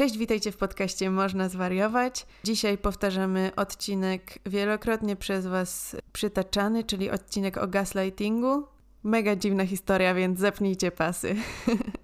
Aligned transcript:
Cześć, 0.00 0.18
witajcie 0.18 0.52
w 0.52 0.56
podcaście 0.56 1.10
Można 1.10 1.48
zwariować. 1.48 2.26
Dzisiaj 2.44 2.78
powtarzamy 2.78 3.50
odcinek 3.56 4.38
wielokrotnie 4.46 5.16
przez 5.16 5.46
Was 5.46 5.96
przytaczany, 6.12 6.84
czyli 6.84 7.10
odcinek 7.10 7.58
o 7.58 7.68
gaslightingu. 7.68 8.66
Mega 9.02 9.36
dziwna 9.36 9.66
historia, 9.66 10.14
więc 10.14 10.40
zapnijcie 10.40 10.90
pasy. 10.90 11.36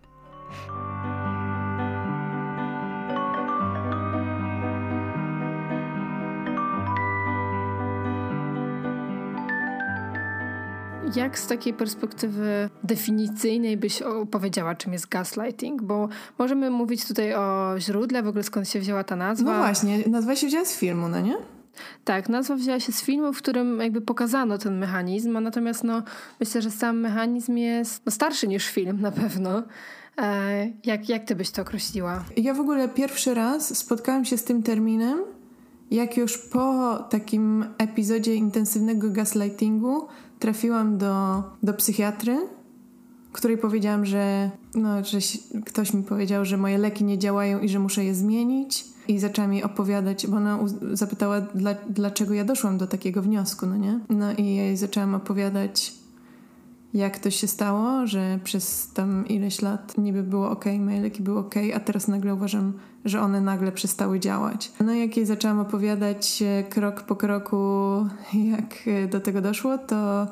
Jak 11.14 11.38
z 11.38 11.46
takiej 11.46 11.75
perspektywy 11.75 12.70
definicyjnej 12.84 13.77
byś 13.77 14.02
opowiedziała, 14.02 14.75
czym 14.75 14.93
jest 14.93 15.09
gaslighting? 15.09 15.82
Bo 15.82 16.09
możemy 16.39 16.71
mówić 16.71 17.09
tutaj 17.09 17.34
o 17.34 17.75
źródle, 17.79 18.22
w 18.22 18.29
ogóle 18.29 18.45
skąd 18.45 18.68
się 18.68 18.80
wzięła 18.80 19.04
ta 19.04 19.16
nazwa. 19.16 19.53
No 19.53 19.58
właśnie, 19.58 19.98
nazwa 20.07 20.36
się 20.36 20.46
wzięła 20.46 20.64
z 20.64 20.76
filmu, 20.76 21.08
no 21.08 21.21
nie? 21.21 21.36
Tak, 22.04 22.29
nazwa 22.29 22.57
wzięła 22.57 22.81
się 22.81 22.93
z 22.93 23.03
filmu, 23.03 23.32
w 23.32 23.39
którym 23.39 23.81
jakby 23.81 24.00
pokazano 24.00 24.58
ten 24.58 24.79
mechanizm, 24.79 25.36
a 25.36 25.40
natomiast 25.40 25.84
no, 25.84 26.03
myślę, 26.40 26.62
że 26.62 26.71
sam 26.71 27.00
mechanizm 27.00 27.57
jest 27.57 28.03
no, 28.07 28.12
starszy 28.12 28.48
niż 28.48 28.67
film 28.67 29.00
na 29.00 29.11
pewno. 29.11 29.62
E, 30.18 30.67
jak, 30.84 31.09
jak 31.09 31.25
ty 31.25 31.34
byś 31.36 31.50
to 31.50 31.62
określiła? 31.62 32.25
Ja 32.36 32.55
w 32.55 32.61
ogóle 32.61 32.89
pierwszy 32.89 33.34
raz 33.34 33.78
spotkałam 33.78 34.25
się 34.25 34.36
z 34.36 34.45
tym 34.45 34.62
terminem, 34.62 35.19
jak 35.91 36.17
już 36.17 36.39
po 36.39 36.97
takim 37.11 37.64
epizodzie 37.78 38.34
intensywnego 38.34 39.11
gaslightingu 39.11 40.06
trafiłam 40.39 40.98
do, 40.98 41.42
do 41.62 41.75
psychiatry, 41.75 42.39
której 43.36 43.59
powiedziałam, 43.59 44.06
że, 44.06 44.50
no, 44.75 45.05
że 45.05 45.19
ktoś 45.67 45.95
mi 45.95 46.03
powiedział, 46.03 46.45
że 46.45 46.56
moje 46.56 46.78
leki 46.78 47.05
nie 47.05 47.19
działają 47.19 47.61
i 47.61 47.69
że 47.69 47.78
muszę 47.78 48.05
je 48.05 48.14
zmienić. 48.14 48.84
I 49.09 49.19
zaczęła 49.19 49.48
mi 49.48 49.62
opowiadać, 49.62 50.27
bo 50.27 50.36
ona 50.36 50.59
zapytała, 50.92 51.41
dla, 51.41 51.75
dlaczego 51.89 52.34
ja 52.34 52.45
doszłam 52.45 52.79
do 52.79 52.87
takiego 52.87 53.23
wniosku, 53.23 53.67
no 53.67 53.77
nie? 53.77 54.01
No 54.09 54.33
i 54.33 54.45
jej 54.45 54.77
zaczęłam 54.77 55.14
opowiadać, 55.14 55.95
jak 56.97 57.19
to 57.19 57.30
się 57.30 57.47
stało, 57.47 58.06
że 58.06 58.39
przez 58.44 58.92
tam 58.92 59.28
ileś 59.28 59.62
lat 59.62 59.98
niby 59.98 60.22
było 60.22 60.50
ok, 60.50 60.64
moje 60.78 61.00
leki 61.00 61.22
były 61.22 61.39
ok, 61.39 61.55
a 61.75 61.80
teraz 61.80 62.08
nagle 62.08 62.34
uważam, 62.34 62.72
że 63.05 63.20
one 63.20 63.41
nagle 63.41 63.72
przestały 63.72 64.20
działać. 64.20 64.72
No 64.80 64.94
jak 64.94 65.17
jej 65.17 65.27
zaczęłam 65.27 65.61
opowiadać 65.61 66.42
e, 66.42 66.64
krok 66.64 67.02
po 67.02 67.17
kroku, 67.17 67.56
jak 68.52 68.74
e, 68.86 69.08
do 69.08 69.20
tego 69.20 69.41
doszło, 69.41 69.78
to 69.78 70.27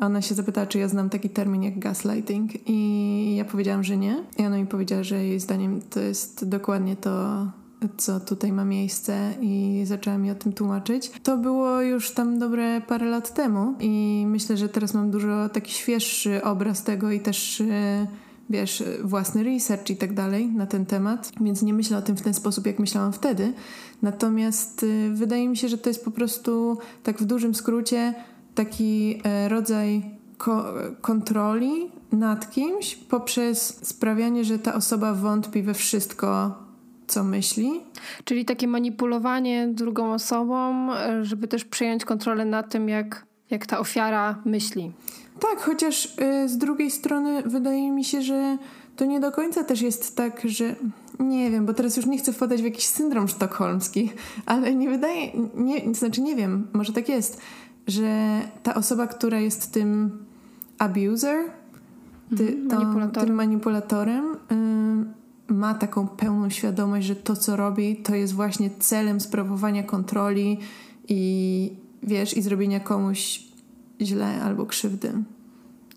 ona 0.00 0.22
się 0.22 0.34
zapytała, 0.34 0.66
czy 0.66 0.78
ja 0.78 0.88
znam 0.88 1.10
taki 1.10 1.30
termin 1.30 1.62
jak 1.62 1.78
gaslighting 1.78 2.50
i 2.66 3.36
ja 3.36 3.44
powiedziałam, 3.44 3.84
że 3.84 3.96
nie. 3.96 4.24
I 4.38 4.46
ona 4.46 4.56
mi 4.56 4.66
powiedziała, 4.66 5.02
że 5.02 5.24
jej 5.24 5.40
zdaniem 5.40 5.80
to 5.90 6.00
jest 6.00 6.48
dokładnie 6.48 6.96
to, 6.96 7.46
co 7.96 8.20
tutaj 8.20 8.52
ma 8.52 8.64
miejsce 8.64 9.34
i 9.40 9.82
zaczęła 9.84 10.18
mi 10.18 10.30
o 10.30 10.34
tym 10.34 10.52
tłumaczyć. 10.52 11.10
To 11.22 11.36
było 11.36 11.80
już 11.80 12.10
tam 12.10 12.38
dobre 12.38 12.80
parę 12.80 13.06
lat 13.06 13.34
temu 13.34 13.74
i 13.80 14.24
myślę, 14.28 14.56
że 14.56 14.68
teraz 14.68 14.94
mam 14.94 15.10
dużo 15.10 15.48
taki 15.48 15.72
świeższy 15.72 16.44
obraz 16.44 16.82
tego 16.84 17.10
i 17.10 17.20
też 17.20 17.60
e, 17.60 18.06
wiesz, 18.50 18.82
własny 19.04 19.42
research 19.42 19.90
i 19.90 19.96
tak 19.96 20.14
dalej 20.14 20.48
na 20.48 20.66
ten 20.66 20.86
temat, 20.86 21.32
więc 21.40 21.62
nie 21.62 21.74
myślę 21.74 21.98
o 21.98 22.02
tym 22.02 22.16
w 22.16 22.22
ten 22.22 22.34
sposób, 22.34 22.66
jak 22.66 22.78
myślałam 22.78 23.12
wtedy. 23.12 23.52
Natomiast 24.02 24.82
y, 24.82 25.10
wydaje 25.14 25.48
mi 25.48 25.56
się, 25.56 25.68
że 25.68 25.78
to 25.78 25.90
jest 25.90 26.04
po 26.04 26.10
prostu, 26.10 26.78
tak 27.02 27.18
w 27.18 27.24
dużym 27.24 27.54
skrócie, 27.54 28.14
taki 28.54 29.20
e, 29.24 29.48
rodzaj 29.48 30.18
ko 30.38 30.74
kontroli 31.00 31.90
nad 32.12 32.50
kimś 32.50 32.94
poprzez 32.94 33.86
sprawianie, 33.88 34.44
że 34.44 34.58
ta 34.58 34.74
osoba 34.74 35.14
wątpi 35.14 35.62
we 35.62 35.74
wszystko, 35.74 36.54
co 37.08 37.24
myśli. 37.24 37.70
Czyli 38.24 38.44
takie 38.44 38.68
manipulowanie 38.68 39.68
drugą 39.68 40.12
osobą, 40.12 40.88
żeby 41.22 41.48
też 41.48 41.64
przejąć 41.64 42.04
kontrolę 42.04 42.44
nad 42.44 42.70
tym, 42.70 42.88
jak, 42.88 43.26
jak 43.50 43.66
ta 43.66 43.78
ofiara 43.78 44.42
myśli. 44.44 44.92
Tak, 45.40 45.60
chociaż 45.60 46.18
y, 46.44 46.48
z 46.48 46.58
drugiej 46.58 46.90
strony 46.90 47.42
wydaje 47.42 47.90
mi 47.90 48.04
się, 48.04 48.22
że 48.22 48.58
to 48.96 49.04
nie 49.04 49.20
do 49.20 49.32
końca 49.32 49.64
też 49.64 49.82
jest 49.82 50.16
tak, 50.16 50.40
że 50.44 50.74
nie 51.18 51.50
wiem, 51.50 51.66
bo 51.66 51.74
teraz 51.74 51.96
już 51.96 52.06
nie 52.06 52.18
chcę 52.18 52.32
wpadać 52.32 52.62
w 52.62 52.64
jakiś 52.64 52.84
syndrom 52.84 53.28
sztokholmski, 53.28 54.10
ale 54.46 54.74
nie 54.74 54.90
wydaje, 54.90 55.32
nie, 55.54 55.94
znaczy 55.94 56.20
nie 56.20 56.36
wiem, 56.36 56.66
może 56.72 56.92
tak 56.92 57.08
jest, 57.08 57.40
że 57.86 58.40
ta 58.62 58.74
osoba, 58.74 59.06
która 59.06 59.40
jest 59.40 59.72
tym 59.72 60.18
abuser, 60.78 61.44
ty, 62.36 62.48
mhm, 62.48 62.68
manipulatorem. 62.68 63.26
tym 63.26 63.34
manipulatorem, 63.34 64.34
y, 64.34 65.17
ma 65.48 65.74
taką 65.74 66.08
pełną 66.08 66.50
świadomość, 66.50 67.06
że 67.06 67.16
to, 67.16 67.36
co 67.36 67.56
robi, 67.56 67.96
to 67.96 68.14
jest 68.14 68.32
właśnie 68.32 68.70
celem 68.70 69.20
sprawowania 69.20 69.82
kontroli 69.82 70.58
i 71.08 71.72
wiesz, 72.02 72.36
i 72.36 72.42
zrobienia 72.42 72.80
komuś 72.80 73.42
źle 74.00 74.42
albo 74.42 74.66
krzywdy. 74.66 75.12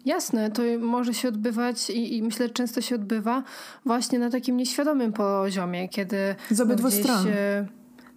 Jasne, 0.06 0.52
to 0.52 0.62
może 0.80 1.14
się 1.14 1.28
odbywać 1.28 1.90
i, 1.90 2.18
i, 2.18 2.24
myślę, 2.24 2.48
że 2.48 2.54
często 2.54 2.82
się 2.82 2.96
odbywa 2.96 3.44
właśnie 3.86 4.20
na 4.20 4.30
takim 4.30 4.58
nieświadomym 4.58 5.14
poziomie, 5.14 5.90
kiedy. 5.90 6.36
Z 6.50 6.62
obydwu 6.62 6.88
gdzieś, 6.88 7.00
stron. 7.00 7.26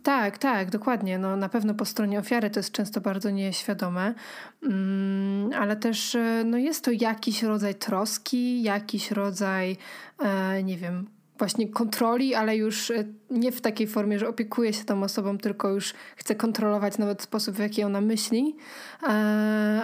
Tak, 0.02 0.38
tak, 0.38 0.70
dokładnie. 0.70 1.18
No, 1.18 1.36
na 1.36 1.48
pewno 1.48 1.74
po 1.74 1.84
stronie 1.84 2.18
ofiary 2.18 2.50
to 2.50 2.60
jest 2.60 2.72
często 2.72 3.00
bardzo 3.00 3.30
nieświadome, 3.30 4.14
mm, 4.62 5.52
ale 5.52 5.76
też 5.76 6.14
e, 6.14 6.42
no, 6.46 6.56
jest 6.56 6.84
to 6.84 6.90
jakiś 6.90 7.42
rodzaj 7.42 7.74
troski, 7.74 8.62
jakiś 8.62 9.10
rodzaj, 9.10 9.76
e, 10.18 10.62
nie 10.62 10.76
wiem, 10.76 11.06
właśnie 11.38 11.68
kontroli, 11.68 12.34
ale 12.34 12.56
już 12.56 12.90
e, 12.90 13.04
nie 13.30 13.52
w 13.52 13.60
takiej 13.60 13.86
formie, 13.86 14.18
że 14.18 14.28
opiekuje 14.28 14.72
się 14.72 14.84
tą 14.84 15.02
osobą, 15.02 15.38
tylko 15.38 15.70
już 15.70 15.94
chce 16.16 16.34
kontrolować 16.34 16.98
nawet 16.98 17.22
sposób, 17.22 17.54
w 17.54 17.58
jaki 17.58 17.84
ona 17.84 18.00
myśli. 18.00 18.56
E, 19.02 19.06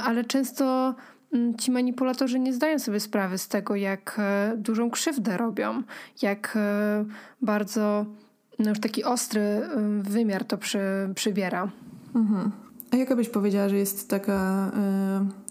ale 0.04 0.24
często 0.24 0.94
mm, 1.32 1.56
ci 1.56 1.70
manipulatorzy 1.70 2.38
nie 2.38 2.52
zdają 2.52 2.78
sobie 2.78 3.00
sprawy 3.00 3.38
z 3.38 3.48
tego, 3.48 3.76
jak 3.76 4.16
e, 4.18 4.54
dużą 4.56 4.90
krzywdę 4.90 5.36
robią, 5.36 5.82
jak 6.22 6.58
bardzo 7.42 8.06
no 8.58 8.68
już 8.68 8.80
taki 8.80 9.04
ostry 9.04 9.62
wymiar 10.00 10.44
to 10.44 10.58
przy, 10.58 10.80
przybiera. 11.14 11.70
Mhm. 12.14 12.50
A 12.90 12.96
jaka 12.96 13.16
byś 13.16 13.28
powiedziała, 13.28 13.68
że 13.68 13.76
jest 13.76 14.08
taka 14.08 14.70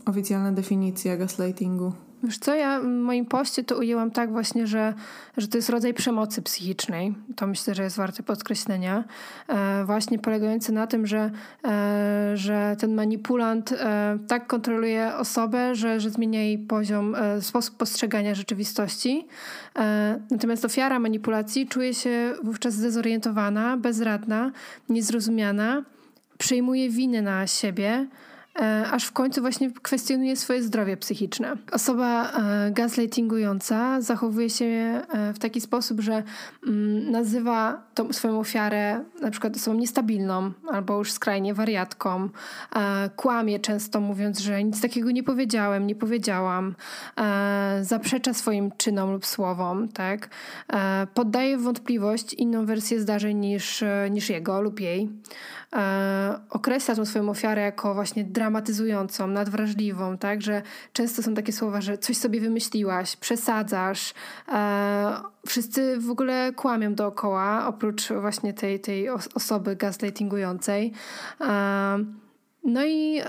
y, 0.05 0.09
oficjalna 0.09 0.51
definicja 0.51 1.17
gaslightingu? 1.17 1.93
Wiesz 2.23 2.37
co, 2.37 2.55
ja 2.55 2.79
w 2.79 2.85
moim 2.85 3.25
poście 3.25 3.63
to 3.63 3.77
ujęłam 3.77 4.11
tak 4.11 4.31
właśnie, 4.31 4.67
że, 4.67 4.93
że 5.37 5.47
to 5.47 5.57
jest 5.57 5.69
rodzaj 5.69 5.93
przemocy 5.93 6.41
psychicznej. 6.41 7.15
To 7.35 7.47
myślę, 7.47 7.75
że 7.75 7.83
jest 7.83 7.97
warte 7.97 8.23
podkreślenia. 8.23 9.03
E, 9.47 9.83
właśnie 9.85 10.19
polegający 10.19 10.71
na 10.71 10.87
tym, 10.87 11.07
że, 11.07 11.31
e, 11.65 12.31
że 12.37 12.75
ten 12.79 12.95
manipulant 12.95 13.71
e, 13.71 14.17
tak 14.27 14.47
kontroluje 14.47 15.15
osobę, 15.15 15.75
że, 15.75 15.99
że 15.99 16.09
zmienia 16.09 16.43
jej 16.43 16.57
poziom, 16.57 17.15
e, 17.15 17.41
sposób 17.41 17.77
postrzegania 17.77 18.35
rzeczywistości. 18.35 19.27
E, 19.79 20.19
natomiast 20.31 20.65
ofiara 20.65 20.99
manipulacji 20.99 21.67
czuje 21.67 21.93
się 21.93 22.33
wówczas 22.43 22.73
zdezorientowana, 22.73 23.77
bezradna, 23.77 24.51
niezrozumiana, 24.89 25.83
przejmuje 26.37 26.89
winy 26.89 27.21
na 27.21 27.47
siebie, 27.47 28.07
aż 28.91 29.05
w 29.05 29.11
końcu 29.11 29.41
właśnie 29.41 29.71
kwestionuje 29.71 30.35
swoje 30.35 30.63
zdrowie 30.63 30.97
psychiczne. 30.97 31.57
Osoba 31.71 32.31
e, 32.31 32.71
gaslightingująca 32.71 34.01
zachowuje 34.01 34.49
się 34.49 34.65
e, 34.65 35.33
w 35.33 35.39
taki 35.39 35.61
sposób, 35.61 36.01
że 36.01 36.23
mm, 36.67 37.11
nazywa 37.11 37.83
tą 37.93 38.13
swoją 38.13 38.39
ofiarę 38.39 39.03
na 39.21 39.31
przykład 39.31 39.55
osobą 39.55 39.77
niestabilną 39.77 40.51
albo 40.71 40.97
już 40.97 41.11
skrajnie 41.11 41.53
wariatką. 41.53 42.29
Kłamie 43.15 43.59
często 43.59 44.01
mówiąc, 44.01 44.39
że 44.39 44.63
nic 44.63 44.81
takiego 44.81 45.11
nie 45.11 45.23
powiedziałem, 45.23 45.87
nie 45.87 45.95
powiedziałam. 45.95 46.75
Zaprzecza 47.81 48.33
swoim 48.33 48.71
czynom 48.77 49.11
lub 49.11 49.25
słowom, 49.25 49.87
tak? 49.87 50.29
Poddaje 51.13 51.57
w 51.57 51.61
wątpliwość 51.61 52.33
inną 52.33 52.65
wersję 52.65 52.99
zdarzeń 52.99 53.37
niż, 53.37 53.83
niż 54.11 54.29
jego 54.29 54.61
lub 54.61 54.79
jej. 54.79 55.09
Określa 56.49 56.95
tą 56.95 57.05
swoją 57.05 57.29
ofiarę 57.29 57.61
jako 57.61 57.93
właśnie 57.93 58.23
dramatyzującą, 58.23 59.27
nadwrażliwą, 59.27 60.17
tak? 60.17 60.41
Że 60.41 60.61
często 60.93 61.23
są 61.23 61.33
takie 61.33 61.53
słowa, 61.53 61.81
że 61.81 61.97
coś 61.97 62.17
sobie 62.17 62.41
wymyśliłaś, 62.41 63.15
przesadzasz. 63.15 64.13
E, 64.51 65.21
wszyscy 65.47 65.97
w 65.99 66.09
ogóle 66.09 66.51
kłamią 66.55 66.95
dookoła, 66.95 67.67
oprócz 67.67 68.09
właśnie 68.09 68.53
tej, 68.53 68.79
tej 68.79 69.09
osoby 69.09 69.75
gaslightingującej. 69.75 70.93
E, 71.41 72.05
no 72.63 72.85
i 72.85 73.19
e, 73.19 73.25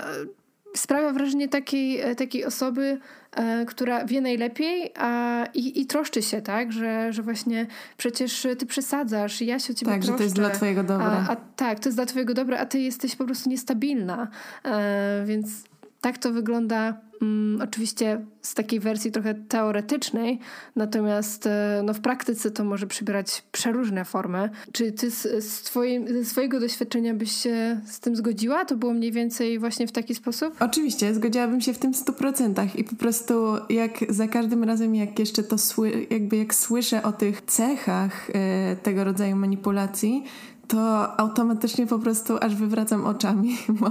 sprawia 0.77 1.13
wrażenie 1.13 1.49
takiej, 1.49 2.01
e, 2.01 2.15
takiej 2.15 2.45
osoby, 2.45 2.83
e, 2.83 3.20
która 3.67 4.05
wie 4.05 4.21
najlepiej 4.21 4.93
a, 4.97 5.45
i, 5.55 5.81
i 5.81 5.87
troszczy 5.87 6.23
się, 6.23 6.43
tak? 6.43 6.73
Że, 6.73 7.13
że 7.13 7.23
właśnie 7.23 7.67
przecież 7.97 8.47
ty 8.59 8.67
przesadzasz, 8.67 9.41
ja 9.41 9.59
się 9.59 9.73
o 9.73 9.77
ciebie 9.77 9.93
Tak, 9.93 10.01
troszczę, 10.01 10.13
że 10.13 10.19
to 10.19 10.23
jest 10.25 10.35
dla 10.35 10.51
twojego 10.51 10.83
dobra. 10.83 11.25
A, 11.29 11.33
a, 11.33 11.37
tak, 11.37 11.81
to 11.81 11.89
jest 11.89 11.99
dla 11.99 12.07
twojego 12.07 12.35
dobra, 12.35 12.59
a 12.59 12.67
ty 12.67 12.79
jesteś 12.79 13.17
po 13.17 13.25
prostu 13.25 13.51
niestabilna. 13.51 14.29
E, 14.65 15.23
więc 15.27 15.70
tak 16.01 16.19
to 16.19 16.33
wygląda 16.33 17.01
mm, 17.23 17.63
oczywiście 17.63 18.27
z 18.43 18.55
takiej 18.55 18.81
wersji 18.81 19.13
trochę 19.13 19.35
teoretycznej, 19.35 20.39
natomiast 20.77 21.47
e, 21.47 21.83
no, 21.85 21.95
w 21.95 22.01
praktyce 22.01 22.51
to 22.51 22.65
może 22.65 22.87
przybierać 22.87 23.43
przeróżne 23.53 24.05
formy. 24.05 24.51
Czy 24.73 24.93
ty 24.93 25.11
z, 25.11 25.45
z 25.45 25.73
ze 26.11 26.25
swojego 26.25 26.61
doświadczenia 26.61 27.15
byś 27.15 27.33
się 27.33 27.81
z 27.87 28.01
tym 28.01 28.17
zgodziła? 28.17 28.65
To 28.65 28.77
było 28.77 28.95
mniej 28.95 29.13
więcej 29.13 29.59
właśnie 29.59 29.87
w 29.87 29.93
taki 29.93 30.15
sposób? 30.15 30.57
Oczywiście, 30.61 31.15
zgodziłabym 31.15 31.61
się 31.61 31.73
w 31.73 31.79
tym 31.79 31.93
100% 31.93 32.69
i 32.77 32.85
po 32.85 32.97
prostu 32.97 33.35
jak 33.71 33.93
za 34.09 34.29
każdym 34.29 34.65
razem, 34.65 34.95
jak 34.95 35.19
jeszcze 35.19 35.43
to 35.43 35.59
sły, 35.59 36.07
jakby 36.11 36.37
jak 36.37 36.55
słyszę 36.55 37.03
o 37.03 37.13
tych 37.13 37.43
cechach 37.43 38.31
e, 38.31 38.77
tego 38.77 39.05
rodzaju 39.05 39.37
manipulacji, 39.37 40.25
to 40.69 41.21
automatycznie 41.21 41.87
po 41.87 41.99
prostu 41.99 42.37
aż 42.41 42.55
wywracam 42.55 43.07
oczami, 43.07 43.57
bo 43.81 43.91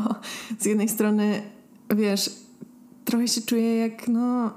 z 0.60 0.66
jednej 0.66 0.90
strony, 0.90 1.42
wiesz, 1.96 2.32
trochę 3.06 3.28
się 3.28 3.42
czuję 3.42 3.78
jak, 3.78 4.08
no, 4.08 4.54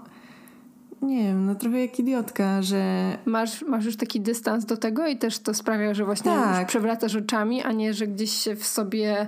nie 1.03 1.23
wiem, 1.23 1.47
no 1.47 1.55
trochę 1.55 1.81
jak 1.81 1.99
idiotka, 1.99 2.63
że... 2.63 3.13
Masz, 3.25 3.63
masz 3.63 3.85
już 3.85 3.97
taki 3.97 4.21
dystans 4.21 4.65
do 4.65 4.77
tego 4.77 5.07
i 5.07 5.17
też 5.17 5.39
to 5.39 5.55
sprawia, 5.55 5.95
że 5.95 6.05
właśnie 6.05 6.31
tak. 6.31 6.67
przewracasz 6.67 7.17
oczami, 7.17 7.63
a 7.63 7.73
nie, 7.73 7.95
że 7.95 8.07
gdzieś 8.07 8.31
się 8.31 8.57
w 8.57 8.67
sobie 8.67 9.27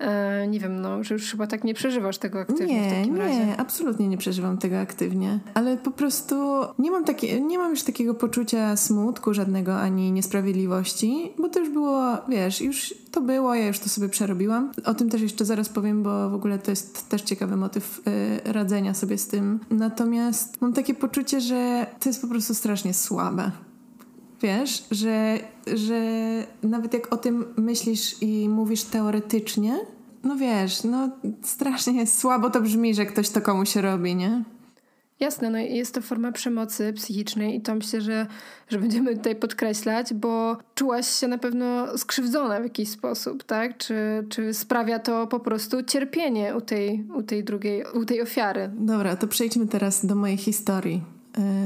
E, 0.00 0.48
nie 0.48 0.60
wiem, 0.60 0.80
no, 0.80 1.04
że 1.04 1.14
już 1.14 1.30
chyba 1.30 1.46
tak 1.46 1.64
nie 1.64 1.74
przeżywasz 1.74 2.18
tego 2.18 2.40
aktywnie 2.40 2.80
nie, 2.80 2.88
w 2.88 2.92
takim 2.92 3.14
nie, 3.14 3.20
razie. 3.20 3.46
Nie, 3.46 3.56
absolutnie 3.56 4.08
nie 4.08 4.18
przeżywam 4.18 4.58
tego 4.58 4.80
aktywnie. 4.80 5.40
Ale 5.54 5.76
po 5.76 5.90
prostu 5.90 6.36
nie 6.78 6.90
mam, 6.90 7.04
takie, 7.04 7.40
nie 7.40 7.58
mam 7.58 7.70
już 7.70 7.82
takiego 7.82 8.14
poczucia 8.14 8.76
smutku 8.76 9.34
żadnego 9.34 9.80
ani 9.80 10.12
niesprawiedliwości, 10.12 11.32
bo 11.38 11.48
to 11.48 11.60
już 11.60 11.68
było, 11.68 12.16
wiesz, 12.28 12.60
już 12.60 12.94
to 13.10 13.20
było, 13.20 13.54
ja 13.54 13.66
już 13.66 13.78
to 13.78 13.88
sobie 13.88 14.08
przerobiłam. 14.08 14.72
O 14.84 14.94
tym 14.94 15.10
też 15.10 15.20
jeszcze 15.20 15.44
zaraz 15.44 15.68
powiem, 15.68 16.02
bo 16.02 16.30
w 16.30 16.34
ogóle 16.34 16.58
to 16.58 16.70
jest 16.70 17.08
też 17.08 17.22
ciekawy 17.22 17.56
motyw 17.56 18.00
y, 18.46 18.52
radzenia 18.52 18.94
sobie 18.94 19.18
z 19.18 19.26
tym. 19.26 19.60
Natomiast 19.70 20.60
mam 20.60 20.72
takie 20.72 20.94
poczucie, 20.94 21.40
że 21.40 21.86
to 22.00 22.08
jest 22.08 22.22
po 22.22 22.28
prostu 22.28 22.54
strasznie 22.54 22.94
słabe. 22.94 23.50
Wiesz, 24.42 24.84
że, 24.90 25.38
że 25.74 26.02
nawet 26.62 26.94
jak 26.94 27.14
o 27.14 27.16
tym 27.16 27.44
myślisz 27.56 28.22
i 28.22 28.48
mówisz 28.48 28.82
teoretycznie, 28.82 29.78
no 30.24 30.36
wiesz, 30.36 30.84
no 30.84 31.10
strasznie 31.42 32.06
słabo 32.06 32.50
to 32.50 32.60
brzmi, 32.60 32.94
że 32.94 33.06
ktoś 33.06 33.30
to 33.30 33.40
komuś 33.40 33.76
robi, 33.76 34.16
nie? 34.16 34.44
Jasne, 35.20 35.50
no 35.50 35.58
jest 35.58 35.94
to 35.94 36.02
forma 36.02 36.32
przemocy 36.32 36.92
psychicznej 36.92 37.56
i 37.56 37.60
to 37.60 37.74
myślę, 37.74 38.00
że, 38.00 38.26
że 38.68 38.78
będziemy 38.78 39.16
tutaj 39.16 39.36
podkreślać, 39.36 40.14
bo 40.14 40.56
czułaś 40.74 41.06
się 41.10 41.28
na 41.28 41.38
pewno 41.38 41.98
skrzywdzona 41.98 42.60
w 42.60 42.62
jakiś 42.62 42.88
sposób, 42.88 43.44
tak? 43.44 43.78
Czy, 43.78 44.26
czy 44.28 44.54
sprawia 44.54 44.98
to 44.98 45.26
po 45.26 45.40
prostu 45.40 45.82
cierpienie 45.82 46.56
u 46.56 46.60
tej, 46.60 47.04
u 47.14 47.22
tej 47.22 47.44
drugiej, 47.44 47.84
u 47.94 48.04
tej 48.04 48.22
ofiary? 48.22 48.70
Dobra, 48.74 49.16
to 49.16 49.28
przejdźmy 49.28 49.66
teraz 49.66 50.06
do 50.06 50.14
mojej 50.14 50.36
historii. 50.36 51.02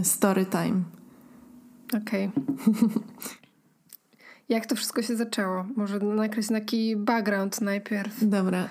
Y, 0.01 0.05
story 0.05 0.47
time. 0.47 1.04
Okej. 1.89 2.31
Okay. 2.31 2.89
Jak 4.49 4.67
to 4.67 4.77
wszystko 4.77 5.03
się 5.03 5.17
zaczęło? 5.17 5.65
Może 5.77 5.99
nakreślić 5.99 6.53
taki 6.53 6.97
background 6.97 7.61
najpierw. 7.61 8.29
Dobra. 8.29 8.69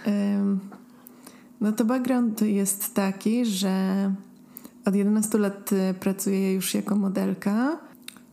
no 1.61 1.71
to 1.71 1.85
background 1.85 2.41
jest 2.41 2.93
taki, 2.93 3.45
że 3.45 4.13
od 4.85 4.95
11 4.95 5.37
lat 5.37 5.71
y, 5.71 5.93
pracuję 5.99 6.53
już 6.53 6.73
jako 6.73 6.95
modelka. 6.95 7.77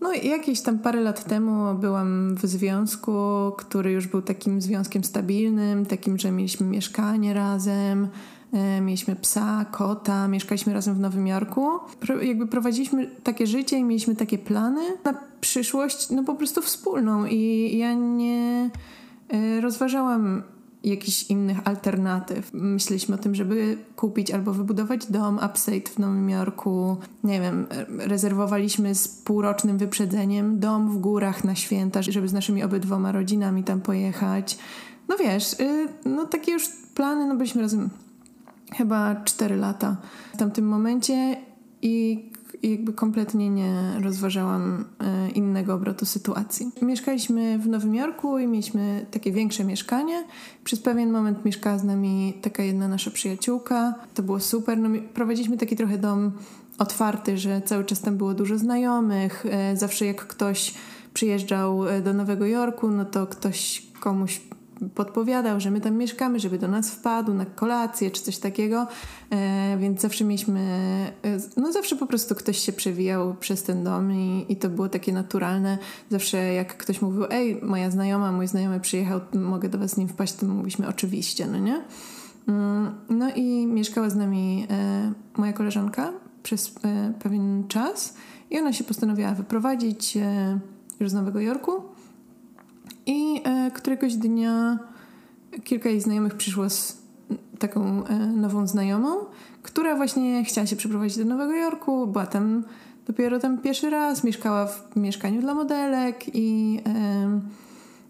No 0.00 0.12
i 0.12 0.28
jakieś 0.28 0.60
tam 0.60 0.78
parę 0.78 1.00
lat 1.00 1.24
temu 1.24 1.74
byłam 1.74 2.34
w 2.34 2.46
związku, 2.46 3.12
który 3.58 3.92
już 3.92 4.06
był 4.06 4.22
takim 4.22 4.60
związkiem 4.60 5.04
stabilnym, 5.04 5.86
takim, 5.86 6.18
że 6.18 6.32
mieliśmy 6.32 6.66
mieszkanie 6.66 7.34
razem, 7.34 8.08
mieliśmy 8.80 9.16
psa, 9.16 9.64
kota, 9.70 10.28
mieszkaliśmy 10.28 10.72
razem 10.72 10.94
w 10.94 11.00
Nowym 11.00 11.26
Jorku. 11.26 11.68
Pro, 12.00 12.22
jakby 12.22 12.46
prowadziliśmy 12.46 13.10
takie 13.22 13.46
życie 13.46 13.78
i 13.78 13.84
mieliśmy 13.84 14.16
takie 14.16 14.38
plany 14.38 14.80
na 15.04 15.14
przyszłość, 15.40 16.10
no 16.10 16.24
po 16.24 16.34
prostu 16.34 16.62
wspólną. 16.62 17.26
I 17.26 17.70
ja 17.78 17.94
nie 17.94 18.70
e, 19.28 19.60
rozważałam 19.60 20.42
jakichś 20.84 21.22
innych 21.22 21.58
alternatyw. 21.64 22.50
Myśleliśmy 22.52 23.14
o 23.14 23.18
tym, 23.18 23.34
żeby 23.34 23.78
kupić 23.96 24.30
albo 24.30 24.52
wybudować 24.52 25.06
dom 25.06 25.40
upstate 25.50 25.90
w 25.90 25.98
Nowym 25.98 26.30
Jorku. 26.30 26.96
Nie 27.24 27.40
wiem, 27.40 27.66
rezerwowaliśmy 27.98 28.94
z 28.94 29.08
półrocznym 29.08 29.78
wyprzedzeniem 29.78 30.60
dom 30.60 30.90
w 30.90 30.98
górach 30.98 31.44
na 31.44 31.54
święta, 31.54 32.02
żeby 32.02 32.28
z 32.28 32.32
naszymi 32.32 32.62
obydwoma 32.62 33.12
rodzinami 33.12 33.64
tam 33.64 33.80
pojechać. 33.80 34.58
No 35.08 35.16
wiesz, 35.16 35.52
y, 35.60 35.88
no 36.04 36.26
takie 36.26 36.52
już 36.52 36.68
plany, 36.94 37.26
no 37.26 37.36
byliśmy 37.36 37.62
razem 37.62 37.90
chyba 38.72 39.16
4 39.24 39.56
lata 39.56 39.96
w 40.34 40.36
tamtym 40.36 40.68
momencie 40.68 41.36
i 41.82 42.24
jakby 42.62 42.92
kompletnie 42.92 43.50
nie 43.50 44.00
rozważałam 44.02 44.84
e, 45.00 45.30
innego 45.30 45.74
obrotu 45.74 46.06
sytuacji. 46.06 46.70
Mieszkaliśmy 46.82 47.58
w 47.58 47.68
Nowym 47.68 47.94
Jorku 47.94 48.38
i 48.38 48.46
mieliśmy 48.46 49.06
takie 49.10 49.32
większe 49.32 49.64
mieszkanie. 49.64 50.24
Przez 50.64 50.80
pewien 50.80 51.10
moment 51.10 51.44
mieszkała 51.44 51.78
z 51.78 51.84
nami 51.84 52.34
taka 52.42 52.62
jedna 52.62 52.88
nasza 52.88 53.10
przyjaciółka. 53.10 53.94
To 54.14 54.22
było 54.22 54.40
super. 54.40 54.78
No, 54.78 54.88
prowadziliśmy 55.14 55.56
taki 55.56 55.76
trochę 55.76 55.98
dom 55.98 56.32
otwarty, 56.78 57.38
że 57.38 57.62
cały 57.62 57.84
czas 57.84 58.00
tam 58.00 58.16
było 58.16 58.34
dużo 58.34 58.58
znajomych. 58.58 59.46
E, 59.50 59.76
zawsze 59.76 60.06
jak 60.06 60.26
ktoś 60.26 60.74
przyjeżdżał 61.14 61.88
e, 61.88 62.00
do 62.00 62.14
Nowego 62.14 62.46
Jorku, 62.46 62.90
no 62.90 63.04
to 63.04 63.26
ktoś 63.26 63.86
komuś 64.00 64.40
podpowiadał, 64.94 65.60
że 65.60 65.70
my 65.70 65.80
tam 65.80 65.96
mieszkamy, 65.96 66.40
żeby 66.40 66.58
do 66.58 66.68
nas 66.68 66.90
wpadł 66.90 67.34
na 67.34 67.46
kolację 67.46 68.10
czy 68.10 68.22
coś 68.22 68.38
takiego, 68.38 68.86
e, 69.30 69.78
więc 69.78 70.00
zawsze 70.00 70.24
mieliśmy, 70.24 70.60
e, 71.24 71.38
no 71.56 71.72
zawsze 71.72 71.96
po 71.96 72.06
prostu 72.06 72.34
ktoś 72.34 72.58
się 72.58 72.72
przewijał 72.72 73.34
przez 73.34 73.62
ten 73.62 73.84
dom 73.84 74.12
i, 74.12 74.46
i 74.48 74.56
to 74.56 74.68
było 74.68 74.88
takie 74.88 75.12
naturalne. 75.12 75.78
Zawsze 76.10 76.52
jak 76.54 76.76
ktoś 76.76 77.02
mówił, 77.02 77.24
ej, 77.30 77.60
moja 77.62 77.90
znajoma, 77.90 78.32
mój 78.32 78.46
znajomy 78.46 78.80
przyjechał, 78.80 79.20
mogę 79.32 79.68
do 79.68 79.78
was 79.78 79.90
z 79.90 79.96
nim 79.96 80.08
wpaść, 80.08 80.32
to 80.32 80.46
mówiliśmy 80.46 80.88
oczywiście, 80.88 81.46
no 81.46 81.58
nie? 81.58 81.84
Mm, 82.48 82.94
no 83.10 83.30
i 83.34 83.66
mieszkała 83.66 84.10
z 84.10 84.16
nami 84.16 84.66
e, 84.70 85.12
moja 85.36 85.52
koleżanka 85.52 86.12
przez 86.42 86.74
pewien 87.22 87.64
czas 87.68 88.14
i 88.50 88.58
ona 88.58 88.72
się 88.72 88.84
postanowiła 88.84 89.34
wyprowadzić 89.34 90.18
już 91.00 91.10
z 91.10 91.14
Nowego 91.14 91.40
Jorku 91.40 91.72
i 93.06 93.42
e, 93.44 93.70
któregoś 93.70 94.14
dnia 94.14 94.78
kilka 95.64 95.88
jej 95.88 96.00
znajomych 96.00 96.34
przyszło 96.34 96.70
z 96.70 96.98
taką 97.58 98.06
e, 98.06 98.16
nową 98.18 98.66
znajomą, 98.66 99.16
która 99.62 99.96
właśnie 99.96 100.44
chciała 100.44 100.66
się 100.66 100.76
przeprowadzić 100.76 101.18
do 101.18 101.24
Nowego 101.24 101.52
Jorku. 101.52 102.06
Była 102.06 102.26
tam 102.26 102.64
dopiero 103.06 103.38
tam 103.38 103.58
pierwszy 103.58 103.90
raz, 103.90 104.24
mieszkała 104.24 104.66
w 104.66 104.96
mieszkaniu 104.96 105.40
dla 105.40 105.54
modelek 105.54 106.24
i 106.34 106.80
e, 106.86 107.40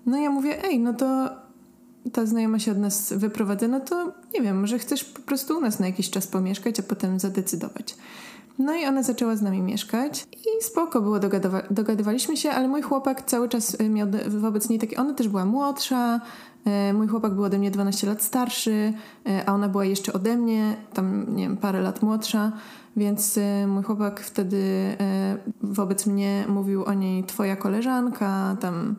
no 0.07 0.19
ja 0.19 0.31
mówię, 0.31 0.65
ej, 0.65 0.79
no 0.81 0.95
to 0.95 1.31
ta 2.12 2.26
znajoma 2.26 2.59
się 2.59 2.73
od 2.73 2.79
nas 2.79 3.12
wyprowadza, 3.12 3.69
no 3.69 3.81
to 3.81 4.12
nie 4.35 4.41
wiem, 4.41 4.61
może 4.61 4.79
chcesz 4.79 5.05
po 5.05 5.21
prostu 5.21 5.59
u 5.59 5.61
nas 5.61 5.81
na 5.81 5.87
jakiś 5.87 6.11
czas 6.11 6.26
pomieszkać, 6.26 6.81
a 6.81 6.83
potem 6.83 7.21
zadecydować. 7.21 7.97
No 8.61 8.76
i 8.76 8.85
ona 8.85 9.02
zaczęła 9.02 9.37
z 9.37 9.43
nami 9.43 9.62
mieszkać 9.62 10.26
i 10.33 10.64
spoko 10.64 11.00
było, 11.00 11.19
dogadywa 11.19 11.62
dogadywaliśmy 11.71 12.37
się, 12.37 12.50
ale 12.50 12.69
mój 12.69 12.83
chłopak 12.83 13.23
cały 13.26 13.49
czas 13.49 13.81
y, 13.81 13.88
miał 13.88 14.09
wobec 14.29 14.69
niej 14.69 14.79
takie, 14.79 14.97
ona 14.97 15.14
też 15.14 15.29
była 15.29 15.45
młodsza, 15.45 16.21
y, 16.90 16.93
mój 16.93 17.09
chłopak 17.09 17.35
był 17.35 17.45
ode 17.45 17.59
mnie 17.59 17.71
12 17.71 18.07
lat 18.07 18.23
starszy, 18.23 18.71
y, 19.29 19.47
a 19.47 19.52
ona 19.52 19.69
była 19.69 19.85
jeszcze 19.85 20.12
ode 20.12 20.37
mnie, 20.37 20.76
tam 20.95 21.37
nie 21.37 21.43
wiem, 21.43 21.57
parę 21.57 21.81
lat 21.81 22.02
młodsza, 22.02 22.52
więc 22.97 23.38
mój 23.67 23.83
chłopak 23.83 24.21
wtedy 24.21 24.62
wobec 25.62 26.07
mnie 26.07 26.45
mówił 26.49 26.85
o 26.85 26.95
niej 26.95 27.25
twoja 27.25 27.57
koleżanka, 27.57 28.57
tam 28.61 28.97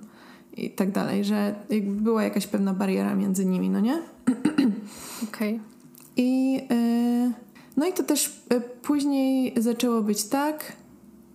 i 0.57 0.71
tak 0.71 0.91
dalej, 0.91 1.25
że 1.25 1.55
była 1.83 2.23
jakaś 2.23 2.47
pewna 2.47 2.73
bariera 2.73 3.15
między 3.15 3.45
nimi, 3.45 3.69
no 3.69 3.79
nie? 3.79 4.01
Okej. 5.27 5.55
Okay. 5.55 5.59
I... 6.17 6.61
Y 6.71 7.50
no 7.77 7.87
i 7.87 7.93
to 7.93 8.03
też 8.03 8.41
e, 8.49 8.61
później 8.61 9.53
zaczęło 9.57 10.01
być 10.01 10.23
tak, 10.23 10.73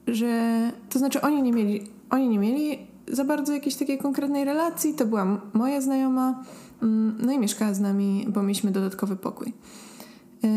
że 0.06 0.52
to 0.90 0.98
znaczy 0.98 1.20
oni 1.20 1.42
nie 1.42 1.52
mieli, 1.52 1.82
oni 2.10 2.28
nie 2.28 2.38
mieli 2.38 2.78
za 3.08 3.24
bardzo 3.24 3.52
jakiejś 3.52 3.76
takiej 3.76 3.98
konkretnej 3.98 4.44
relacji. 4.44 4.94
To 4.94 5.06
była 5.06 5.40
moja 5.52 5.80
znajoma, 5.80 6.44
mm, 6.82 7.18
no 7.20 7.32
i 7.32 7.38
mieszkała 7.38 7.74
z 7.74 7.80
nami, 7.80 8.26
bo 8.28 8.42
mieliśmy 8.42 8.70
dodatkowy 8.70 9.16
pokój. 9.16 9.52
E, 10.44 10.48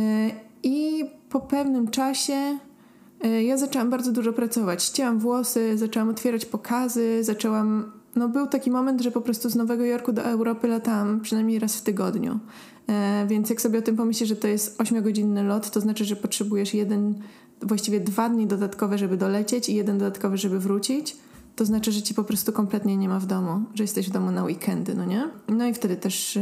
I 0.64 1.06
po 1.30 1.40
pewnym 1.40 1.88
czasie 1.88 2.58
e, 3.24 3.44
ja 3.44 3.58
zaczęłam 3.58 3.90
bardzo 3.90 4.12
dużo 4.12 4.34
pracować. 4.34 4.84
Ścięłam 4.84 5.20
włosy, 5.20 5.78
zaczęłam 5.78 6.10
otwierać 6.10 6.46
pokazy, 6.46 7.24
zaczęłam. 7.24 7.92
No, 8.16 8.30
był 8.30 8.48
taki 8.48 8.72
moment, 8.72 9.02
że 9.02 9.12
po 9.12 9.22
prostu 9.22 9.50
z 9.50 9.56
Nowego 9.56 9.86
Jorku 9.86 10.14
do 10.14 10.22
Europy 10.22 10.68
latałam 10.68 11.20
przynajmniej 11.22 11.60
raz 11.60 11.76
w 11.76 11.82
tygodniu. 11.82 12.40
E, 12.90 13.26
więc 13.28 13.50
jak 13.50 13.62
sobie 13.62 13.80
o 13.80 13.82
tym 13.82 13.98
pomyślisz, 13.98 14.30
że 14.30 14.36
to 14.36 14.48
jest 14.48 14.78
8-godzinny 14.78 15.44
lot, 15.44 15.72
to 15.72 15.82
znaczy, 15.82 16.06
że 16.06 16.16
potrzebujesz 16.16 16.74
jeden, 16.74 17.22
właściwie 17.62 18.00
dwa 18.00 18.30
dni 18.30 18.48
dodatkowe, 18.48 18.98
żeby 18.98 19.18
dolecieć 19.18 19.70
i 19.70 19.76
jeden 19.76 19.98
dodatkowy, 19.98 20.38
żeby 20.38 20.60
wrócić. 20.60 21.18
To 21.56 21.66
znaczy, 21.66 21.92
że 21.92 22.02
ci 22.02 22.14
po 22.14 22.24
prostu 22.24 22.54
kompletnie 22.54 22.98
nie 22.98 23.10
ma 23.10 23.20
w 23.20 23.26
domu, 23.26 23.64
że 23.76 23.84
jesteś 23.84 24.10
w 24.10 24.12
domu 24.12 24.32
na 24.32 24.44
weekendy, 24.44 24.96
no 24.96 25.06
nie? 25.06 25.30
No 25.48 25.68
i 25.68 25.74
wtedy 25.74 25.98
też 25.98 26.40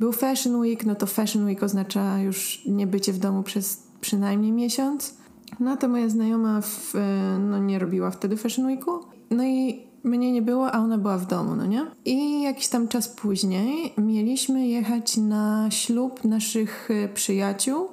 był 0.00 0.12
Fashion 0.12 0.56
Week, 0.56 0.86
no 0.86 0.94
to 0.94 1.06
Fashion 1.06 1.44
Week 1.44 1.62
oznacza 1.62 2.18
już 2.18 2.62
nie 2.66 2.86
bycie 2.86 3.12
w 3.12 3.18
domu 3.18 3.42
przez 3.42 3.82
przynajmniej 4.00 4.52
miesiąc. 4.52 5.14
No 5.60 5.76
to 5.76 5.88
moja 5.88 6.08
znajoma 6.08 6.60
w, 6.60 6.94
e, 6.94 7.38
no, 7.38 7.58
nie 7.58 7.78
robiła 7.78 8.10
wtedy 8.10 8.36
Fashion 8.36 8.66
Weeku. 8.66 8.90
No 9.30 9.44
i 9.44 9.82
mnie 10.04 10.32
nie 10.32 10.42
było, 10.42 10.72
a 10.72 10.78
ona 10.78 10.98
była 10.98 11.18
w 11.18 11.26
domu, 11.26 11.56
no 11.56 11.66
nie? 11.66 11.86
I 12.04 12.42
jakiś 12.42 12.68
tam 12.68 12.88
czas 12.88 13.08
później 13.08 13.94
mieliśmy 13.98 14.66
jechać 14.66 15.16
na 15.16 15.70
ślub 15.70 16.24
naszych 16.24 16.88
e, 16.90 17.08
przyjaciół 17.08 17.88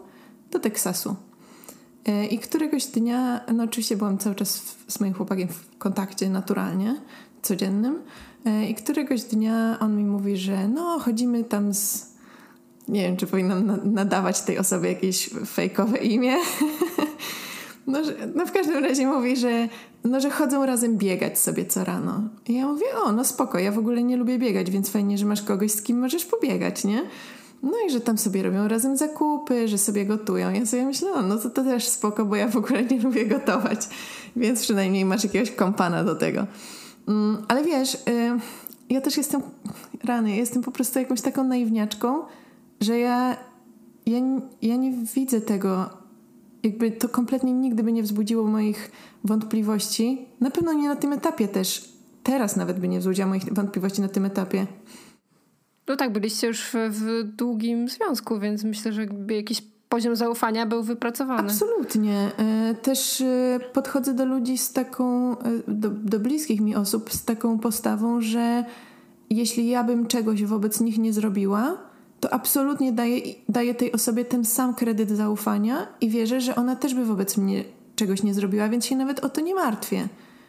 do 0.52 0.60
Teksasu. 0.60 1.16
E, 2.06 2.26
I 2.26 2.40
któregoś 2.40 2.86
dnia, 2.86 3.42
no 3.54 3.64
oczywiście 3.64 3.98
byłam 3.98 4.18
cały 4.18 4.36
czas 4.36 4.58
w, 4.58 4.94
z 4.94 5.00
moim 5.00 5.14
chłopakiem 5.14 5.48
w 5.48 5.78
kontakcie 5.78 6.30
naturalnie, 6.30 6.96
codziennym. 7.42 8.00
I 8.70 8.76
któregoś 8.76 9.24
dnia 9.24 9.78
on 9.80 9.98
mi 9.98 10.06
mówi, 10.06 10.38
że 10.38 10.68
no 10.68 11.00
chodzimy 11.00 11.44
tam 11.44 11.74
z... 11.74 12.14
Nie 12.88 13.02
wiem, 13.02 13.18
czy 13.18 13.28
powinnam 13.28 13.80
nadawać 13.94 14.42
tej 14.42 14.58
osobie 14.58 14.90
jakieś 14.90 15.30
fejkowe 15.46 15.98
imię. 15.98 16.36
No, 17.88 18.04
że, 18.04 18.14
no 18.36 18.46
w 18.46 18.52
każdym 18.52 18.84
razie 18.84 19.08
mówi, 19.08 19.38
że, 19.38 19.68
no, 20.04 20.20
że 20.20 20.30
chodzą 20.30 20.66
razem 20.66 20.98
biegać 20.98 21.40
sobie 21.40 21.66
co 21.66 21.84
rano. 21.84 22.22
I 22.48 22.54
ja 22.54 22.68
mówię, 22.68 22.86
o, 23.04 23.12
no 23.12 23.24
spoko, 23.24 23.60
ja 23.60 23.72
w 23.72 23.78
ogóle 23.78 24.04
nie 24.04 24.18
lubię 24.18 24.40
biegać, 24.40 24.72
więc 24.72 24.90
fajnie, 24.90 25.18
że 25.18 25.26
masz 25.26 25.42
kogoś, 25.42 25.72
z 25.72 25.82
kim 25.82 26.00
możesz 26.00 26.26
pobiegać, 26.26 26.84
nie? 26.84 27.02
No 27.64 27.74
i 27.88 27.92
że 27.92 28.02
tam 28.02 28.18
sobie 28.18 28.44
robią 28.44 28.68
razem 28.68 28.98
zakupy, 28.98 29.68
że 29.68 29.78
sobie 29.78 30.06
gotują. 30.06 30.52
Ja 30.52 30.66
sobie 30.66 30.86
myślę, 30.86 31.10
no, 31.16 31.22
no 31.22 31.38
to, 31.38 31.50
to 31.50 31.64
też 31.64 31.88
spoko, 31.88 32.26
bo 32.26 32.36
ja 32.36 32.48
w 32.48 32.58
ogóle 32.58 32.84
nie 32.84 33.00
lubię 33.00 33.26
gotować, 33.26 33.80
więc 34.36 34.62
przynajmniej 34.62 35.06
masz 35.06 35.24
jakiegoś 35.24 35.52
kompana 35.52 36.04
do 36.04 36.16
tego. 36.16 36.48
Mm, 37.08 37.38
ale 37.48 37.64
wiesz, 37.64 37.94
y, 37.94 38.00
ja 38.90 39.02
też 39.02 39.18
jestem, 39.18 39.42
rany, 40.04 40.36
jestem 40.36 40.64
po 40.64 40.72
prostu 40.72 41.00
jakąś 41.00 41.22
taką 41.22 41.44
naiwniaczką, 41.44 42.24
że 42.82 43.00
ja, 43.00 43.38
ja, 44.06 44.20
ja 44.62 44.76
nie 44.76 44.92
widzę 45.16 45.42
tego 45.42 45.97
jakby 46.68 46.92
to 46.92 47.10
kompletnie 47.10 47.54
nigdy 47.54 47.84
by 47.84 47.92
nie 47.92 48.04
wzbudziło 48.04 48.44
moich 48.44 48.92
wątpliwości. 49.24 50.28
Na 50.40 50.52
pewno 50.52 50.74
nie 50.74 50.88
na 50.88 50.96
tym 50.96 51.14
etapie 51.14 51.48
też. 51.48 51.90
Teraz 52.24 52.56
nawet 52.56 52.80
by 52.80 52.88
nie 52.88 53.00
wzbudziło 53.00 53.28
moich 53.28 53.54
wątpliwości 53.54 54.02
na 54.02 54.08
tym 54.08 54.26
etapie. 54.26 54.68
No 55.88 55.96
tak, 55.96 56.14
byliście 56.14 56.48
już 56.48 56.62
w, 56.62 56.74
w 56.90 57.24
długim 57.24 57.90
związku, 57.90 58.40
więc 58.40 58.64
myślę, 58.64 58.94
że 58.94 59.06
jakiś 59.30 59.62
poziom 59.90 60.16
zaufania 60.16 60.66
był 60.66 60.84
wypracowany. 60.84 61.40
Absolutnie. 61.40 62.32
E, 62.38 62.76
też 62.76 63.22
e, 63.22 63.60
podchodzę 63.74 64.14
do 64.14 64.26
ludzi 64.26 64.58
z 64.58 64.74
taką, 64.74 65.38
e, 65.40 65.44
do, 65.68 65.90
do 65.90 66.20
bliskich 66.20 66.62
mi 66.62 66.76
osób 66.76 67.14
z 67.14 67.26
taką 67.26 67.60
postawą, 67.60 68.22
że 68.22 68.66
jeśli 69.30 69.68
ja 69.68 69.84
bym 69.84 70.08
czegoś 70.08 70.44
wobec 70.44 70.82
nich 70.82 70.98
nie 70.98 71.14
zrobiła, 71.14 71.78
to 72.20 72.34
absolutnie 72.34 72.94
daję, 72.94 73.22
daję 73.50 73.76
tej 73.76 73.92
osobie 73.92 74.26
ten 74.26 74.46
sam 74.46 74.76
kredyt 74.76 75.12
zaufania 75.12 75.88
i 76.02 76.10
wierzę, 76.10 76.42
że 76.42 76.56
ona 76.56 76.76
też 76.76 76.94
by 76.94 77.06
wobec 77.06 77.38
mnie 77.38 77.64
czegoś 77.96 78.24
nie 78.24 78.34
zrobiła, 78.34 78.70
więc 78.70 78.86
się 78.86 78.96
nawet 78.96 79.20
o 79.20 79.30
to 79.30 79.42
nie 79.42 79.56
martwię. 79.56 80.08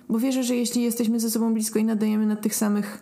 Bo 0.08 0.18
wierzę, 0.18 0.42
że 0.42 0.56
jeśli 0.56 0.82
jesteśmy 0.82 1.20
ze 1.20 1.30
sobą 1.30 1.54
blisko 1.54 1.78
i 1.78 1.84
nadajemy 1.84 2.26
na 2.26 2.36
tych 2.36 2.54
samych 2.54 3.00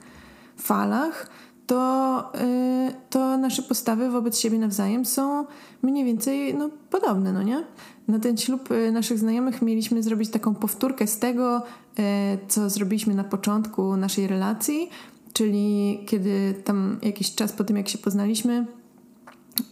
falach, 0.56 1.30
to, 1.66 2.32
yy, 2.34 2.94
to 3.10 3.38
nasze 3.38 3.62
postawy 3.62 4.10
wobec 4.10 4.38
siebie 4.38 4.58
nawzajem 4.58 5.04
są 5.04 5.46
mniej 5.82 6.04
więcej 6.04 6.54
no, 6.54 6.70
podobne, 6.90 7.32
no 7.32 7.42
nie? 7.42 7.64
Na 8.08 8.18
ten 8.18 8.36
ślub 8.36 8.70
y, 8.70 8.92
naszych 8.92 9.18
znajomych 9.18 9.62
mieliśmy 9.62 10.02
zrobić 10.02 10.30
taką 10.30 10.54
powtórkę 10.54 11.06
z 11.06 11.18
tego, 11.18 11.62
yy, 11.98 12.04
co 12.48 12.70
zrobiliśmy 12.70 13.14
na 13.14 13.24
początku 13.24 13.96
naszej 13.96 14.26
relacji, 14.26 14.90
Czyli 15.36 16.00
kiedy 16.06 16.54
tam 16.64 16.98
jakiś 17.02 17.34
czas 17.34 17.52
po 17.52 17.64
tym, 17.64 17.76
jak 17.76 17.88
się 17.88 17.98
poznaliśmy, 17.98 18.66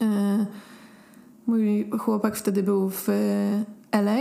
e, 0.03 0.47
mój 1.47 1.91
chłopak 1.99 2.37
wtedy 2.37 2.63
był 2.63 2.91
w 2.91 3.09
LA 3.93 4.19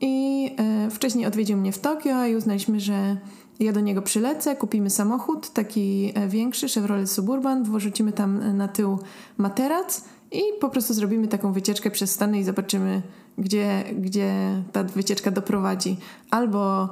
i 0.00 0.50
e, 0.58 0.90
wcześniej 0.90 1.26
odwiedził 1.26 1.56
mnie 1.56 1.72
w 1.72 1.78
Tokio 1.78 2.26
i 2.26 2.36
uznaliśmy, 2.36 2.80
że 2.80 3.16
ja 3.60 3.72
do 3.72 3.80
niego 3.80 4.02
przylecę, 4.02 4.56
kupimy 4.56 4.90
samochód, 4.90 5.50
taki 5.50 6.12
e, 6.14 6.28
większy, 6.28 6.68
Chevrolet 6.68 7.10
Suburban, 7.10 7.64
włożymy 7.64 8.12
tam 8.12 8.56
na 8.56 8.68
tył 8.68 8.98
materac 9.38 10.04
i 10.32 10.42
po 10.60 10.68
prostu 10.68 10.94
zrobimy 10.94 11.28
taką 11.28 11.52
wycieczkę 11.52 11.90
przez 11.90 12.10
Stany 12.10 12.38
i 12.38 12.44
zobaczymy, 12.44 13.02
gdzie, 13.38 13.84
gdzie 14.00 14.62
ta 14.72 14.84
wycieczka 14.84 15.30
doprowadzi. 15.30 15.96
Albo 16.30 16.88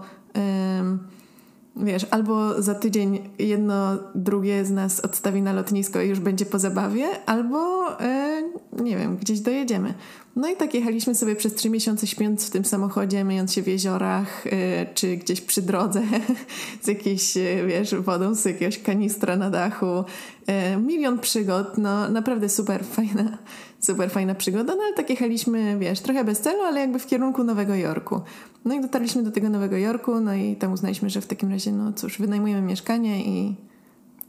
Wiesz, 1.76 2.06
albo 2.10 2.62
za 2.62 2.74
tydzień 2.74 3.30
jedno, 3.38 3.98
drugie 4.14 4.64
z 4.64 4.70
nas 4.70 5.00
odstawi 5.00 5.42
na 5.42 5.52
lotnisko 5.52 6.00
i 6.00 6.08
już 6.08 6.20
będzie 6.20 6.46
po 6.46 6.58
zabawie, 6.58 7.06
albo 7.26 7.88
e, 8.00 8.42
nie 8.82 8.96
wiem, 8.96 9.16
gdzieś 9.16 9.40
dojedziemy. 9.40 9.94
No 10.36 10.48
i 10.48 10.56
tak 10.56 10.74
jechaliśmy 10.74 11.14
sobie 11.14 11.36
przez 11.36 11.54
trzy 11.54 11.70
miesiące 11.70 12.06
śpiąc 12.06 12.46
w 12.46 12.50
tym 12.50 12.64
samochodzie, 12.64 13.24
myjąc 13.24 13.52
się 13.52 13.62
w 13.62 13.66
jeziorach, 13.66 14.46
e, 14.46 14.86
czy 14.94 15.16
gdzieś 15.16 15.40
przy 15.40 15.62
drodze 15.62 16.02
z 16.82 16.86
jakiejś, 16.86 17.36
e, 17.36 17.66
wiesz, 17.66 17.94
wodą 17.94 18.34
z 18.34 18.44
jakiegoś 18.44 18.78
kanistra 18.78 19.36
na 19.36 19.50
dachu. 19.50 20.04
E, 20.46 20.76
milion 20.76 21.18
przygód, 21.18 21.78
no 21.78 22.08
naprawdę 22.08 22.48
super 22.48 22.84
fajna, 22.84 23.38
super 23.82 24.10
fajna 24.10 24.34
przygoda, 24.34 24.74
no 24.74 24.82
ale 24.82 24.94
tak 24.94 25.10
jechaliśmy, 25.10 25.78
wiesz, 25.78 26.00
trochę 26.00 26.24
bez 26.24 26.40
celu, 26.40 26.62
ale 26.62 26.80
jakby 26.80 26.98
w 26.98 27.06
kierunku 27.06 27.44
Nowego 27.44 27.74
Jorku. 27.74 28.20
No 28.64 28.74
i 28.74 28.80
dotarliśmy 28.80 29.22
do 29.22 29.30
tego 29.30 29.48
Nowego 29.48 29.76
Jorku, 29.76 30.20
no 30.20 30.34
i 30.34 30.56
tam 30.56 30.72
uznaliśmy, 30.72 31.10
że 31.10 31.20
w 31.20 31.26
takim 31.26 31.50
razie, 31.50 31.72
no 31.72 31.92
cóż, 31.92 32.18
wynajmujemy 32.18 32.62
mieszkanie 32.62 33.24
i, 33.24 33.56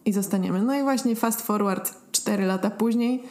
i 0.05 0.13
zostaniemy. 0.13 0.61
No 0.61 0.75
i 0.75 0.81
właśnie 0.81 1.15
fast 1.15 1.41
forward 1.41 1.93
4 2.11 2.45
lata 2.45 2.69
później 2.69 3.23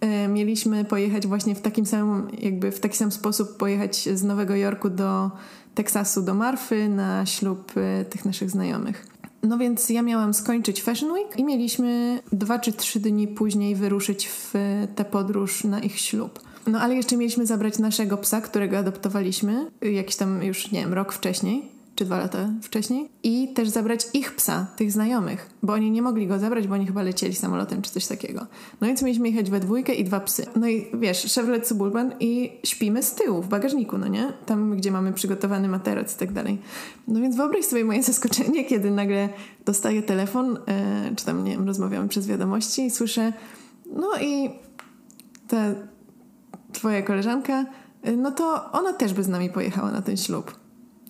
e, 0.00 0.28
mieliśmy 0.28 0.84
pojechać 0.84 1.26
właśnie 1.26 1.54
w 1.54 1.60
takim 1.60 1.86
samym, 1.86 2.28
jakby 2.38 2.72
w 2.72 2.80
taki 2.80 2.96
sam 2.96 3.12
sposób 3.12 3.56
pojechać 3.56 4.08
z 4.14 4.24
Nowego 4.24 4.54
Jorku 4.56 4.90
do 4.90 5.30
Teksasu, 5.74 6.22
do 6.22 6.34
Marfy 6.34 6.88
na 6.88 7.26
ślub 7.26 7.72
e, 7.76 8.04
tych 8.04 8.24
naszych 8.24 8.50
znajomych. 8.50 9.11
No 9.42 9.58
więc 9.58 9.90
ja 9.90 10.02
miałam 10.02 10.34
skończyć 10.34 10.82
Fashion 10.82 11.12
Week 11.12 11.38
i 11.38 11.44
mieliśmy 11.44 12.22
dwa 12.32 12.58
czy 12.58 12.72
trzy 12.72 13.00
dni 13.00 13.28
później 13.28 13.74
wyruszyć 13.74 14.28
w 14.28 14.52
tę 14.96 15.04
podróż 15.04 15.64
na 15.64 15.80
ich 15.80 16.00
ślub. 16.00 16.40
No 16.66 16.80
ale 16.80 16.94
jeszcze 16.94 17.16
mieliśmy 17.16 17.46
zabrać 17.46 17.78
naszego 17.78 18.16
psa, 18.16 18.40
którego 18.40 18.78
adoptowaliśmy 18.78 19.70
jakiś 19.82 20.16
tam 20.16 20.42
już, 20.42 20.70
nie 20.70 20.80
wiem, 20.80 20.94
rok 20.94 21.12
wcześniej 21.12 21.71
czy 22.02 22.06
dwa 22.06 22.18
lata 22.18 22.48
wcześniej 22.62 23.08
i 23.22 23.48
też 23.54 23.68
zabrać 23.68 24.06
ich 24.14 24.34
psa, 24.34 24.66
tych 24.76 24.92
znajomych, 24.92 25.50
bo 25.62 25.72
oni 25.72 25.90
nie 25.90 26.02
mogli 26.02 26.26
go 26.26 26.38
zabrać, 26.38 26.66
bo 26.66 26.74
oni 26.74 26.86
chyba 26.86 27.02
lecieli 27.02 27.34
samolotem 27.34 27.82
czy 27.82 27.90
coś 27.90 28.06
takiego. 28.06 28.46
No 28.80 28.86
więc 28.86 29.02
mieliśmy 29.02 29.30
jechać 29.30 29.50
we 29.50 29.60
dwójkę 29.60 29.94
i 29.94 30.04
dwa 30.04 30.20
psy. 30.20 30.46
No 30.56 30.68
i 30.68 30.86
wiesz, 30.94 31.34
Chevrolet 31.34 31.68
Suburban 31.68 32.14
i 32.20 32.52
śpimy 32.64 33.02
z 33.02 33.14
tyłu, 33.14 33.42
w 33.42 33.48
bagażniku, 33.48 33.98
no 33.98 34.08
nie? 34.08 34.32
Tam, 34.46 34.76
gdzie 34.76 34.90
mamy 34.90 35.12
przygotowany 35.12 35.68
materac 35.68 36.14
i 36.14 36.18
tak 36.18 36.32
dalej. 36.32 36.58
No 37.08 37.20
więc 37.20 37.36
wyobraź 37.36 37.64
sobie 37.64 37.84
moje 37.84 38.02
zaskoczenie, 38.12 38.64
kiedy 38.64 38.90
nagle 38.90 39.28
dostaję 39.64 40.02
telefon, 40.02 40.58
e, 40.66 41.14
czy 41.16 41.24
tam, 41.24 41.44
nie 41.44 41.50
wiem, 41.50 41.66
rozmawiamy 41.66 42.08
przez 42.08 42.26
wiadomości 42.26 42.86
i 42.86 42.90
słyszę, 42.90 43.32
no 43.96 44.08
i 44.20 44.50
ta 45.48 45.74
twoja 46.72 47.02
koleżanka, 47.02 47.64
e, 48.02 48.12
no 48.12 48.30
to 48.30 48.72
ona 48.72 48.92
też 48.92 49.14
by 49.14 49.24
z 49.24 49.28
nami 49.28 49.50
pojechała 49.50 49.92
na 49.92 50.02
ten 50.02 50.16
ślub. 50.16 50.61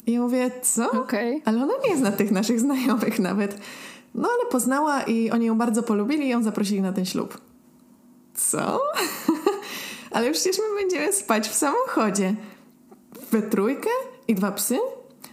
I 0.07 0.13
ja 0.13 0.21
mówię, 0.21 0.51
co? 0.63 0.91
Okay. 0.91 1.41
Ale 1.45 1.63
ona 1.63 1.73
nie 1.89 1.97
zna 1.97 2.13
tych 2.13 2.31
naszych 2.31 2.61
znajomych 2.61 3.19
nawet. 3.19 3.59
No 4.15 4.29
ale 4.29 4.51
poznała 4.51 5.03
i 5.03 5.31
oni 5.31 5.47
ją 5.47 5.59
bardzo 5.59 5.83
polubili 5.83 6.27
i 6.27 6.29
ją 6.29 6.43
zaprosili 6.43 6.81
na 6.81 6.93
ten 6.93 7.05
ślub. 7.05 7.41
Co? 8.35 8.81
ale 10.11 10.31
przecież 10.31 10.59
my 10.59 10.81
będziemy 10.81 11.13
spać 11.13 11.49
w 11.49 11.55
samochodzie. 11.55 12.35
We 13.31 13.43
trójkę 13.43 13.91
i 14.29 14.35
dwa 14.35 14.53
psy? 14.53 14.79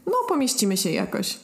No 0.06 0.14
pomieścimy 0.28 0.78
się 0.78 0.92
jakoś. 0.92 1.40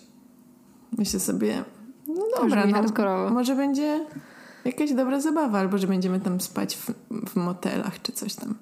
Myślę 0.97 1.19
sobie, 1.19 1.63
no 2.07 2.25
dobra, 2.41 2.65
no, 2.65 3.29
może 3.29 3.55
będzie 3.55 4.05
jakaś 4.65 4.93
dobra 4.93 5.19
zabawa, 5.19 5.59
albo 5.59 5.77
że 5.77 5.87
będziemy 5.87 6.19
tam 6.19 6.41
spać 6.41 6.75
w, 6.75 6.91
w 7.29 7.35
motelach 7.35 8.01
czy 8.01 8.11
coś 8.11 8.35
tam. 8.35 8.55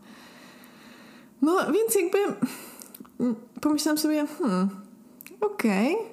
No 1.41 1.71
więc 1.71 1.95
jakby 1.95 2.17
pomyślałam 3.61 3.97
sobie, 3.97 4.27
hmm, 4.27 4.69
okej, 5.41 5.95
okay. 5.95 6.05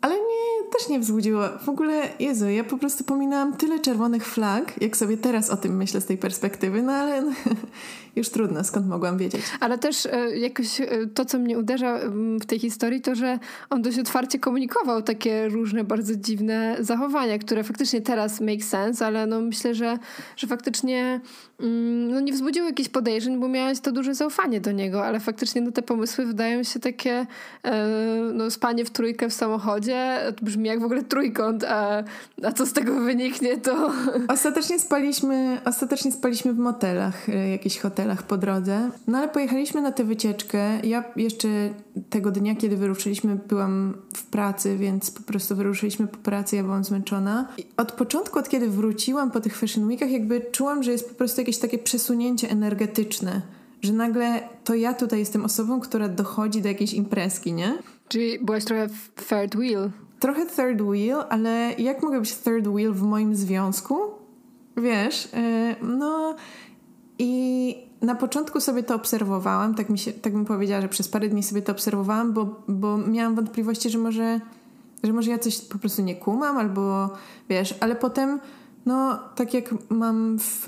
ale 0.00 0.14
nie, 0.14 0.70
też 0.78 0.88
nie 0.88 1.00
wzbudziło. 1.00 1.42
W 1.64 1.68
ogóle, 1.68 2.08
Jezu, 2.20 2.48
ja 2.48 2.64
po 2.64 2.78
prostu 2.78 3.04
pominęłam 3.04 3.56
tyle 3.56 3.80
czerwonych 3.80 4.26
flag, 4.26 4.82
jak 4.82 4.96
sobie 4.96 5.16
teraz 5.16 5.50
o 5.50 5.56
tym 5.56 5.76
myślę 5.76 6.00
z 6.00 6.06
tej 6.06 6.18
perspektywy, 6.18 6.82
no 6.82 6.92
ale 6.92 7.22
już 8.16 8.28
trudno, 8.28 8.64
skąd 8.64 8.86
mogłam 8.86 9.18
wiedzieć. 9.18 9.40
Ale 9.60 9.78
też 9.78 10.06
e, 10.06 10.38
jakoś 10.38 10.80
e, 10.80 10.86
to, 11.14 11.24
co 11.24 11.38
mnie 11.38 11.58
uderza 11.58 11.98
w 12.40 12.46
tej 12.46 12.58
historii, 12.58 13.00
to, 13.00 13.14
że 13.14 13.38
on 13.70 13.82
dość 13.82 13.98
otwarcie 13.98 14.38
komunikował 14.38 15.02
takie 15.02 15.48
różne 15.48 15.84
bardzo 15.84 16.16
dziwne 16.16 16.76
zachowania, 16.80 17.38
które 17.38 17.64
faktycznie 17.64 18.00
teraz 18.00 18.40
make 18.40 18.64
sense, 18.64 19.06
ale 19.06 19.26
no 19.26 19.40
myślę, 19.40 19.74
że, 19.74 19.98
że 20.36 20.46
faktycznie 20.46 21.20
mm, 21.60 22.10
no 22.10 22.20
nie 22.20 22.32
wzbudziły 22.32 22.66
jakichś 22.66 22.88
podejrzeń, 22.88 23.40
bo 23.40 23.48
miałaś 23.48 23.80
to 23.80 23.92
duże 23.92 24.14
zaufanie 24.14 24.60
do 24.60 24.72
niego, 24.72 25.06
ale 25.06 25.20
faktycznie 25.20 25.60
no 25.60 25.72
te 25.72 25.82
pomysły 25.82 26.26
wydają 26.26 26.62
się 26.62 26.80
takie 26.80 27.26
e, 27.64 27.86
no 28.34 28.50
spanie 28.50 28.84
w 28.84 28.90
trójkę 28.90 29.28
w 29.28 29.32
samochodzie 29.32 30.18
brzmi 30.42 30.68
jak 30.68 30.80
w 30.80 30.84
ogóle 30.84 31.02
trójkąt, 31.02 31.64
a, 31.64 32.04
a 32.42 32.52
co 32.52 32.66
z 32.66 32.72
tego 32.72 33.00
wyniknie, 33.00 33.58
to... 33.58 33.92
Ostatecznie 34.28 34.78
spaliśmy, 34.78 35.60
ostatecznie 35.64 36.12
spaliśmy 36.12 36.52
w 36.52 36.58
motelach, 36.58 37.26
jakichś 37.50 37.78
hotelach 37.78 37.99
po 38.28 38.38
drodze. 38.38 38.90
No 39.06 39.18
ale 39.18 39.28
pojechaliśmy 39.28 39.82
na 39.82 39.92
tę 39.92 40.04
wycieczkę. 40.04 40.80
Ja 40.86 41.04
jeszcze 41.16 41.48
tego 42.10 42.30
dnia, 42.30 42.56
kiedy 42.56 42.76
wyruszyliśmy, 42.76 43.36
byłam 43.48 43.94
w 44.16 44.26
pracy, 44.26 44.76
więc 44.76 45.10
po 45.10 45.22
prostu 45.22 45.56
wyruszyliśmy 45.56 46.06
po 46.06 46.16
pracy, 46.16 46.56
ja 46.56 46.62
byłam 46.62 46.84
zmęczona. 46.84 47.48
I 47.58 47.66
od 47.76 47.92
początku, 47.92 48.38
od 48.38 48.48
kiedy 48.48 48.70
wróciłam 48.70 49.30
po 49.30 49.40
tych 49.40 49.56
Fashion 49.56 49.86
Weekach, 49.86 50.10
jakby 50.10 50.40
czułam, 50.52 50.82
że 50.82 50.92
jest 50.92 51.08
po 51.08 51.14
prostu 51.14 51.40
jakieś 51.40 51.58
takie 51.58 51.78
przesunięcie 51.78 52.50
energetyczne 52.50 53.42
że 53.82 53.92
nagle 53.92 54.48
to 54.64 54.74
ja 54.74 54.94
tutaj 54.94 55.18
jestem 55.18 55.44
osobą, 55.44 55.80
która 55.80 56.08
dochodzi 56.08 56.62
do 56.62 56.68
jakiejś 56.68 56.92
imprezki, 56.92 57.52
nie? 57.52 57.78
Czyli 58.08 58.38
byłaś 58.38 58.64
trochę 58.64 58.88
third 59.28 59.56
wheel. 59.56 59.90
Trochę 60.18 60.46
third 60.46 60.82
wheel, 60.82 61.24
ale 61.28 61.72
jak 61.78 62.02
mogę 62.02 62.20
być 62.20 62.34
third 62.34 62.68
wheel 62.68 62.92
w 62.92 63.02
moim 63.02 63.36
związku? 63.36 63.94
Wiesz, 64.76 65.28
yy, 65.32 65.76
no 65.82 66.36
i 67.18 67.89
na 68.02 68.14
początku 68.14 68.60
sobie 68.60 68.82
to 68.82 68.94
obserwowałam, 68.94 69.74
tak, 69.74 69.90
mi 69.90 69.98
się, 69.98 70.12
tak 70.12 70.32
bym 70.32 70.44
powiedziała, 70.44 70.82
że 70.82 70.88
przez 70.88 71.08
parę 71.08 71.28
dni 71.28 71.42
sobie 71.42 71.62
to 71.62 71.72
obserwowałam, 71.72 72.32
bo, 72.32 72.62
bo 72.68 72.98
miałam 72.98 73.34
wątpliwości, 73.34 73.90
że 73.90 73.98
może, 73.98 74.40
że 75.04 75.12
może 75.12 75.30
ja 75.30 75.38
coś 75.38 75.60
po 75.60 75.78
prostu 75.78 76.02
nie 76.02 76.16
kumam, 76.16 76.58
albo 76.58 77.10
wiesz, 77.48 77.74
ale 77.80 77.96
potem 77.96 78.40
no, 78.86 79.18
tak 79.34 79.54
jak 79.54 79.74
mam 79.90 80.38
w 80.38 80.66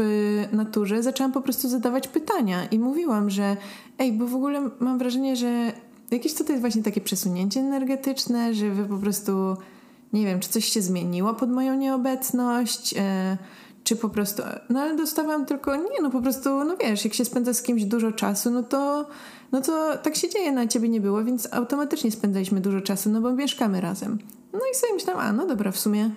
naturze, 0.53 1.03
zaczęłam 1.03 1.33
po 1.33 1.41
prostu 1.41 1.69
zadawać 1.69 2.09
pytania 2.09 2.67
i 2.67 2.79
mówiłam, 2.79 3.31
że 3.31 3.57
ej, 3.99 4.13
bo 4.13 4.27
w 4.27 4.35
ogóle 4.35 4.71
mam 4.81 4.99
wrażenie, 4.99 5.37
że 5.37 5.73
jakieś 6.11 6.35
tutaj 6.35 6.53
jest 6.53 6.61
właśnie 6.61 6.83
takie 6.83 7.01
przesunięcie 7.01 7.61
energetyczne, 7.61 8.55
że 8.55 8.71
wy 8.71 8.85
po 8.85 8.97
prostu, 8.97 9.57
nie 10.13 10.27
wiem, 10.27 10.41
czy 10.41 10.49
coś 10.49 10.65
się 10.65 10.83
zmieniło 10.83 11.35
pod 11.35 11.51
moją 11.51 11.75
nieobecność, 11.75 12.95
e, 12.99 13.37
czy 13.85 13.97
po 13.97 14.09
prostu, 14.09 14.43
no 14.69 14.81
ale 14.81 14.97
dostawałam 14.97 15.47
tylko, 15.47 15.77
nie 15.77 16.03
no 16.03 16.11
po 16.11 16.23
prostu, 16.23 16.65
no 16.65 16.77
wiesz, 16.77 17.05
jak 17.05 17.15
się 17.15 17.25
spędza 17.25 17.55
z 17.55 17.63
kimś 17.63 17.85
dużo 17.85 18.13
czasu, 18.13 18.51
no 18.51 18.63
to, 18.63 19.07
no 19.53 19.61
to 19.61 19.99
tak 19.99 20.17
się 20.17 20.29
dzieje, 20.29 20.53
na 20.53 20.67
ciebie 20.67 20.89
nie 20.89 21.01
było, 21.01 21.25
więc 21.25 21.49
automatycznie 21.53 22.13
spędzaliśmy 22.13 22.61
dużo 22.61 22.81
czasu, 22.81 23.11
no 23.11 23.21
bo 23.21 23.33
mieszkamy 23.33 23.81
razem. 23.81 24.19
No 24.53 24.61
i 24.73 24.75
sobie 24.75 24.95
myślałam, 24.95 25.27
a 25.27 25.33
no 25.33 25.47
dobra, 25.47 25.73
w 25.73 25.79
sumie 25.79 26.11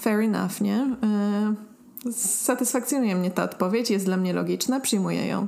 fair 0.00 0.20
enough, 0.20 0.60
nie? 0.60 0.96
E, 1.02 2.12
satysfakcjonuje 2.12 3.16
mnie 3.16 3.30
ta 3.30 3.44
odpowiedź, 3.44 3.90
jest 3.90 4.04
dla 4.04 4.16
mnie 4.16 4.32
logiczna, 4.32 4.80
przyjmuję 4.80 5.26
ją. 5.26 5.46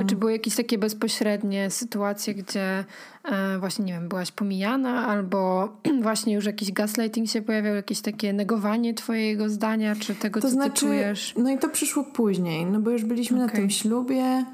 A 0.00 0.04
czy 0.04 0.16
były 0.16 0.32
jakieś 0.32 0.56
takie 0.56 0.78
bezpośrednie 0.78 1.70
sytuacje, 1.70 2.34
gdzie 2.34 2.84
e, 3.24 3.58
właśnie, 3.58 3.84
nie 3.84 3.92
wiem, 3.92 4.08
byłaś 4.08 4.32
pomijana 4.32 5.06
albo 5.06 5.68
właśnie 6.02 6.34
już 6.34 6.44
jakiś 6.44 6.72
gaslighting 6.72 7.28
się 7.28 7.42
pojawiał, 7.42 7.74
jakieś 7.74 8.00
takie 8.00 8.32
negowanie 8.32 8.94
twojego 8.94 9.48
zdania, 9.48 9.96
czy 9.96 10.14
tego, 10.14 10.40
to 10.40 10.48
co 10.48 10.52
znaczy, 10.52 10.72
ty 10.72 10.78
czujesz? 10.78 11.34
No 11.36 11.50
i 11.50 11.58
to 11.58 11.68
przyszło 11.68 12.04
później, 12.04 12.66
no 12.66 12.80
bo 12.80 12.90
już 12.90 13.04
byliśmy 13.04 13.36
okay. 13.36 13.46
na 13.46 13.52
tym 13.52 13.70
ślubie, 13.70 14.44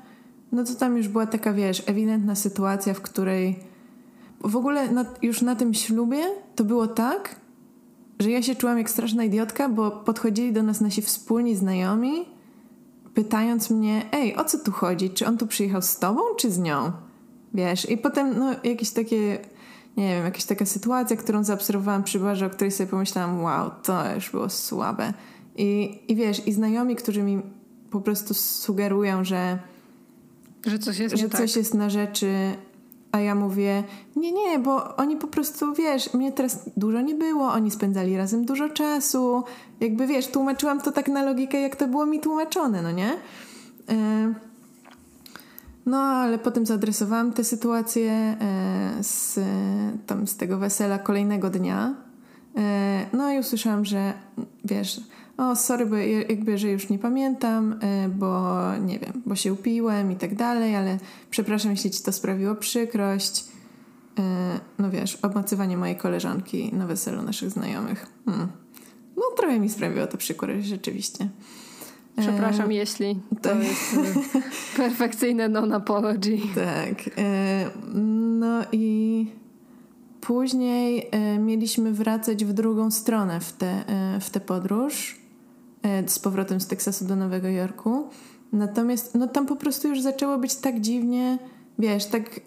no 0.52 0.64
to 0.64 0.75
tam 0.75 0.97
już 0.97 1.09
była 1.09 1.26
taka, 1.26 1.52
wiesz, 1.52 1.83
ewidentna 1.87 2.35
sytuacja, 2.35 2.95
w 2.95 3.00
której 3.00 3.59
w 4.40 4.57
ogóle 4.57 4.90
na, 4.93 5.05
już 5.23 5.43
na 5.43 5.57
tym 5.57 5.75
ślubie 5.75 6.23
to 6.57 6.64
było 6.64 6.87
tak, 6.87 7.37
że 8.21 8.31
ja 8.31 8.43
się 8.43 8.55
czułam 8.55 8.79
jak 8.79 8.90
straszna 8.90 9.25
idiotka, 9.25 9.69
bo 9.69 9.90
podchodzili 9.90 10.52
do 10.52 10.62
nas 10.62 10.81
nasi 10.81 11.02
wspólni 11.02 11.57
znajomi, 11.57 12.25
pytając 13.14 13.71
mnie, 13.71 14.09
ej, 14.12 14.37
o 14.37 14.45
co 14.45 14.59
tu 14.59 14.73
chodzi? 14.73 15.11
Czy 15.11 15.26
on 15.26 15.38
tu 15.38 15.47
przyjechał 15.47 15.83
z 15.83 15.99
tobą, 15.99 16.21
czy 16.38 16.50
z 16.50 16.59
nią? 16.59 16.93
Wiesz, 17.55 17.90
i 17.90 17.97
potem, 17.97 18.38
no, 18.38 18.55
jakieś 18.64 18.90
takie, 18.90 19.38
nie 19.97 20.14
wiem, 20.14 20.25
jakaś 20.25 20.45
taka 20.45 20.67
sytuacja, 20.67 21.17
którą 21.17 21.45
zaobserwowałam 21.45 22.02
przy 22.02 22.21
barze, 22.21 22.47
o 22.47 22.50
której 22.50 22.71
sobie 22.71 22.90
pomyślałam, 22.90 23.43
wow, 23.43 23.71
to 23.83 24.14
już 24.14 24.31
było 24.31 24.50
słabe. 24.50 25.12
I, 25.57 26.00
i 26.09 26.17
wiesz, 26.17 26.47
i 26.47 26.52
znajomi, 26.52 26.97
którzy 26.97 27.23
mi 27.23 27.43
po 27.90 28.00
prostu 28.00 28.35
sugerują, 28.35 29.25
że 29.25 29.59
że 30.67 30.79
coś 30.79 30.99
jest, 30.99 31.17
że 31.17 31.29
coś 31.29 31.52
tak. 31.52 31.57
jest 31.57 31.75
na 31.75 31.90
rzeczy, 31.90 32.33
a 33.12 33.21
ja 33.21 33.35
mówię, 33.35 33.85
nie, 34.17 34.33
nie, 34.33 34.59
bo 34.59 34.97
oni 34.97 35.17
po 35.17 35.26
prostu, 35.26 35.75
wiesz, 35.75 36.14
mnie 36.14 36.33
teraz 36.33 36.71
dużo 36.76 37.00
nie 37.00 37.14
było, 37.14 37.52
oni 37.52 37.71
spędzali 37.71 38.17
razem 38.17 38.45
dużo 38.45 38.69
czasu. 38.69 39.45
Jakby, 39.80 40.06
wiesz, 40.06 40.26
tłumaczyłam 40.26 40.80
to 40.80 40.92
tak 40.92 41.08
na 41.08 41.22
logikę, 41.22 41.60
jak 41.60 41.76
to 41.76 41.88
było 41.88 42.06
mi 42.06 42.21
tłumaczone, 42.21 42.82
no 42.82 42.90
nie? 42.90 43.12
E, 43.88 44.34
no, 45.86 45.99
ale 45.99 46.38
potem 46.38 46.66
zaadresowałam 46.66 47.32
tę 47.32 47.45
sytuację 47.45 48.12
e, 48.12 48.36
z, 49.00 49.40
tam, 50.06 50.26
z 50.26 50.36
tego 50.36 50.58
wesela 50.58 50.99
kolejnego 50.99 51.50
dnia. 51.50 51.95
E, 52.56 53.06
no 53.12 53.32
i 53.32 53.38
usłyszałam, 53.38 53.84
że 53.84 54.12
wiesz, 54.64 55.00
o 55.36 55.56
sorry, 55.56 55.86
bo 55.86 55.97
jakby, 55.97 56.58
że 56.58 56.71
już 56.71 56.88
nie 56.88 56.99
pamiętam, 56.99 57.78
bo 58.14 58.56
nie 58.76 58.99
wiem, 58.99 59.23
bo 59.26 59.36
się 59.36 59.52
upiłem 59.52 60.12
i 60.12 60.16
tak 60.16 60.34
dalej, 60.34 60.76
ale 60.76 60.99
przepraszam, 61.30 61.71
jeśli 61.71 61.90
ci 61.90 62.02
to 62.02 62.12
sprawiło 62.12 62.54
przykrość. 62.54 63.45
No 64.78 64.90
wiesz, 64.90 65.16
obmacywanie 65.16 65.76
mojej 65.76 65.97
koleżanki 65.97 66.75
na 66.75 66.86
weselu 66.86 67.23
naszych 67.23 67.50
znajomych. 67.50 68.06
Hmm. 68.26 68.49
No 69.21 69.37
trochę 69.37 69.61
mi 69.61 69.69
sprawiło 69.69 70.06
to 70.06 70.17
przykrość, 70.17 70.67
rzeczywiście. 70.67 71.28
Przepraszam, 72.17 72.71
e, 72.71 72.75
jeśli 72.75 73.21
to 73.43 73.49
tak. 73.49 73.59
jest 73.63 73.97
perfekcyjne 74.76 75.49
non-apology. 75.49 76.39
Tak. 76.54 77.11
E, 77.19 77.71
no 77.95 78.65
i 78.73 79.26
później 80.21 81.09
e, 81.11 81.39
mieliśmy 81.39 81.93
wracać 81.93 82.45
w 82.45 82.52
drugą 82.52 82.91
stronę 82.91 83.41
w 83.41 83.52
tę 83.52 83.85
w 84.21 84.30
te 84.30 84.41
podróż. 84.41 85.21
E, 85.83 86.09
z 86.09 86.19
powrotem 86.19 86.61
z 86.61 86.67
Teksasu 86.67 87.04
do 87.04 87.17
Nowego 87.17 87.49
Jorku. 87.49 88.09
Natomiast 88.52 89.15
no, 89.15 89.28
tam 89.28 89.47
po 89.47 89.56
prostu 89.56 89.89
już 89.89 90.00
zaczęło 90.00 90.39
być 90.39 90.54
tak 90.54 90.80
dziwnie, 90.80 91.39
wiesz, 91.78 92.06
tak 92.06 92.41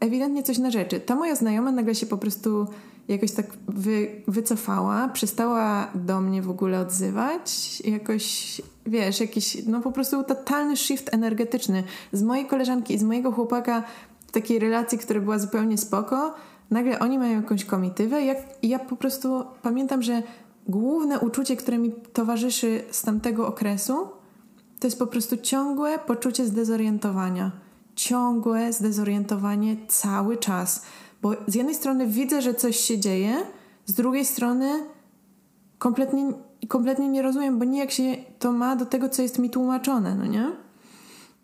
ewidentnie 0.00 0.42
coś 0.42 0.58
na 0.58 0.70
rzeczy. 0.70 1.00
Ta 1.00 1.14
moja 1.14 1.34
znajoma 1.36 1.72
nagle 1.72 1.94
się 1.94 2.06
po 2.06 2.18
prostu 2.18 2.66
jakoś 3.08 3.32
tak 3.32 3.46
wy, 3.68 4.22
wycofała, 4.28 5.08
przestała 5.08 5.90
do 5.94 6.20
mnie 6.20 6.42
w 6.42 6.50
ogóle 6.50 6.80
odzywać. 6.80 7.80
Jakoś, 7.80 8.62
wiesz, 8.86 9.20
jakiś, 9.20 9.66
no 9.66 9.80
po 9.80 9.92
prostu 9.92 10.24
totalny 10.24 10.76
shift 10.76 11.14
energetyczny. 11.14 11.84
Z 12.12 12.22
mojej 12.22 12.46
koleżanki 12.46 12.94
i 12.94 12.98
z 12.98 13.02
mojego 13.02 13.32
chłopaka 13.32 13.82
w 14.26 14.32
takiej 14.32 14.58
relacji, 14.58 14.98
która 14.98 15.20
była 15.20 15.38
zupełnie 15.38 15.78
spoko, 15.78 16.34
nagle 16.70 16.98
oni 16.98 17.18
mają 17.18 17.40
jakąś 17.40 17.64
komitywę. 17.64 18.22
Jak, 18.22 18.38
ja 18.62 18.78
po 18.78 18.96
prostu 18.96 19.44
pamiętam, 19.62 20.02
że 20.02 20.22
główne 20.68 21.20
uczucie, 21.20 21.56
które 21.56 21.78
mi 21.78 21.92
towarzyszy 22.12 22.82
z 22.90 23.02
tamtego 23.02 23.46
okresu, 23.46 24.08
to 24.80 24.86
jest 24.86 24.98
po 24.98 25.06
prostu 25.06 25.36
ciągłe 25.36 25.98
poczucie 25.98 26.46
zdezorientowania. 26.46 27.50
Ciągłe 27.94 28.72
zdezorientowanie 28.72 29.76
cały 29.88 30.36
czas. 30.36 30.82
Bo 31.22 31.32
z 31.46 31.54
jednej 31.54 31.74
strony 31.74 32.06
widzę, 32.06 32.42
że 32.42 32.54
coś 32.54 32.76
się 32.76 32.98
dzieje, 32.98 33.34
z 33.86 33.94
drugiej 33.94 34.24
strony 34.24 34.70
kompletnie, 35.78 36.32
kompletnie 36.68 37.08
nie 37.08 37.22
rozumiem, 37.22 37.58
bo 37.58 37.64
nijak 37.64 37.90
się 37.90 38.16
to 38.38 38.52
ma 38.52 38.76
do 38.76 38.86
tego, 38.86 39.08
co 39.08 39.22
jest 39.22 39.38
mi 39.38 39.50
tłumaczone, 39.50 40.14
no 40.14 40.26
nie? 40.26 40.52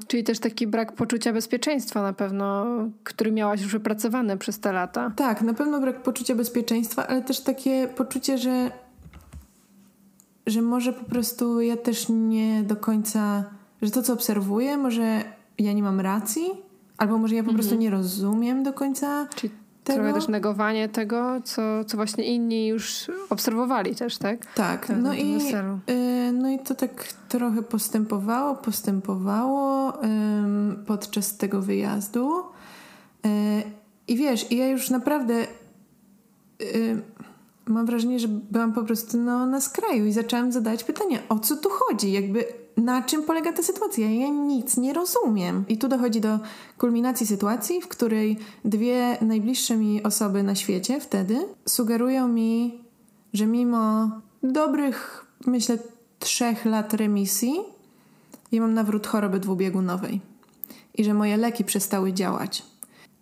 Czyli 0.07 0.25
też 0.25 0.39
taki 0.39 0.67
brak 0.67 0.93
poczucia 0.93 1.33
bezpieczeństwa 1.33 2.03
na 2.03 2.13
pewno, 2.13 2.67
który 3.05 3.33
miałaś 3.33 3.61
już 3.63 3.73
wypracowany 3.73 4.37
przez 4.37 4.61
te 4.61 4.73
lata. 4.73 5.13
Tak, 5.17 5.43
na 5.43 5.55
pewno 5.55 5.81
brak 5.81 6.03
poczucia 6.03 6.35
bezpieczeństwa, 6.35 7.07
ale 7.07 7.23
też 7.23 7.41
takie 7.41 7.89
poczucie, 7.89 8.39
że 8.39 8.71
że 10.47 10.63
może 10.63 10.93
po 10.93 11.05
prostu 11.05 11.61
ja 11.61 11.77
też 11.77 12.07
nie 12.09 12.63
do 12.63 12.77
końca, 12.77 13.45
że 13.83 13.91
to 13.91 14.03
co 14.03 14.13
obserwuję, 14.13 14.77
może 14.77 15.25
ja 15.59 15.73
nie 15.73 15.83
mam 15.83 16.01
racji, 16.01 16.47
albo 16.99 17.19
może 17.19 17.35
ja 17.35 17.45
po 17.45 17.53
prostu 17.53 17.75
mhm. 17.75 17.81
nie 17.81 17.91
rozumiem 17.91 18.63
do 18.63 18.73
końca. 18.73 19.29
Czyli 19.35 19.53
tego. 19.87 20.03
trochę 20.03 20.15
też 20.15 20.29
negowanie 20.29 20.89
tego, 20.89 21.41
co, 21.45 21.85
co 21.85 21.97
właśnie 21.97 22.25
inni 22.25 22.67
już 22.67 23.11
obserwowali 23.31 23.95
też, 23.95 24.19
tak? 24.19 24.55
Tak, 24.55 24.89
no 25.03 25.15
i, 25.15 25.39
y, 25.91 26.33
no 26.33 26.51
i 26.51 26.59
to 26.59 26.75
tak 26.75 27.05
trochę 27.29 27.63
postępowało, 27.63 28.55
postępowało 28.55 29.93
podczas 30.87 31.37
tego 31.37 31.63
wyjazdu. 31.63 32.41
Y, 33.27 33.63
I 34.09 34.17
wiesz, 34.17 34.53
ja 34.53 34.69
już 34.69 34.91
naprawdę 34.91 35.35
y, 36.63 37.03
mam 37.67 37.87
wrażenie, 37.87 38.19
że 38.19 38.29
byłam 38.29 38.73
po 38.73 38.83
prostu 38.83 39.19
no, 39.19 39.47
na 39.47 39.61
skraju 39.61 40.07
i 40.07 40.13
zaczęłam 40.13 40.53
zadawać 40.53 40.85
pytanie, 40.85 41.23
o 41.29 41.39
co 41.39 41.57
tu 41.57 41.69
chodzi? 41.71 42.13
Jakby 42.13 42.45
na 42.77 43.03
czym 43.03 43.23
polega 43.23 43.53
ta 43.53 43.63
sytuacja? 43.63 44.11
Ja 44.11 44.29
nic 44.29 44.77
nie 44.77 44.93
rozumiem. 44.93 45.65
I 45.69 45.79
tu 45.79 45.89
dochodzi 45.89 46.21
do 46.21 46.39
kulminacji 46.79 47.27
sytuacji, 47.27 47.81
w 47.81 47.89
której 47.89 48.39
dwie 48.65 49.19
najbliższe 49.21 49.77
mi 49.77 50.03
osoby 50.03 50.43
na 50.43 50.55
świecie 50.55 51.01
wtedy 51.01 51.39
sugerują 51.69 52.29
mi, 52.29 52.81
że 53.33 53.47
mimo 53.47 54.11
dobrych, 54.43 55.27
myślę, 55.47 55.79
trzech 56.19 56.65
lat 56.65 56.95
remisji, 56.95 57.55
ja 58.53 58.61
mam 58.61 58.75
nawrót 58.75 59.07
choroby 59.07 59.41
dwubiegunowej 59.41 60.21
i 60.95 61.05
że 61.05 61.15
moje 61.15 61.37
leki 61.37 61.65
przestały 61.65 62.13
działać. 62.13 62.63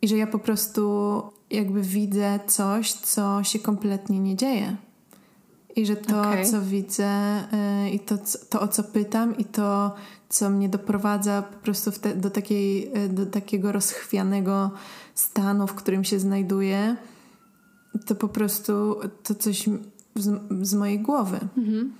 I 0.02 0.08
że 0.08 0.16
ja 0.16 0.26
po 0.26 0.38
prostu 0.38 1.22
jakby 1.54 1.82
widzę 1.82 2.40
coś, 2.46 2.92
co 2.92 3.44
się 3.44 3.58
kompletnie 3.58 4.20
nie 4.20 4.36
dzieje. 4.36 4.76
I 5.76 5.86
że 5.86 5.96
to, 5.96 6.20
okay. 6.20 6.44
co 6.44 6.62
widzę, 6.62 7.40
yy, 7.84 7.90
i 7.90 8.00
to, 8.00 8.18
to, 8.48 8.60
o 8.60 8.68
co 8.68 8.84
pytam, 8.84 9.36
i 9.36 9.44
to, 9.44 9.94
co 10.28 10.50
mnie 10.50 10.68
doprowadza 10.68 11.42
po 11.42 11.58
prostu 11.58 11.92
te, 11.92 12.16
do, 12.16 12.30
takiej, 12.30 12.90
yy, 12.90 13.08
do 13.08 13.26
takiego 13.26 13.72
rozchwianego 13.72 14.70
stanu, 15.14 15.66
w 15.66 15.74
którym 15.74 16.04
się 16.04 16.18
znajduję, 16.18 16.96
to 18.06 18.14
po 18.14 18.28
prostu 18.28 18.96
to 19.22 19.34
coś 19.34 19.68
z, 20.14 20.40
z 20.62 20.74
mojej 20.74 21.00
głowy. 21.00 21.38
Mhm. 21.56 21.92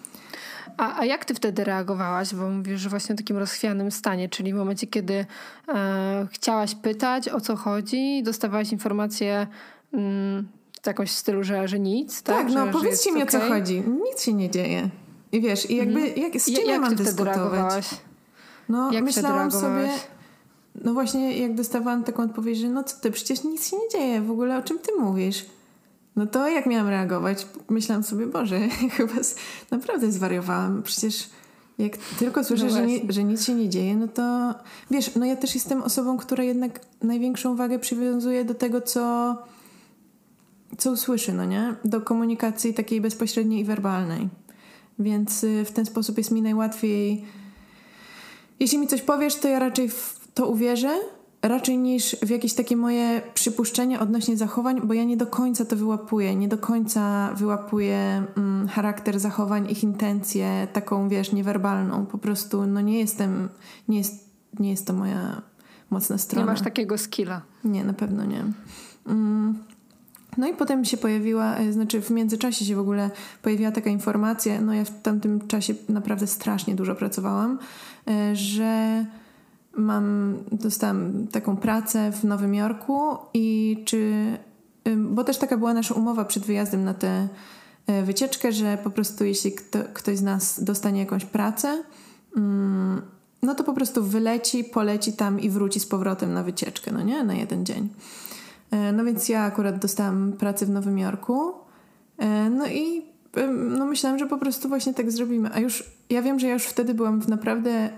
A, 0.77 0.99
a 0.99 1.05
jak 1.05 1.25
ty 1.25 1.35
wtedy 1.35 1.65
reagowałaś? 1.65 2.35
Bo 2.35 2.49
mówisz, 2.49 2.81
że 2.81 2.89
właśnie 2.89 3.15
w 3.15 3.19
takim 3.19 3.37
rozchwianym 3.37 3.91
stanie, 3.91 4.29
czyli 4.29 4.53
w 4.53 4.57
momencie, 4.57 4.87
kiedy 4.87 5.27
e, 5.69 6.27
chciałaś 6.31 6.75
pytać, 6.75 7.29
o 7.29 7.41
co 7.41 7.57
chodzi, 7.57 8.23
dostawałaś 8.23 8.73
informację 8.73 9.47
mm, 9.93 10.49
jakąś 10.87 11.11
w 11.11 11.17
stylu, 11.17 11.45
że, 11.45 11.69
że 11.69 11.79
nic, 11.79 12.23
tak? 12.23 12.37
Tak, 12.37 12.55
no 12.55 12.67
że, 12.67 12.73
powiedzcie 12.73 13.11
że 13.11 13.17
mi, 13.17 13.23
okay. 13.23 13.41
o 13.41 13.43
co 13.43 13.49
chodzi. 13.55 13.83
Nic 14.11 14.23
się 14.23 14.33
nie 14.33 14.51
dzieje. 14.51 14.89
I 15.33 15.41
wiesz, 15.41 15.71
i 15.71 15.77
jakby, 15.77 16.01
mhm. 16.01 16.21
jak, 16.21 16.43
z 16.43 16.47
czym 16.47 16.67
ja, 16.67 16.73
ja 16.73 16.81
mam 16.81 16.95
dyskutować? 16.95 17.91
No, 18.69 18.93
jak 18.93 19.05
myślałam 19.05 19.51
sobie... 19.51 19.89
No 20.85 20.93
właśnie, 20.93 21.39
jak 21.39 21.55
dostawałam 21.55 22.05
taką 22.05 22.23
odpowiedź, 22.23 22.59
że 22.59 22.69
no 22.69 22.85
co 22.85 22.97
ty, 23.01 23.11
przecież 23.11 23.45
nic 23.45 23.71
się 23.71 23.77
nie 23.77 23.89
dzieje, 23.89 24.21
w 24.21 24.31
ogóle 24.31 24.59
o 24.59 24.63
czym 24.63 24.79
ty 24.79 24.93
mówisz? 25.01 25.47
No 26.17 26.27
to 26.27 26.49
jak 26.49 26.67
miałam 26.67 26.89
reagować? 26.89 27.47
Myślałam 27.71 28.03
sobie, 28.03 28.27
Boże, 28.27 28.69
chyba 28.97 29.13
naprawdę 29.71 30.13
zwariowałam. 30.13 30.83
Przecież 30.83 31.31
jak 31.79 31.97
tylko 31.97 32.45
słyszę, 32.45 32.65
no 32.65 32.71
że, 32.71 32.87
że 33.09 33.25
nic 33.25 33.45
się 33.45 33.55
nie 33.55 33.69
dzieje, 33.69 33.97
no 33.97 34.09
to 34.09 34.55
wiesz, 34.91 35.15
no 35.15 35.27
ja 35.27 35.37
też 35.37 35.55
jestem 35.55 35.83
osobą, 35.83 36.17
która 36.17 36.45
jednak 36.45 36.81
największą 37.03 37.57
wagę 37.57 37.79
przywiązuje 37.79 38.45
do 38.45 38.55
tego, 38.55 38.81
co, 38.81 39.37
co 40.79 40.91
usłyszy, 40.91 41.33
no 41.33 41.45
nie? 41.45 41.75
Do 41.85 42.01
komunikacji 42.01 42.75
takiej 42.75 43.01
bezpośredniej 43.01 43.61
i 43.61 43.65
werbalnej. 43.65 44.29
Więc 44.99 45.45
y, 45.45 45.65
w 45.65 45.73
ten 45.73 45.87
sposób 45.87 46.19
jest 46.19 46.31
mi 46.31 46.43
najłatwiej. 46.43 47.25
Jeśli 48.61 48.79
mi 48.79 48.87
coś 48.87 49.03
powiesz, 49.03 49.35
to 49.35 49.49
ja 49.49 49.59
raczej 49.59 49.89
w 49.89 50.21
to 50.35 50.47
uwierzę, 50.49 50.99
raczej 51.49 51.79
niż 51.79 52.17
w 52.23 52.31
jakieś 52.31 52.55
takie 52.55 52.77
moje 52.77 53.23
przypuszczenia 53.35 54.01
odnośnie 54.01 54.37
zachowań, 54.37 54.81
bo 54.85 54.95
ja 54.95 55.05
nie 55.05 55.17
do 55.17 55.27
końca 55.27 55.65
to 55.65 55.77
wyłapuję, 55.77 56.37
nie 56.37 56.49
do 56.49 56.59
końca 56.59 57.33
wyłapuję 57.35 58.25
mm, 58.37 58.69
charakter 58.69 59.21
zachowań, 59.21 59.71
ich 59.71 59.83
intencje, 59.83 60.69
taką 60.73 61.09
wiesz, 61.09 61.33
niewerbalną. 61.33 62.07
Po 62.07 62.19
prostu 62.19 62.67
no 62.67 62.81
nie 62.81 62.99
jestem, 62.99 63.49
nie 63.89 63.99
jest, 63.99 64.31
nie 64.59 64.71
jest 64.71 64.87
to 64.87 64.93
moja 64.93 65.43
mocna 65.91 66.19
strona. 66.19 66.47
Nie 66.47 66.53
masz 66.53 66.63
takiego 66.63 66.99
skilla. 66.99 67.43
Nie, 67.65 67.85
na 67.85 67.93
pewno 67.93 68.25
nie. 68.25 68.45
Mm. 69.07 69.59
No 70.37 70.49
i 70.49 70.55
potem 70.55 70.85
się 70.85 70.97
pojawiła, 70.97 71.57
e, 71.57 71.73
znaczy 71.73 72.01
w 72.01 72.11
międzyczasie 72.11 72.65
się 72.65 72.77
w 72.77 72.79
ogóle 72.79 73.11
pojawiła 73.43 73.71
taka 73.71 73.91
informacja, 73.91 74.61
no 74.61 74.75
ja 74.75 74.85
w 74.85 75.03
tamtym 75.03 75.49
czasie 75.49 75.75
naprawdę 75.89 76.27
strasznie 76.27 76.75
dużo 76.75 76.95
pracowałam, 76.95 77.59
e, 78.09 78.37
że 78.37 79.05
mam, 79.77 80.37
dostałam 80.53 81.27
taką 81.27 81.57
pracę 81.57 82.13
w 82.13 82.25
Nowym 82.25 82.55
Jorku 82.55 83.17
i 83.35 83.77
czy, 83.85 84.13
bo 84.97 85.25
też 85.25 85.39
taka 85.39 85.57
była 85.57 85.75
nasza 85.75 85.95
umowa 85.95 86.25
przed 86.25 86.47
wyjazdem 86.47 86.85
na 86.85 86.95
tę 86.95 87.29
e, 87.87 88.03
wycieczkę, 88.03 88.53
że 88.53 88.79
po 88.85 88.91
prostu 88.91 89.25
jeśli 89.25 89.53
kto, 89.53 89.79
ktoś 89.95 90.19
z 90.19 90.23
nas 90.23 90.65
dostanie 90.65 91.01
jakąś 91.01 91.25
pracę, 91.25 91.83
mm, 92.37 93.03
no 93.43 93.55
to 93.55 93.65
po 93.65 93.73
prostu 93.73 94.05
wyleci, 94.05 94.65
poleci 94.65 95.13
tam 95.13 95.41
i 95.41 95.51
wróci 95.51 95.81
z 95.81 95.87
powrotem 95.87 96.33
na 96.33 96.43
wycieczkę, 96.43 96.93
no 96.93 97.03
nie? 97.03 97.25
Na 97.25 97.35
jeden 97.35 97.67
dzień. 97.67 97.89
E, 98.71 98.93
no 98.93 99.05
więc 99.05 99.29
ja 99.29 99.43
akurat 99.43 99.79
dostałam 99.79 100.33
pracę 100.33 100.67
w 100.67 100.71
Nowym 100.71 100.99
Jorku. 100.99 101.53
E, 102.19 102.51
no 102.51 102.67
i 102.67 103.15
no 103.69 103.87
myślałam, 103.87 104.19
że 104.19 104.27
po 104.27 104.39
prostu 104.39 104.69
właśnie 104.69 104.95
tak 104.95 105.11
zrobimy. 105.11 105.51
A 105.53 105.61
już 105.61 105.91
ja 106.11 106.23
wiem, 106.23 106.39
że 106.39 106.47
ja 106.47 106.53
już 106.53 106.65
wtedy 106.65 106.95
byłam 106.95 107.21
w 107.21 107.29
naprawdę 107.29 107.91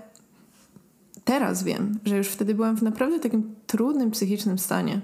teraz 1.27 1.63
wiem, 1.63 1.99
że 2.05 2.17
już 2.17 2.27
wtedy 2.27 2.55
byłam 2.55 2.77
w 2.77 2.83
naprawdę 2.83 3.19
takim 3.19 3.55
trudnym 3.67 4.11
psychicznym 4.11 4.59
stanie. 4.59 5.01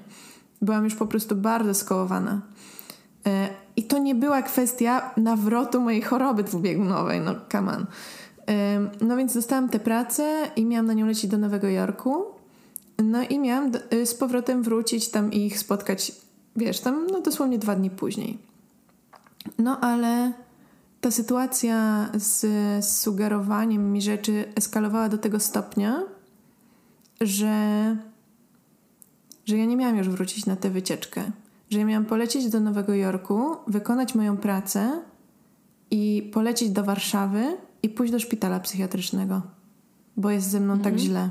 Byłam 0.61 0.83
już 0.83 0.95
po 0.95 1.07
prostu 1.07 1.35
bardzo 1.35 1.73
skołowana. 1.73 2.41
E, 3.25 3.49
I 3.75 3.83
to 3.83 3.97
nie 3.97 4.15
była 4.15 4.41
kwestia 4.41 5.11
nawrotu 5.17 5.81
mojej 5.81 6.01
choroby 6.01 6.43
dwubiegunowej, 6.43 7.21
no 7.21 7.35
come 7.51 7.71
on. 7.71 7.85
E, 8.49 8.89
no 9.01 9.17
więc 9.17 9.33
dostałam 9.33 9.69
tę 9.69 9.79
pracę 9.79 10.51
i 10.55 10.65
miałam 10.65 10.85
na 10.85 10.93
nią 10.93 11.05
lecieć 11.05 11.31
do 11.31 11.37
Nowego 11.37 11.67
Jorku. 11.67 12.25
No 13.03 13.21
i 13.21 13.39
miałam 13.39 13.71
e, 13.89 14.05
z 14.05 14.15
powrotem 14.15 14.63
wrócić 14.63 15.09
tam 15.09 15.33
i 15.33 15.45
ich 15.45 15.59
spotkać, 15.59 16.11
wiesz, 16.55 16.79
tam 16.79 17.07
no 17.11 17.21
dosłownie 17.21 17.59
dwa 17.59 17.75
dni 17.75 17.89
później. 17.89 18.37
No 19.57 19.79
ale 19.79 20.33
ta 21.03 21.11
sytuacja 21.11 22.09
z 22.13 22.45
sugerowaniem 22.85 23.91
mi 23.91 24.01
rzeczy 24.01 24.45
eskalowała 24.55 25.09
do 25.09 25.17
tego 25.17 25.39
stopnia, 25.39 26.03
że, 27.21 27.55
że 29.45 29.57
ja 29.57 29.65
nie 29.65 29.77
miałam 29.77 29.97
już 29.97 30.09
wrócić 30.09 30.45
na 30.45 30.55
tę 30.55 30.69
wycieczkę. 30.69 31.23
Że 31.69 31.79
ja 31.79 31.85
miałam 31.85 32.05
polecieć 32.05 32.49
do 32.49 32.59
Nowego 32.59 32.93
Jorku, 32.93 33.55
wykonać 33.67 34.15
moją 34.15 34.37
pracę 34.37 35.01
i 35.91 36.29
polecieć 36.33 36.69
do 36.69 36.83
Warszawy 36.83 37.57
i 37.83 37.89
pójść 37.89 38.11
do 38.11 38.19
szpitala 38.19 38.59
psychiatrycznego, 38.59 39.41
bo 40.17 40.29
jest 40.29 40.49
ze 40.49 40.59
mną 40.59 40.73
tak 40.73 40.93
mhm. 40.93 40.95
tak 40.95 41.03
źle. 41.03 41.29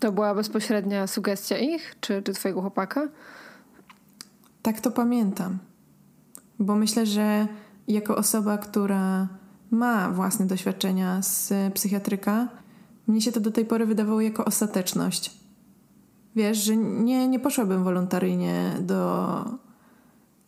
To 0.00 0.12
była 0.12 0.34
bezpośrednia 0.34 1.06
sugestia 1.06 1.58
ich, 1.58 1.96
czy, 2.00 2.22
czy 2.22 2.32
twojego 2.32 2.60
chłopaka? 2.60 3.08
Tak 4.62 4.80
to 4.80 4.90
pamiętam. 4.90 5.58
Bo 6.58 6.74
myślę, 6.74 7.06
że 7.06 7.48
jako 7.88 8.16
osoba, 8.16 8.58
która 8.58 9.28
ma 9.70 10.10
własne 10.10 10.46
doświadczenia 10.46 11.22
z 11.22 11.52
psychiatryka, 11.74 12.48
mnie 13.06 13.20
się 13.20 13.32
to 13.32 13.40
do 13.40 13.50
tej 13.50 13.64
pory 13.64 13.86
wydawało 13.86 14.20
jako 14.20 14.44
ostateczność. 14.44 15.38
Wiesz, 16.36 16.58
że 16.58 16.76
nie, 16.76 17.28
nie 17.28 17.40
poszłabym 17.40 17.84
wolontaryjnie 17.84 18.72
do, 18.80 19.44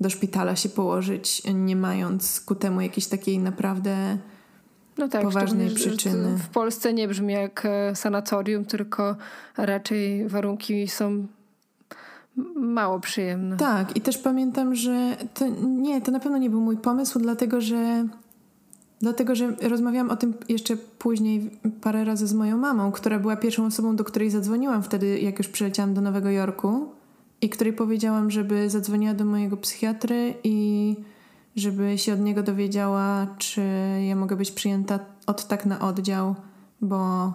do 0.01 0.11
szpitala 0.11 0.57
się 0.57 0.69
położyć, 0.69 1.43
nie 1.55 1.77
mając 1.77 2.41
ku 2.41 2.55
temu 2.55 2.81
jakiejś 2.81 3.07
takiej 3.07 3.39
naprawdę 3.39 4.19
no 4.99 5.09
tak, 5.09 5.23
poważnej 5.23 5.71
przyczyny. 5.71 6.39
W 6.39 6.49
Polsce 6.49 6.93
nie 6.93 7.09
brzmi 7.09 7.33
jak 7.33 7.67
e, 7.67 7.97
sanatorium, 7.97 8.65
tylko 8.65 9.17
raczej 9.57 10.29
warunki 10.29 10.89
są 10.89 11.27
mało 12.57 13.01
przyjemne. 13.01 13.57
Tak, 13.57 13.97
i 13.97 14.01
też 14.01 14.19
pamiętam, 14.19 14.75
że 14.75 15.17
to 15.35 15.47
nie, 15.63 16.01
to 16.01 16.13
na 16.13 16.21
pewno 16.21 16.39
nie 16.39 16.51
był 16.51 16.61
mój 16.61 16.77
pomysł, 16.77 17.19
dlatego 17.19 17.61
że 17.61 18.07
Dlatego, 19.01 19.35
że 19.35 19.57
rozmawiałam 19.63 20.11
o 20.11 20.17
tym 20.17 20.35
jeszcze 20.49 20.77
później 20.77 21.51
parę 21.81 22.05
razy 22.05 22.27
z 22.27 22.35
moją 22.35 22.59
mamą, 22.59 22.93
która 22.93 23.19
była 23.19 23.37
pierwszą 23.37 23.67
osobą, 23.67 23.97
do 23.97 24.05
której 24.05 24.31
zadzwoniłam 24.31 24.83
wtedy, 24.83 25.21
jak 25.21 25.39
już 25.39 25.49
przyleciałam 25.49 25.95
do 25.95 26.01
Nowego 26.01 26.31
Jorku 26.31 26.89
i 27.41 27.49
której 27.49 27.73
powiedziałam, 27.73 28.31
żeby 28.31 28.71
zadzwoniła 28.71 29.15
do 29.15 29.25
mojego 29.25 29.57
psychiatry 29.57 30.35
i 30.45 30.97
żeby 31.57 31.99
się 31.99 32.13
od 32.13 32.21
niego 32.21 32.43
dowiedziała, 32.43 33.27
czy 33.39 33.63
ja 34.09 34.17
mogę 34.17 34.37
być 34.37 34.51
przyjęta 34.51 34.99
od 35.27 35.49
tak 35.49 35.67
na 35.67 35.81
oddział, 35.81 36.35
bo 36.81 37.33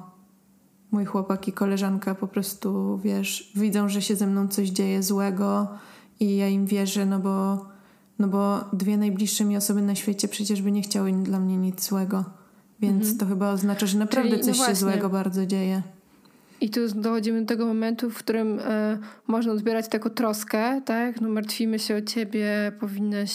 mój 0.95 1.05
chłopak 1.05 1.47
i 1.47 1.51
koleżanka 1.51 2.15
po 2.15 2.27
prostu, 2.27 2.97
wiesz, 3.03 3.51
widzą, 3.55 3.89
że 3.89 4.01
się 4.01 4.15
ze 4.15 4.27
mną 4.27 4.47
coś 4.47 4.69
dzieje 4.69 5.03
złego 5.03 5.67
i 6.19 6.37
ja 6.37 6.47
im 6.47 6.65
wierzę, 6.65 7.05
no 7.05 7.19
bo 7.19 7.65
no 8.19 8.27
bo 8.27 8.59
dwie 8.73 8.97
najbliższe 8.97 9.45
mi 9.45 9.57
osoby 9.57 9.81
na 9.81 9.95
świecie 9.95 10.27
przecież 10.27 10.61
by 10.61 10.71
nie 10.71 10.81
chciały 10.81 11.11
dla 11.11 11.39
mnie 11.39 11.57
nic 11.57 11.87
złego. 11.87 12.23
Więc 12.79 13.01
mhm. 13.01 13.17
to 13.17 13.25
chyba 13.25 13.51
oznacza, 13.51 13.85
że 13.85 13.97
naprawdę 13.97 14.29
Czyli, 14.29 14.41
no 14.41 14.47
coś 14.47 14.59
no 14.59 14.67
się 14.67 14.75
złego 14.75 15.09
bardzo 15.09 15.45
dzieje. 15.45 15.81
I 16.61 16.69
tu 16.69 16.79
dochodzimy 16.95 17.41
do 17.41 17.47
tego 17.47 17.65
momentu, 17.65 18.09
w 18.09 18.17
którym 18.17 18.59
e, 18.59 18.97
można 19.27 19.53
odbierać 19.53 19.87
taką 19.87 20.09
troskę, 20.09 20.81
tak? 20.85 21.21
No 21.21 21.29
martwimy 21.29 21.79
się 21.79 21.95
o 21.95 22.01
ciebie, 22.01 22.71
powinnaś 22.79 23.31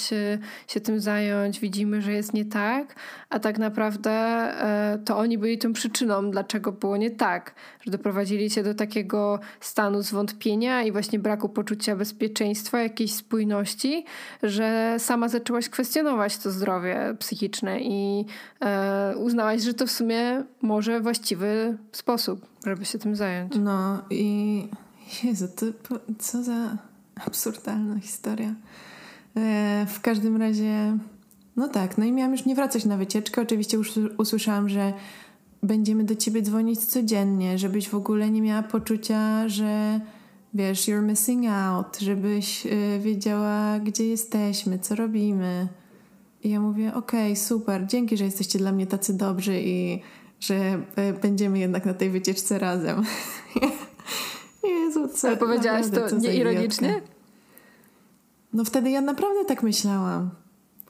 się, 0.66 0.80
tym 0.82 1.00
zająć, 1.00 1.60
widzimy, 1.60 2.02
że 2.02 2.12
jest 2.12 2.34
nie 2.34 2.44
tak, 2.44 2.94
a 3.30 3.40
tak 3.40 3.58
naprawdę 3.58 4.10
e, 4.10 4.98
to 5.04 5.18
oni 5.18 5.38
byli 5.38 5.58
tą 5.58 5.72
przyczyną, 5.72 6.30
dlaczego 6.30 6.72
było 6.72 6.96
nie 6.96 7.10
tak, 7.10 7.54
że 7.80 7.90
doprowadzili 7.90 8.50
cię 8.50 8.62
do 8.62 8.74
takiego 8.74 9.40
stanu 9.60 10.02
zwątpienia 10.02 10.82
i 10.82 10.92
właśnie 10.92 11.18
braku 11.18 11.48
poczucia 11.48 11.96
bezpieczeństwa, 11.96 12.82
jakiejś 12.82 13.14
spójności, 13.14 14.04
że 14.42 14.96
sama 14.98 15.28
zaczęłaś 15.28 15.68
kwestionować 15.68 16.38
to 16.38 16.50
zdrowie 16.50 17.14
psychiczne 17.18 17.80
i 17.80 18.24
e, 18.60 19.14
uznałaś, 19.16 19.62
że 19.62 19.74
to 19.74 19.86
w 19.86 19.90
sumie 19.90 20.44
może 20.62 21.00
właściwy 21.00 21.78
sposób 21.92 22.49
żeby 22.66 22.84
się 22.84 22.98
tym 22.98 23.16
zająć. 23.16 23.52
No 23.60 24.02
i 24.10 24.68
Jezu, 25.24 25.48
to 25.56 25.96
co 26.18 26.42
za 26.42 26.76
absurdalna 27.26 28.00
historia. 28.00 28.54
E, 29.36 29.86
w 29.88 30.00
każdym 30.00 30.36
razie, 30.36 30.98
no 31.56 31.68
tak, 31.68 31.98
no 31.98 32.04
i 32.04 32.12
miałam 32.12 32.32
już 32.32 32.44
nie 32.44 32.54
wracać 32.54 32.84
na 32.84 32.96
wycieczkę. 32.96 33.42
Oczywiście 33.42 33.76
już 33.76 33.92
usłyszałam, 34.18 34.68
że 34.68 34.92
będziemy 35.62 36.04
do 36.04 36.14
ciebie 36.14 36.42
dzwonić 36.42 36.80
codziennie, 36.80 37.58
żebyś 37.58 37.88
w 37.88 37.94
ogóle 37.94 38.30
nie 38.30 38.42
miała 38.42 38.62
poczucia, 38.62 39.48
że 39.48 40.00
wiesz, 40.54 40.88
you're 40.88 41.02
missing 41.02 41.46
out, 41.46 41.98
żebyś 42.00 42.66
y, 42.66 43.00
wiedziała, 43.02 43.78
gdzie 43.78 44.06
jesteśmy, 44.06 44.78
co 44.78 44.94
robimy. 44.94 45.68
I 46.42 46.50
ja 46.50 46.60
mówię, 46.60 46.94
okej, 46.94 47.32
okay, 47.32 47.36
super, 47.36 47.86
dzięki, 47.86 48.16
że 48.16 48.24
jesteście 48.24 48.58
dla 48.58 48.72
mnie 48.72 48.86
tacy 48.86 49.16
dobrzy 49.16 49.60
i 49.60 50.02
że 50.40 50.82
y, 50.98 51.20
będziemy 51.22 51.58
jednak 51.58 51.86
na 51.86 51.94
tej 51.94 52.10
wycieczce 52.10 52.58
razem. 52.58 53.02
Jezu, 54.84 55.08
co 55.08 55.28
Ale 55.28 55.36
powiedziałaś 55.36 55.86
to 55.94 56.16
nieironicznie? 56.16 57.02
No 58.52 58.64
wtedy 58.64 58.90
ja 58.90 59.00
naprawdę 59.00 59.44
tak 59.44 59.62
myślałam. 59.62 60.30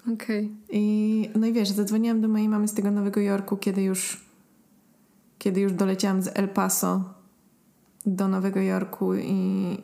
Okej. 0.01 0.15
Okay. 0.15 0.49
I 0.71 1.31
no 1.35 1.47
i 1.47 1.53
wiesz, 1.53 1.69
zadzwoniłam 1.69 2.21
do 2.21 2.29
mojej 2.29 2.49
mamy 2.49 2.69
z 2.69 2.75
tego 2.75 2.91
Nowego 2.91 3.21
Jorku, 3.21 3.57
kiedy 3.57 3.83
już 3.83 4.31
kiedy 5.41 5.61
już 5.61 5.73
doleciałam 5.73 6.23
z 6.23 6.31
El 6.35 6.49
Paso 6.49 7.15
do 8.07 8.29
Nowego 8.29 8.61
Jorku 8.61 9.15
i, 9.15 9.77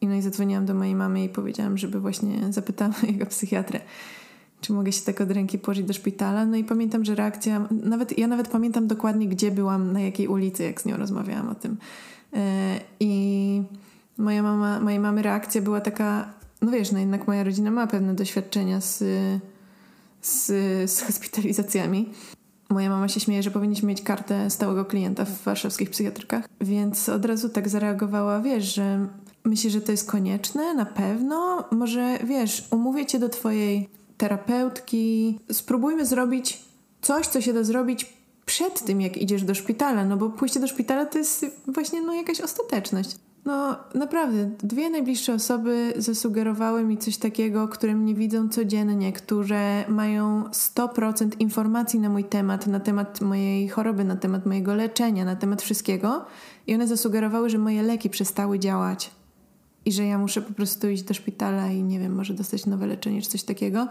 i 0.00 0.06
no 0.06 0.14
i 0.14 0.22
zadzwoniłam 0.22 0.66
do 0.66 0.74
mojej 0.74 0.94
mamy 0.94 1.24
i 1.24 1.28
powiedziałam, 1.28 1.78
żeby 1.78 2.00
właśnie 2.00 2.52
zapytała 2.52 2.94
jego 3.12 3.26
psychiatrę, 3.26 3.80
czy 4.60 4.72
mogę 4.72 4.92
się 4.92 5.02
tak 5.02 5.20
od 5.20 5.30
ręki 5.30 5.58
położyć 5.58 5.86
do 5.86 5.92
szpitala. 5.92 6.46
No 6.46 6.56
i 6.56 6.64
pamiętam, 6.64 7.04
że 7.04 7.14
reakcja, 7.14 7.68
nawet 7.70 8.18
ja 8.18 8.26
nawet 8.26 8.48
pamiętam 8.48 8.86
dokładnie, 8.86 9.28
gdzie 9.28 9.50
byłam, 9.50 9.92
na 9.92 10.00
jakiej 10.00 10.28
ulicy, 10.28 10.62
jak 10.62 10.80
z 10.80 10.84
nią 10.84 10.96
rozmawiałam 10.96 11.48
o 11.48 11.54
tym. 11.54 11.76
E, 12.32 12.80
I 13.00 13.62
moja 14.18 14.42
mama, 14.42 14.80
mojej 14.80 15.00
mamy 15.00 15.22
reakcja 15.22 15.62
była 15.62 15.80
taka, 15.80 16.28
no 16.62 16.70
wiesz, 16.70 16.92
no 16.92 16.98
jednak 16.98 17.26
moja 17.26 17.44
rodzina 17.44 17.70
ma 17.70 17.86
pewne 17.86 18.14
doświadczenia 18.14 18.80
z, 18.80 18.98
z, 20.22 20.46
z 20.90 21.02
hospitalizacjami. 21.02 22.08
Moja 22.70 22.90
mama 22.90 23.08
się 23.08 23.20
śmieje, 23.20 23.42
że 23.42 23.50
powinniśmy 23.50 23.88
mieć 23.88 24.02
kartę 24.02 24.50
stałego 24.50 24.84
klienta 24.84 25.24
w 25.24 25.42
warszawskich 25.42 25.90
psychiatrykach, 25.90 26.48
więc 26.60 27.08
od 27.08 27.24
razu 27.24 27.48
tak 27.48 27.68
zareagowała, 27.68 28.40
wiesz, 28.40 28.74
że 28.74 29.06
myślisz, 29.44 29.72
że 29.72 29.80
to 29.80 29.92
jest 29.92 30.10
konieczne? 30.10 30.74
Na 30.74 30.86
pewno? 30.86 31.64
Może, 31.70 32.18
wiesz, 32.24 32.68
umówię 32.70 33.06
cię 33.06 33.18
do 33.18 33.28
twojej 33.28 33.88
terapeutki, 34.20 35.38
spróbujmy 35.52 36.06
zrobić 36.06 36.62
coś, 37.02 37.26
co 37.26 37.40
się 37.40 37.52
da 37.52 37.64
zrobić 37.64 38.12
przed 38.46 38.84
tym, 38.84 39.00
jak 39.00 39.16
idziesz 39.16 39.44
do 39.44 39.54
szpitala, 39.54 40.04
no 40.04 40.16
bo 40.16 40.30
pójście 40.30 40.60
do 40.60 40.66
szpitala 40.66 41.06
to 41.06 41.18
jest 41.18 41.46
właśnie 41.66 42.02
no, 42.02 42.14
jakaś 42.14 42.40
ostateczność. 42.40 43.16
No 43.44 43.76
naprawdę, 43.94 44.50
dwie 44.62 44.90
najbliższe 44.90 45.34
osoby 45.34 45.92
zasugerowały 45.96 46.84
mi 46.84 46.98
coś 46.98 47.16
takiego, 47.16 47.68
które 47.68 47.94
mnie 47.94 48.14
widzą 48.14 48.48
codziennie, 48.48 49.12
które 49.12 49.84
mają 49.88 50.44
100% 50.44 51.30
informacji 51.38 52.00
na 52.00 52.08
mój 52.08 52.24
temat, 52.24 52.66
na 52.66 52.80
temat 52.80 53.20
mojej 53.20 53.68
choroby, 53.68 54.04
na 54.04 54.16
temat 54.16 54.46
mojego 54.46 54.74
leczenia, 54.74 55.24
na 55.24 55.36
temat 55.36 55.62
wszystkiego. 55.62 56.24
I 56.66 56.74
one 56.74 56.86
zasugerowały, 56.86 57.50
że 57.50 57.58
moje 57.58 57.82
leki 57.82 58.10
przestały 58.10 58.58
działać 58.58 59.10
i 59.90 59.92
że 59.92 60.04
ja 60.04 60.18
muszę 60.18 60.42
po 60.42 60.54
prostu 60.54 60.88
iść 60.88 61.02
do 61.02 61.14
szpitala 61.14 61.70
i 61.70 61.82
nie 61.82 61.98
wiem, 61.98 62.14
może 62.14 62.34
dostać 62.34 62.66
nowe 62.66 62.86
leczenie 62.86 63.22
czy 63.22 63.30
coś 63.30 63.42
takiego. 63.42 63.88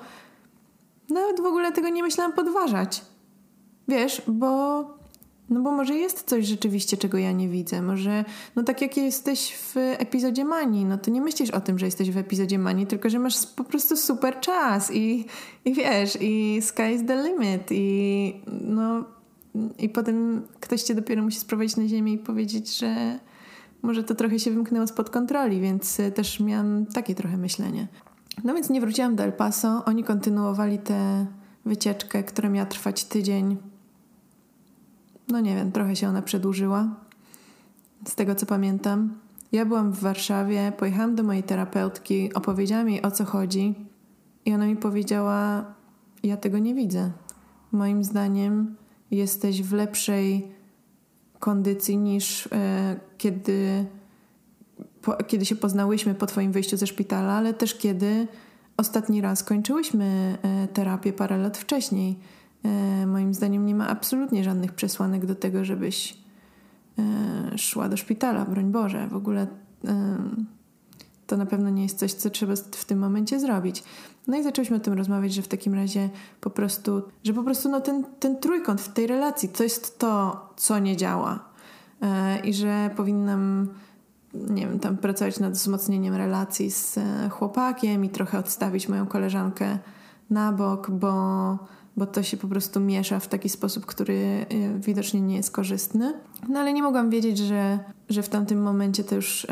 Nawet 1.09 1.41
w 1.41 1.45
ogóle 1.45 1.71
tego 1.71 1.89
nie 1.89 2.03
myślałam 2.03 2.33
podważać. 2.33 3.01
Wiesz, 3.87 4.21
bo 4.27 4.83
no 5.49 5.61
bo 5.61 5.71
może 5.71 5.95
jest 5.95 6.23
coś 6.23 6.45
rzeczywiście, 6.45 6.97
czego 6.97 7.17
ja 7.17 7.31
nie 7.31 7.49
widzę. 7.49 7.81
Może, 7.81 8.25
no 8.55 8.63
tak 8.63 8.81
jak 8.81 8.97
jesteś 8.97 9.55
w 9.55 9.75
epizodzie 9.77 10.45
Mani, 10.45 10.85
no 10.85 10.97
to 10.97 11.11
nie 11.11 11.21
myślisz 11.21 11.49
o 11.49 11.61
tym, 11.61 11.79
że 11.79 11.85
jesteś 11.85 12.11
w 12.11 12.17
epizodzie 12.17 12.59
Mani, 12.59 12.87
tylko 12.87 13.09
że 13.09 13.19
masz 13.19 13.47
po 13.47 13.63
prostu 13.63 13.97
super 13.97 14.39
czas 14.39 14.91
i, 14.93 15.25
i 15.65 15.73
wiesz, 15.73 16.17
i 16.21 16.59
sky 16.61 16.93
is 16.95 17.05
the 17.07 17.23
limit 17.23 17.63
i 17.71 18.33
no 18.61 19.03
i 19.79 19.89
potem 19.89 20.41
ktoś 20.59 20.83
cię 20.83 20.95
dopiero 20.95 21.23
musi 21.23 21.39
sprowadzić 21.39 21.77
na 21.77 21.87
ziemię 21.87 22.13
i 22.13 22.17
powiedzieć, 22.17 22.77
że 22.77 23.19
może 23.81 24.03
to 24.03 24.15
trochę 24.15 24.39
się 24.39 24.51
wymknęło 24.51 24.87
spod 24.87 25.09
kontroli, 25.09 25.61
więc 25.61 25.97
też 26.15 26.39
miałam 26.39 26.85
takie 26.85 27.15
trochę 27.15 27.37
myślenie. 27.37 27.87
No 28.43 28.53
więc 28.53 28.69
nie 28.69 28.81
wróciłam 28.81 29.15
do 29.15 29.23
El 29.23 29.33
Paso. 29.33 29.85
Oni 29.85 30.03
kontynuowali 30.03 30.79
tę 30.79 31.25
wycieczkę, 31.65 32.23
która 32.23 32.49
miała 32.49 32.65
trwać 32.65 33.03
tydzień 33.03 33.57
no 35.29 35.39
nie 35.39 35.55
wiem, 35.55 35.71
trochę 35.71 35.95
się 35.95 36.09
ona 36.09 36.21
przedłużyła. 36.21 36.95
Z 38.07 38.15
tego 38.15 38.35
co 38.35 38.45
pamiętam. 38.45 39.13
Ja 39.51 39.65
byłam 39.65 39.91
w 39.91 39.99
Warszawie, 39.99 40.73
pojechałam 40.77 41.15
do 41.15 41.23
mojej 41.23 41.43
terapeutki, 41.43 42.33
opowiedziałam 42.33 42.89
jej 42.89 43.01
o 43.01 43.11
co 43.11 43.25
chodzi 43.25 43.75
i 44.45 44.53
ona 44.53 44.65
mi 44.65 44.75
powiedziała: 44.75 45.65
Ja 46.23 46.37
tego 46.37 46.59
nie 46.59 46.75
widzę. 46.75 47.11
Moim 47.71 48.03
zdaniem 48.03 48.75
jesteś 49.11 49.63
w 49.63 49.73
lepszej 49.73 50.51
kondycji 51.39 51.97
niż 51.97 52.47
e, 52.51 52.99
kiedy, 53.17 53.85
po, 55.01 55.23
kiedy 55.23 55.45
się 55.45 55.55
poznałyśmy 55.55 56.15
po 56.15 56.25
Twoim 56.25 56.51
wyjściu 56.51 56.77
ze 56.77 56.87
szpitala, 56.87 57.33
ale 57.33 57.53
też 57.53 57.75
kiedy 57.75 58.27
ostatni 58.77 59.21
raz 59.21 59.43
kończyłyśmy 59.43 60.37
e, 60.41 60.67
terapię 60.67 61.13
parę 61.13 61.37
lat 61.37 61.57
wcześniej. 61.57 62.19
E, 62.63 63.05
moim 63.07 63.33
zdaniem 63.33 63.65
nie 63.65 63.75
ma 63.75 63.89
absolutnie 63.89 64.43
żadnych 64.43 64.73
przesłanek 64.73 65.25
do 65.25 65.35
tego, 65.35 65.65
żebyś 65.65 66.19
szła 67.57 67.89
do 67.89 67.97
szpitala, 67.97 68.45
broń 68.45 68.71
Boże. 68.71 69.07
W 69.07 69.15
ogóle 69.15 69.47
to 71.27 71.37
na 71.37 71.45
pewno 71.45 71.69
nie 71.69 71.83
jest 71.83 71.99
coś, 71.99 72.13
co 72.13 72.29
trzeba 72.29 72.55
w 72.55 72.85
tym 72.85 72.99
momencie 72.99 73.39
zrobić. 73.39 73.83
No 74.29 74.37
i 74.37 74.43
zaczęliśmy 74.43 74.77
o 74.77 74.79
tym 74.79 74.93
rozmawiać, 74.93 75.33
że 75.33 75.41
w 75.41 75.47
takim 75.47 75.73
razie 75.73 76.09
po 76.41 76.49
prostu, 76.49 77.01
że 77.23 77.33
po 77.33 77.43
prostu 77.43 77.69
no 77.69 77.81
ten, 77.81 78.05
ten 78.19 78.39
trójkąt 78.39 78.81
w 78.81 78.93
tej 78.93 79.07
relacji 79.07 79.49
to 79.49 79.63
jest 79.63 79.99
to, 79.99 80.45
co 80.57 80.79
nie 80.79 80.97
działa. 80.97 81.39
I 82.43 82.53
że 82.53 82.89
powinnam, 82.95 83.67
nie 84.33 84.67
wiem, 84.67 84.79
tam 84.79 84.97
pracować 84.97 85.39
nad 85.39 85.53
wzmocnieniem 85.53 86.15
relacji 86.15 86.71
z 86.71 86.99
chłopakiem 87.29 88.05
i 88.05 88.09
trochę 88.09 88.39
odstawić 88.39 88.89
moją 88.89 89.07
koleżankę 89.07 89.79
na 90.29 90.51
bok, 90.51 90.91
bo 90.91 91.57
bo 91.97 92.05
to 92.05 92.23
się 92.23 92.37
po 92.37 92.47
prostu 92.47 92.79
miesza 92.79 93.19
w 93.19 93.27
taki 93.27 93.49
sposób, 93.49 93.85
który 93.85 94.45
y, 94.53 94.79
widocznie 94.79 95.21
nie 95.21 95.35
jest 95.35 95.51
korzystny. 95.51 96.13
No 96.49 96.59
ale 96.59 96.73
nie 96.73 96.83
mogłam 96.83 97.09
wiedzieć, 97.09 97.37
że, 97.37 97.79
że 98.09 98.23
w 98.23 98.29
tamtym 98.29 98.61
momencie 98.61 99.03
to 99.03 99.15
już 99.15 99.47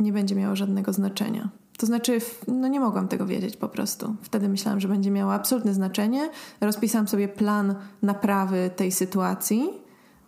nie 0.00 0.12
będzie 0.12 0.34
miało 0.34 0.56
żadnego 0.56 0.92
znaczenia. 0.92 1.48
To 1.82 1.86
znaczy, 1.86 2.18
no 2.48 2.68
nie 2.68 2.80
mogłam 2.80 3.08
tego 3.08 3.26
wiedzieć 3.26 3.56
po 3.56 3.68
prostu. 3.68 4.16
Wtedy 4.22 4.48
myślałam, 4.48 4.80
że 4.80 4.88
będzie 4.88 5.10
miało 5.10 5.34
absolutne 5.34 5.74
znaczenie. 5.74 6.30
Rozpisałam 6.60 7.08
sobie 7.08 7.28
plan 7.28 7.74
naprawy 8.02 8.70
tej 8.76 8.92
sytuacji, 8.92 9.62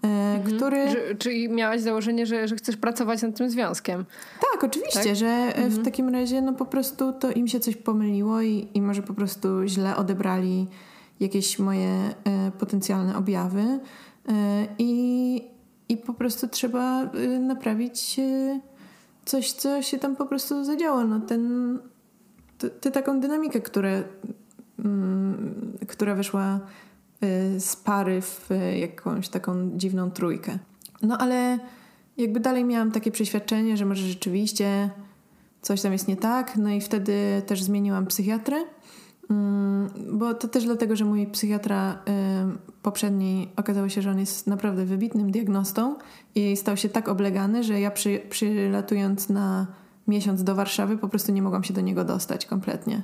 y, 0.05 0.09
mhm. 0.09 0.57
który... 0.57 0.91
Że, 0.91 1.15
czyli 1.15 1.49
miałaś 1.49 1.81
założenie, 1.81 2.27
że, 2.27 2.49
że 2.49 2.57
chcesz 2.57 2.77
pracować 2.77 3.23
nad 3.23 3.37
tym 3.37 3.51
związkiem. 3.51 4.05
Tak, 4.53 4.65
oczywiście, 4.65 5.05
tak? 5.05 5.17
że 5.17 5.27
mhm. 5.27 5.71
w 5.71 5.85
takim 5.85 6.09
razie 6.09 6.43
no 6.43 6.53
po 6.53 6.65
prostu 6.65 7.13
to 7.13 7.31
im 7.31 7.49
się 7.49 7.61
coś 7.61 7.77
pomyliło 7.77 8.41
i, 8.41 8.69
i 8.75 8.83
może 8.83 9.03
po 9.03 9.15
prostu 9.15 9.49
źle 9.67 9.97
odebrali 9.97 10.67
jakieś 11.21 11.59
moje 11.59 11.89
e, 11.89 12.51
potencjalne 12.59 13.17
objawy 13.17 13.61
e, 13.61 13.79
i, 14.79 15.43
i 15.89 15.97
po 15.97 16.15
prostu 16.15 16.49
trzeba 16.49 17.03
e, 17.03 17.09
naprawić 17.39 18.21
coś, 19.25 19.53
co 19.53 19.83
się 19.83 19.99
tam 19.99 20.17
po 20.17 20.27
prostu 20.27 20.65
zadziało. 20.65 21.05
No 21.05 21.21
ten, 21.21 21.79
tę 22.81 22.91
taką 22.91 23.21
dynamikę, 23.21 23.61
które, 23.61 24.03
mm, 24.79 25.79
która 25.89 26.15
wyszła 26.15 26.61
z 27.59 27.77
pary 27.77 28.21
w 28.23 28.49
jakąś 28.81 29.29
taką 29.29 29.71
dziwną 29.77 30.11
trójkę. 30.11 30.59
No 31.03 31.19
ale 31.19 31.59
jakby 32.17 32.41
dalej 32.41 32.65
miałam 32.65 32.91
takie 32.91 33.11
przeświadczenie, 33.11 33.77
że 33.77 33.85
może 33.85 34.03
rzeczywiście 34.03 34.91
coś 35.63 35.83
tam 35.83 35.93
jest 35.93 36.09
nie 36.09 36.17
tak. 36.17 36.57
No 36.57 36.71
i 36.71 36.81
wtedy 36.81 37.43
też 37.47 37.63
zmieniłam 37.63 38.07
psychiatrę. 38.07 38.57
Mm, 39.31 39.89
bo 40.13 40.35
to 40.35 40.49
też 40.49 40.65
dlatego, 40.65 40.97
że 40.97 41.05
mój 41.05 41.27
psychiatra 41.27 41.99
poprzedni 42.83 43.49
okazało 43.57 43.89
się, 43.89 44.03
że 44.03 44.11
on 44.11 44.19
jest 44.19 44.47
naprawdę 44.47 44.85
wybitnym 44.85 45.31
diagnostą 45.31 45.97
i 46.35 46.57
stał 46.57 46.77
się 46.77 46.89
tak 46.89 47.09
oblegany, 47.09 47.65
że 47.65 47.81
ja 47.81 47.91
przy, 47.91 48.21
przylatując 48.31 49.29
na 49.29 49.67
miesiąc 50.09 50.45
do 50.45 50.55
Warszawy 50.55 50.99
po 50.99 51.09
prostu 51.09 51.33
nie 51.33 51.43
mogłam 51.43 51.65
się 51.65 51.75
do 51.75 51.81
niego 51.81 52.05
dostać 52.05 52.47
kompletnie. 52.47 53.03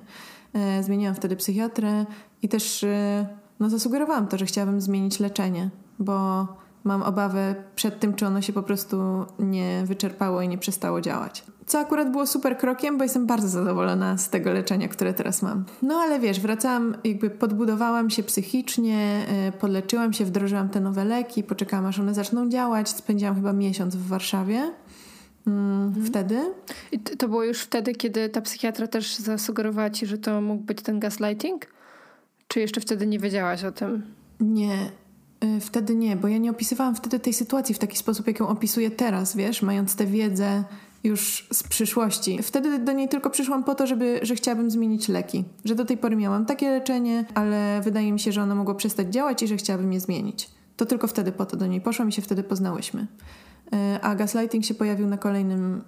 E, 0.53 0.83
zmieniłam 0.83 1.15
wtedy 1.15 1.37
psychiatrę 1.37 2.07
i 2.43 2.49
też 2.49 2.85
e, 2.85 3.27
no, 3.61 3.71
zasugerowałam 3.71 4.27
to, 4.27 4.39
że 4.39 4.47
chciałabym 4.47 4.81
zmienić 4.81 5.21
leczenie, 5.21 5.71
bo 5.99 6.47
mam 6.85 7.03
obawę 7.03 7.55
przed 7.77 8.01
tym, 8.01 8.15
czy 8.15 8.27
ono 8.27 8.41
się 8.41 8.53
po 8.53 8.63
prostu 8.63 9.27
nie 9.39 9.83
wyczerpało 9.87 10.43
i 10.43 10.49
nie 10.49 10.59
przestało 10.59 11.01
działać. 11.01 11.45
Co 11.67 11.79
akurat 11.79 12.11
było 12.11 12.27
super 12.27 12.59
krokiem, 12.59 12.99
bo 12.99 13.05
jestem 13.05 13.27
bardzo 13.27 13.49
zadowolona 13.49 14.19
z 14.19 14.31
tego 14.31 14.53
leczenia, 14.53 14.89
które 14.89 15.15
teraz 15.15 15.43
mam. 15.43 15.65
No 15.83 15.95
ale 15.95 16.21
wiesz, 16.21 16.41
wracałam, 16.41 16.97
jakby 17.05 17.31
podbudowałam 17.31 18.11
się 18.11 18.23
psychicznie, 18.23 19.27
e, 19.29 19.53
podleczyłam 19.53 20.13
się, 20.13 20.25
wdrożyłam 20.25 20.69
te 20.69 20.81
nowe 20.81 21.05
leki, 21.05 21.43
poczekałam 21.43 21.87
aż 21.87 21.99
one 21.99 22.15
zaczną 22.15 22.49
działać. 22.49 22.89
Spędziłam 22.89 23.35
chyba 23.35 23.53
miesiąc 23.53 23.97
w 23.97 24.07
Warszawie. 24.07 24.73
Mm, 25.47 25.87
mhm. 25.87 26.07
Wtedy. 26.07 26.41
I 26.93 26.99
to 26.99 27.29
było 27.29 27.45
już 27.45 27.61
wtedy, 27.61 27.93
kiedy 27.93 28.29
ta 28.29 28.41
psychiatra 28.41 28.87
też 28.87 29.17
zasugerowała 29.17 29.91
ci, 29.91 30.07
że 30.07 30.19
to 30.19 30.41
mógł 30.41 30.65
być 30.65 30.83
ten 30.83 31.01
gaslighting? 31.01 31.67
Czy 32.49 32.61
jeszcze 32.61 32.81
wtedy 32.81 33.07
nie 33.07 33.19
wiedziałaś 33.19 33.65
o 33.65 33.73
tym? 33.73 34.03
Nie, 34.41 34.91
Y, 35.45 35.61
wtedy 35.61 35.95
nie, 35.95 36.17
bo 36.17 36.29
ja 36.29 36.39
nie 36.39 36.51
opisywałam 36.51 36.95
wtedy 36.95 37.21
tej 37.21 37.33
sytuacji 37.33 37.75
w 37.75 37.79
taki 37.79 37.97
sposób, 37.97 38.27
jak 38.27 38.41
ją 38.41 38.49
opisuję 38.49 38.91
teraz, 38.91 39.37
wiesz, 39.37 39.63
mając 39.63 39.97
tę 39.97 40.07
wiedzę 40.07 40.65
już 41.05 41.49
z 41.53 41.63
przyszłości. 41.63 42.43
Wtedy 42.43 42.79
do 42.79 42.93
niej 42.93 43.09
tylko 43.09 43.31
przyszłam 43.31 43.65
po 43.65 43.75
to, 43.75 43.87
żeby, 43.87 44.21
że 44.23 44.35
chciałabym 44.35 44.71
zmienić 44.71 45.09
leki. 45.09 45.45
Że 45.65 45.75
do 45.75 45.85
tej 45.85 45.97
pory 45.97 46.17
miałam 46.17 46.47
takie 46.47 46.71
leczenie, 46.71 47.25
ale 47.35 47.81
wydaje 47.85 48.13
mi 48.13 48.21
się, 48.21 48.33
że 48.33 48.43
ono 48.43 48.55
mogło 48.55 48.75
przestać 48.75 49.09
działać 49.09 49.43
i 49.43 49.49
że 49.49 49.57
chciałabym 49.57 49.93
je 49.93 50.01
zmienić. 50.01 50.51
To 50.77 50.87
tylko 50.87 51.07
wtedy 51.07 51.33
po 51.33 51.47
to 51.47 51.57
do 51.57 51.67
niej 51.67 51.81
poszłam 51.81 52.09
i 52.09 52.13
się 52.13 52.23
wtedy 52.23 52.43
poznałyśmy. 52.43 53.03
Y, 53.03 54.03
a 54.03 54.15
gaslighting 54.15 54.65
się 54.65 54.75
pojawił 54.75 55.07
na 55.07 55.19
kolejnym 55.19 55.83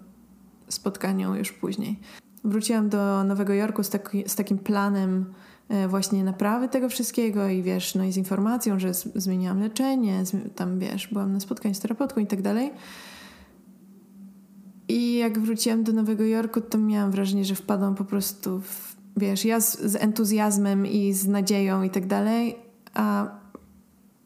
spotkaniu 0.68 1.34
już 1.34 1.52
później. 1.52 2.00
Wróciłam 2.44 2.88
do 2.88 3.24
Nowego 3.24 3.52
Jorku 3.52 3.82
z, 3.82 3.90
taki, 3.90 4.24
z 4.26 4.34
takim 4.34 4.58
planem 4.58 5.34
E, 5.72 5.88
właśnie 5.88 6.24
naprawy 6.24 6.68
tego 6.68 6.88
wszystkiego 6.88 7.48
i 7.48 7.62
wiesz, 7.62 7.94
no 7.94 8.04
i 8.04 8.12
z 8.12 8.16
informacją, 8.16 8.78
że 8.78 8.94
zmieniłam 8.94 9.60
leczenie, 9.60 10.22
tam 10.56 10.78
wiesz, 10.78 11.08
byłam 11.08 11.32
na 11.32 11.40
spotkaniu 11.40 11.74
z 11.74 11.80
terapeutką 11.80 12.20
i 12.20 12.26
tak 12.26 12.42
dalej. 12.42 12.70
I 14.92 15.14
jak 15.14 15.38
wróciłam 15.38 15.84
do 15.84 15.92
Nowego 15.92 16.24
Jorku, 16.24 16.60
to 16.60 16.78
miałam 16.78 17.10
wrażenie, 17.10 17.44
że 17.44 17.54
wpadłam 17.54 17.94
po 17.94 18.04
prostu 18.04 18.60
w, 18.60 18.96
wiesz, 19.16 19.44
ja 19.44 19.60
z, 19.60 19.80
z 19.80 19.96
entuzjazmem 19.96 20.86
i 20.86 21.12
z 21.12 21.26
nadzieją 21.26 21.82
i 21.82 21.90
tak 21.90 22.06
dalej, 22.06 22.56
a 22.94 23.26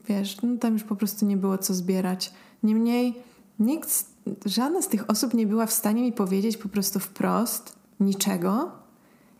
wiesz, 0.08 0.42
no 0.42 0.56
tam 0.56 0.72
już 0.72 0.82
po 0.82 0.96
prostu 0.96 1.26
nie 1.26 1.36
było 1.36 1.58
co 1.58 1.74
zbierać. 1.74 2.32
Niemniej 2.62 3.14
nikt, 3.58 4.06
żadna 4.46 4.82
z 4.82 4.88
tych 4.88 5.10
osób 5.10 5.34
nie 5.34 5.46
była 5.46 5.66
w 5.66 5.72
stanie 5.72 6.02
mi 6.02 6.12
powiedzieć 6.12 6.56
po 6.56 6.68
prostu 6.68 6.98
wprost 6.98 7.76
niczego 8.00 8.72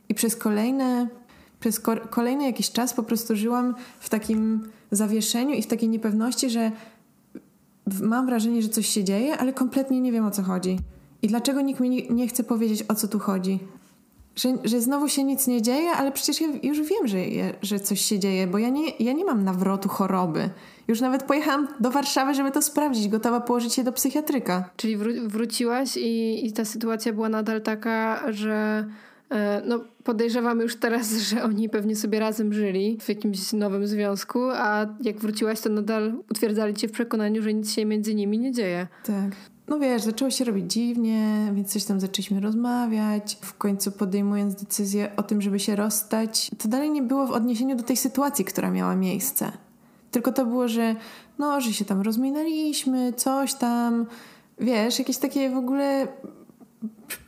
i 0.09 0.15
przez 0.15 0.37
kolejne 0.37 1.09
przez 1.61 1.81
kolejny 2.11 2.45
jakiś 2.45 2.71
czas 2.71 2.95
po 2.95 3.03
prostu 3.03 3.37
żyłam 3.37 3.75
w 4.01 4.09
takim 4.09 4.69
zawieszeniu 4.91 5.55
i 5.55 5.63
w 5.63 5.67
takiej 5.67 5.89
niepewności, 5.89 6.51
że 6.51 6.73
mam 8.03 8.27
wrażenie, 8.27 8.63
że 8.63 8.69
coś 8.69 8.87
się 8.87 9.05
dzieje, 9.05 9.39
ale 9.39 9.53
kompletnie 9.53 10.01
nie 10.01 10.13
wiem 10.13 10.27
o 10.27 10.31
co 10.31 10.43
chodzi. 10.43 10.79
I 11.23 11.29
dlaczego 11.29 11.61
nikt 11.61 11.81
mi 11.81 12.07
nie 12.11 12.29
chce 12.29 12.45
powiedzieć 12.45 12.85
o 12.89 12.95
co 12.95 13.09
tu 13.09 13.19
chodzi? 13.19 13.59
Że, 14.37 14.49
że 14.65 14.81
znowu 14.81 15.09
się 15.09 15.25
nic 15.25 15.47
nie 15.47 15.63
dzieje, 15.63 15.91
ale 15.91 16.13
przecież 16.13 16.41
ja 16.41 16.49
już 16.63 16.81
wiem, 16.81 17.07
że, 17.07 17.19
że 17.63 17.81
coś 17.81 18.01
się 18.01 18.19
dzieje, 18.19 18.47
bo 18.47 18.59
ja 18.59 18.69
nie, 18.69 18.91
ja 18.91 19.13
nie 19.13 19.25
mam 19.25 19.45
nawrotu 19.45 19.89
choroby. 19.89 20.51
Już 20.89 21.01
nawet 21.01 21.23
pojechałam 21.23 21.69
do 21.81 21.91
Warszawy, 21.91 22.35
żeby 22.35 22.51
to 22.51 22.63
sprawdzić, 22.63 23.09
gotowa 23.09 23.41
położyć 23.41 23.75
się 23.75 23.85
do 23.85 23.93
psychiatryka. 23.93 24.71
Czyli 24.77 24.99
wró- 24.99 25.29
wróciłaś 25.29 25.97
i, 25.97 26.47
i 26.47 26.53
ta 26.53 26.65
sytuacja 26.65 27.13
była 27.13 27.29
nadal 27.29 27.63
taka, 27.63 28.23
że 28.33 28.87
E, 29.31 29.63
no, 29.67 29.85
podejrzewam 30.05 30.61
już 30.61 30.77
teraz, 30.77 31.13
że 31.29 31.43
oni 31.43 31.69
pewnie 31.69 31.97
sobie 31.97 32.21
razem 32.21 32.53
żyli 32.53 32.99
w 33.01 33.09
jakimś 33.09 33.53
nowym 33.53 33.87
związku, 33.87 34.41
a 34.53 34.87
jak 35.03 35.19
wróciłaś, 35.19 35.61
to 35.61 35.69
nadal 35.69 36.15
utwierdzali 36.31 36.75
cię 36.75 36.89
w 36.89 36.93
przekonaniu, 36.93 37.43
że 37.43 37.55
nic 37.55 37.73
się 37.73 37.85
między 37.85 38.15
nimi 38.15 38.39
nie 38.39 38.53
dzieje. 38.53 38.87
Tak. 39.05 39.31
No 39.69 39.79
wiesz, 39.79 40.03
zaczęło 40.03 40.31
się 40.31 40.45
robić 40.45 40.73
dziwnie, 40.73 41.53
więc 41.55 41.73
coś 41.73 41.85
tam 41.85 42.01
zaczęliśmy 42.01 42.41
rozmawiać. 42.41 43.39
W 43.41 43.55
końcu 43.55 43.93
podejmując 43.93 44.55
decyzję 44.55 45.13
o 45.17 45.23
tym, 45.23 45.43
żeby 45.43 45.61
się 45.61 45.77
rozstać, 45.77 46.51
to 46.59 46.69
dalej 46.69 46.91
nie 46.91 47.03
było 47.03 47.27
w 47.27 47.31
odniesieniu 47.31 47.77
do 47.77 47.83
tej 47.83 47.97
sytuacji, 47.97 48.45
która 48.45 48.71
miała 48.71 48.97
miejsce. 48.97 49.53
Tylko 50.11 50.33
to 50.33 50.47
było, 50.47 50.69
że 50.69 50.97
no, 51.39 51.61
że 51.61 51.73
się 51.73 51.85
tam 51.85 52.01
rozminęliśmy, 52.01 53.13
coś 53.13 53.55
tam, 53.55 54.07
wiesz, 54.59 54.99
jakieś 54.99 55.19
takie 55.19 55.51
w 55.51 55.57
ogóle 55.57 56.09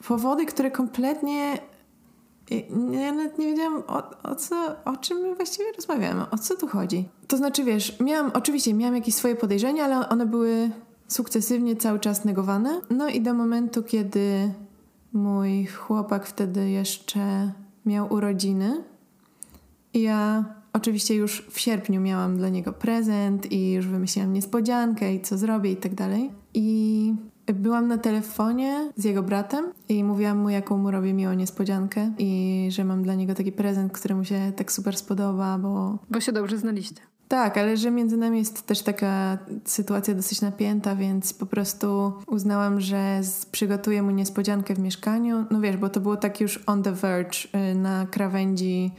powody, 0.09 0.46
które 0.46 0.70
kompletnie 0.70 1.59
ja 2.90 3.12
nawet 3.12 3.38
nie 3.38 3.46
wiedziałam 3.46 3.83
o, 3.87 4.03
o, 4.22 4.35
co, 4.35 4.77
o 4.85 4.96
czym 4.96 5.18
my 5.18 5.35
właściwie 5.35 5.72
rozmawiamy, 5.72 6.31
o 6.31 6.38
co 6.38 6.57
tu 6.57 6.66
chodzi. 6.66 7.09
To 7.27 7.37
znaczy, 7.37 7.64
wiesz, 7.64 8.01
miałam, 8.01 8.31
oczywiście 8.35 8.74
miałam 8.74 8.94
jakieś 8.94 9.14
swoje 9.14 9.37
podejrzenia, 9.37 9.85
ale 9.85 10.09
one 10.09 10.27
były 10.27 10.70
sukcesywnie 11.09 11.77
cały 11.77 12.01
czas 12.01 12.25
negowane. 12.25 12.81
No 12.90 13.09
i 13.09 13.21
do 13.21 13.35
momentu, 13.35 13.83
kiedy 13.83 14.53
mój 15.12 15.66
chłopak 15.66 16.27
wtedy 16.27 16.71
jeszcze 16.71 17.53
miał 17.87 18.12
urodziny, 18.12 18.85
ja 19.94 20.44
oczywiście 20.73 21.14
już 21.14 21.47
w 21.51 21.61
sierpniu 21.61 22.01
miałam 22.01 22.37
dla 22.37 22.49
niego 22.49 22.73
prezent 22.73 23.53
i 23.53 23.73
już 23.73 23.87
wymyśliłam 23.87 24.33
niespodziankę 24.33 25.14
i 25.14 25.21
co 25.21 25.38
zrobię 25.38 25.73
i 25.73 25.77
tak 25.77 25.94
dalej. 25.94 26.31
I 26.55 27.14
Byłam 27.55 27.88
na 27.88 27.99
telefonie 27.99 28.92
z 28.97 29.05
jego 29.05 29.23
bratem 29.23 29.64
i 29.88 30.05
mówiłam 30.05 30.38
mu, 30.38 30.51
jaką 30.51 30.79
mu 30.79 30.90
robię 30.90 31.14
miłą 31.14 31.35
niespodziankę 31.35 32.12
i 32.18 32.68
że 32.71 32.85
mam 32.85 33.03
dla 33.03 33.14
niego 33.14 33.35
taki 33.35 33.53
prezent, 33.53 33.92
który 33.92 34.14
mu 34.14 34.25
się 34.25 34.53
tak 34.57 34.73
super 34.73 34.97
spodoba, 34.97 35.59
bo... 35.59 35.99
Bo 36.11 36.21
się 36.21 36.33
dobrze 36.33 36.59
znaliście. 36.59 37.01
Tak, 37.29 37.59
ale 37.59 37.77
że 37.77 37.91
między 37.91 38.17
nami 38.17 38.38
jest 38.38 38.67
też 38.67 38.83
taka 38.83 39.38
sytuacja 39.64 40.14
dosyć 40.14 40.41
napięta, 40.41 40.97
więc 40.97 41.33
po 41.33 41.47
prostu 41.47 42.12
uznałam, 42.27 42.81
że 42.81 43.21
przygotuję 43.53 44.03
mu 44.03 44.11
niespodziankę 44.11 44.75
w 44.75 44.79
mieszkaniu. 44.79 45.45
No 45.51 45.61
wiesz, 45.61 45.77
bo 45.77 45.88
to 45.88 46.01
było 46.01 46.17
tak 46.17 46.41
już 46.41 46.61
on 46.67 46.83
the 46.83 46.93
verge, 46.93 47.38
y, 47.73 47.75
na 47.75 48.07
krawędzi 48.07 48.91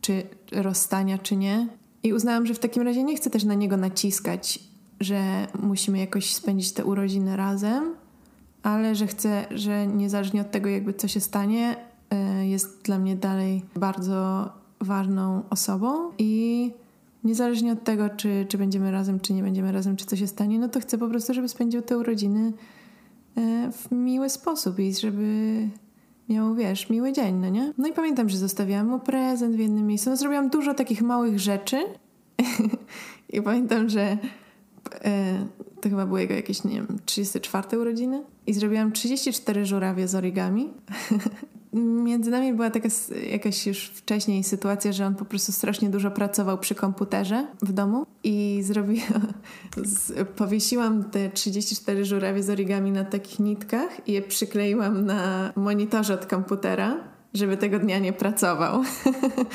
czy 0.00 0.22
rozstania, 0.52 1.18
czy 1.18 1.36
nie. 1.36 1.68
I 2.02 2.12
uznałam, 2.12 2.46
że 2.46 2.54
w 2.54 2.58
takim 2.58 2.82
razie 2.82 3.04
nie 3.04 3.16
chcę 3.16 3.30
też 3.30 3.44
na 3.44 3.54
niego 3.54 3.76
naciskać 3.76 4.60
że 5.00 5.46
musimy 5.62 5.98
jakoś 5.98 6.34
spędzić 6.34 6.72
te 6.72 6.84
urodziny 6.84 7.36
razem, 7.36 7.94
ale 8.62 8.94
że 8.94 9.06
chcę, 9.06 9.46
że 9.50 9.86
niezależnie 9.86 10.40
od 10.40 10.50
tego, 10.50 10.68
jakby 10.68 10.94
co 10.94 11.08
się 11.08 11.20
stanie, 11.20 11.76
e, 12.10 12.46
jest 12.46 12.82
dla 12.82 12.98
mnie 12.98 13.16
dalej 13.16 13.62
bardzo 13.76 14.48
ważną 14.80 15.42
osobą 15.50 16.10
i 16.18 16.72
niezależnie 17.24 17.72
od 17.72 17.84
tego, 17.84 18.10
czy, 18.10 18.46
czy 18.48 18.58
będziemy 18.58 18.90
razem, 18.90 19.20
czy 19.20 19.32
nie 19.34 19.42
będziemy 19.42 19.72
razem, 19.72 19.96
czy 19.96 20.06
co 20.06 20.16
się 20.16 20.26
stanie, 20.26 20.58
no 20.58 20.68
to 20.68 20.80
chcę 20.80 20.98
po 20.98 21.08
prostu, 21.08 21.34
żeby 21.34 21.48
spędził 21.48 21.82
te 21.82 21.98
urodziny 21.98 22.52
e, 23.36 23.70
w 23.72 23.92
miły 23.92 24.28
sposób 24.28 24.78
i 24.78 24.94
żeby 24.94 25.56
miał, 26.28 26.54
wiesz, 26.54 26.90
miły 26.90 27.12
dzień, 27.12 27.34
no 27.34 27.48
nie? 27.48 27.72
No 27.78 27.88
i 27.88 27.92
pamiętam, 27.92 28.28
że 28.28 28.38
zostawiałam 28.38 28.88
mu 28.88 28.98
prezent 28.98 29.56
w 29.56 29.58
jednym 29.58 29.86
miejscu. 29.86 30.10
No 30.10 30.16
zrobiłam 30.16 30.48
dużo 30.48 30.74
takich 30.74 31.02
małych 31.02 31.40
rzeczy 31.40 31.76
i 33.32 33.42
pamiętam, 33.42 33.88
że 33.88 34.18
E, 35.04 35.46
to 35.80 35.88
chyba 35.88 36.06
były 36.06 36.20
jego 36.20 36.34
jakieś, 36.34 36.64
nie 36.64 36.74
wiem, 36.74 36.98
34 37.04 37.78
urodziny 37.78 38.24
i 38.46 38.54
zrobiłam 38.54 38.92
34 38.92 39.66
żurawie 39.66 40.08
z 40.08 40.14
origami. 40.14 40.68
Między 41.74 42.30
nami 42.30 42.52
była 42.52 42.70
taka 42.70 42.88
jakaś 43.30 43.66
już 43.66 43.86
wcześniej 43.86 44.44
sytuacja, 44.44 44.92
że 44.92 45.06
on 45.06 45.14
po 45.14 45.24
prostu 45.24 45.52
strasznie 45.52 45.90
dużo 45.90 46.10
pracował 46.10 46.58
przy 46.58 46.74
komputerze 46.74 47.46
w 47.62 47.72
domu 47.72 48.06
i 48.24 48.60
zrobiłam, 48.62 49.32
powiesiłam 50.36 51.04
te 51.04 51.30
34 51.30 52.04
żurawie 52.04 52.42
z 52.42 52.50
origami 52.50 52.90
na 52.90 53.04
takich 53.04 53.38
nitkach 53.38 54.08
i 54.08 54.12
je 54.12 54.22
przykleiłam 54.22 55.06
na 55.06 55.52
monitorze 55.56 56.14
od 56.14 56.26
komputera 56.26 57.14
żeby 57.34 57.56
tego 57.56 57.78
dnia 57.78 57.98
nie 57.98 58.12
pracował. 58.12 58.82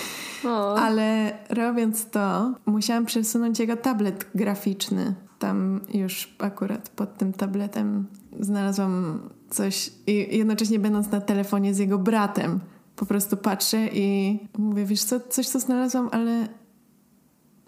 Ale 0.86 1.38
robiąc 1.49 2.10
to, 2.10 2.53
musiałam 2.65 3.05
przesunąć 3.05 3.60
jego 3.60 3.77
tablet 3.77 4.27
graficzny 4.36 5.15
tam 5.39 5.82
już 5.93 6.36
akurat 6.39 6.89
pod 6.89 7.17
tym 7.17 7.34
tabletem 7.34 8.08
znalazłam 8.39 9.19
coś 9.49 9.91
i 10.08 10.38
jednocześnie 10.38 10.80
będąc 10.80 11.12
na 11.12 11.21
telefonie 11.21 11.73
z 11.73 11.78
jego 11.78 11.97
bratem 11.97 12.60
po 12.95 13.06
prostu 13.06 13.38
patrzę 13.38 13.88
i 13.88 14.39
mówię, 14.58 14.86
wiesz 14.86 15.04
co, 15.04 15.19
coś 15.19 15.47
co 15.47 15.60
znalazłam, 15.60 16.10
ale 16.12 16.47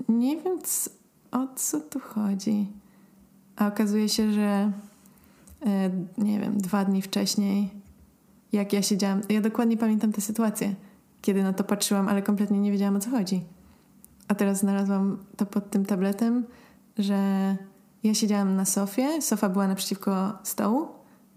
nie 0.09 0.37
wiem 0.37 0.59
o 1.31 1.47
co 1.55 1.79
tu 1.79 1.99
chodzi. 1.99 2.67
A 3.55 3.67
okazuje 3.67 4.09
się, 4.09 4.31
że 4.31 4.71
e, 5.65 5.91
nie 6.17 6.39
wiem, 6.39 6.57
dwa 6.57 6.85
dni 6.85 7.01
wcześniej 7.01 7.81
jak 8.51 8.73
ja 8.73 8.81
siedziałam, 8.81 9.21
ja 9.29 9.41
dokładnie 9.41 9.77
pamiętam 9.77 10.11
tę 10.11 10.21
sytuację, 10.21 10.75
kiedy 11.21 11.43
na 11.43 11.53
to 11.53 11.63
patrzyłam, 11.63 12.09
ale 12.09 12.21
kompletnie 12.21 12.59
nie 12.59 12.71
wiedziałam 12.71 12.95
o 12.95 12.99
co 12.99 13.09
chodzi. 13.09 13.41
A 14.27 14.35
teraz 14.35 14.59
znalazłam 14.59 15.17
to 15.37 15.45
pod 15.45 15.69
tym 15.69 15.85
tabletem 15.85 16.45
że 17.03 17.55
ja 18.03 18.13
siedziałam 18.13 18.55
na 18.55 18.65
sofie, 18.65 19.21
sofa 19.21 19.49
była 19.49 19.67
naprzeciwko 19.67 20.33
stołu, 20.43 20.87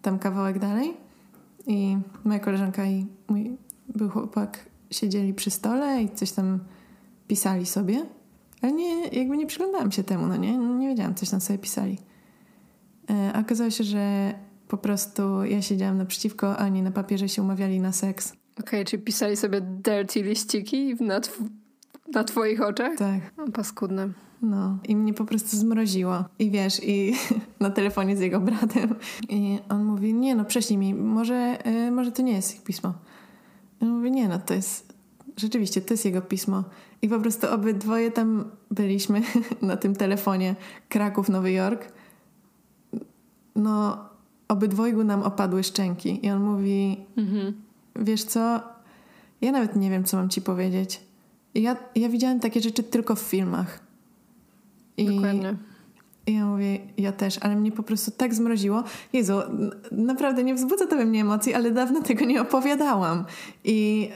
tam 0.02 0.18
kawałek 0.18 0.58
dalej 0.58 0.96
i 1.66 1.98
moja 2.24 2.38
koleżanka 2.38 2.86
i 2.86 3.06
mój 3.28 3.56
był 3.88 4.10
chłopak 4.10 4.58
siedzieli 4.90 5.34
przy 5.34 5.50
stole 5.50 6.02
i 6.02 6.08
coś 6.08 6.32
tam 6.32 6.58
pisali 7.28 7.66
sobie, 7.66 8.06
ale 8.62 8.72
nie, 8.72 9.08
jakby 9.08 9.36
nie 9.36 9.46
przyglądałam 9.46 9.92
się 9.92 10.04
temu, 10.04 10.26
no 10.26 10.36
nie, 10.36 10.58
nie 10.58 10.88
wiedziałam, 10.88 11.14
coś 11.14 11.30
tam 11.30 11.40
sobie 11.40 11.58
pisali. 11.58 11.98
E, 13.10 13.32
a 13.32 13.40
okazało 13.40 13.70
się, 13.70 13.84
że 13.84 14.34
po 14.68 14.76
prostu 14.76 15.44
ja 15.44 15.62
siedziałam 15.62 15.98
naprzeciwko, 15.98 16.58
a 16.58 16.64
oni 16.66 16.82
na 16.82 16.90
papierze 16.90 17.28
się 17.28 17.42
umawiali 17.42 17.80
na 17.80 17.92
seks. 17.92 18.32
Okej, 18.32 18.40
okay, 18.60 18.84
czyli 18.84 19.02
pisali 19.02 19.36
sobie 19.36 19.60
dirty 19.60 20.22
liściki 20.22 20.96
na, 21.00 21.20
tw- 21.20 21.48
na 22.12 22.24
twoich 22.24 22.60
oczach? 22.60 22.98
Tak. 22.98 23.20
No, 23.36 23.48
paskudne. 23.52 24.08
No, 24.44 24.78
i 24.88 24.96
mnie 24.96 25.14
po 25.14 25.24
prostu 25.24 25.56
zmroziło. 25.56 26.24
I 26.38 26.50
wiesz, 26.50 26.80
i 26.84 27.14
na 27.60 27.70
telefonie 27.70 28.16
z 28.16 28.20
jego 28.20 28.40
bratem. 28.40 28.94
I 29.28 29.58
on 29.68 29.84
mówi, 29.84 30.14
nie 30.14 30.34
no, 30.34 30.44
prześlij 30.44 30.78
mi, 30.78 30.94
może, 30.94 31.58
y, 31.66 31.90
może 31.90 32.12
to 32.12 32.22
nie 32.22 32.32
jest 32.32 32.54
ich 32.54 32.62
pismo. 32.62 32.94
I 33.80 33.84
on 33.84 33.90
mówi, 33.90 34.10
nie 34.10 34.28
no, 34.28 34.38
to 34.38 34.54
jest, 34.54 34.94
rzeczywiście, 35.36 35.80
to 35.80 35.94
jest 35.94 36.04
jego 36.04 36.22
pismo. 36.22 36.64
I 37.02 37.08
po 37.08 37.20
prostu 37.20 37.46
obydwoje 37.54 38.10
tam 38.10 38.44
byliśmy 38.70 39.22
na 39.62 39.76
tym 39.76 39.96
telefonie 39.96 40.56
Kraków, 40.88 41.28
Nowy 41.28 41.52
Jork. 41.52 41.92
No, 43.56 44.08
obydwojgu 44.48 45.04
nam 45.04 45.22
opadły 45.22 45.64
szczęki. 45.64 46.26
I 46.26 46.30
on 46.30 46.42
mówi, 46.42 46.96
mhm. 47.16 47.52
wiesz 47.96 48.24
co, 48.24 48.60
ja 49.40 49.52
nawet 49.52 49.76
nie 49.76 49.90
wiem, 49.90 50.04
co 50.04 50.16
mam 50.16 50.28
ci 50.28 50.42
powiedzieć. 50.42 51.00
Ja, 51.54 51.76
ja 51.94 52.08
widziałem 52.08 52.40
takie 52.40 52.60
rzeczy 52.60 52.82
tylko 52.82 53.14
w 53.14 53.20
filmach. 53.20 53.83
I, 54.96 55.06
Dokładnie. 55.06 55.56
I 56.26 56.34
ja 56.34 56.46
mówię, 56.46 56.78
ja 56.98 57.12
też, 57.12 57.38
ale 57.40 57.56
mnie 57.56 57.72
po 57.72 57.82
prostu 57.82 58.10
tak 58.10 58.34
zmroziło. 58.34 58.84
Jezu, 59.12 59.34
naprawdę 59.92 60.44
nie 60.44 60.54
wzbudza 60.54 60.86
to 60.86 60.96
we 60.96 61.04
mnie 61.04 61.20
emocji, 61.20 61.54
ale 61.54 61.70
dawno 61.70 62.02
tego 62.02 62.24
nie 62.24 62.42
opowiadałam. 62.42 63.24
I, 63.64 64.10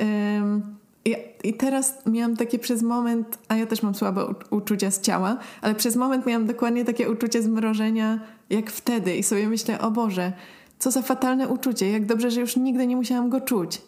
ym, 0.00 0.62
i, 1.04 1.16
i, 1.44 1.54
teraz 1.54 2.06
miałam 2.06 2.36
takie 2.36 2.58
przez 2.58 2.82
moment, 2.82 3.38
a 3.48 3.56
ja 3.56 3.66
też 3.66 3.82
mam 3.82 3.94
słabe 3.94 4.34
uczucia 4.50 4.90
z 4.90 5.00
ciała, 5.00 5.38
ale 5.62 5.74
przez 5.74 5.96
moment 5.96 6.26
miałam 6.26 6.46
dokładnie 6.46 6.84
takie 6.84 7.10
uczucie 7.10 7.42
zmrożenia 7.42 8.20
jak 8.50 8.70
wtedy. 8.70 9.16
I 9.16 9.22
sobie 9.22 9.48
myślę, 9.48 9.80
o 9.80 9.90
Boże, 9.90 10.32
co 10.78 10.90
za 10.90 11.02
fatalne 11.02 11.48
uczucie, 11.48 11.90
jak 11.90 12.06
dobrze, 12.06 12.30
że 12.30 12.40
już 12.40 12.56
nigdy 12.56 12.86
nie 12.86 12.96
musiałam 12.96 13.30
go 13.30 13.40
czuć. 13.40 13.82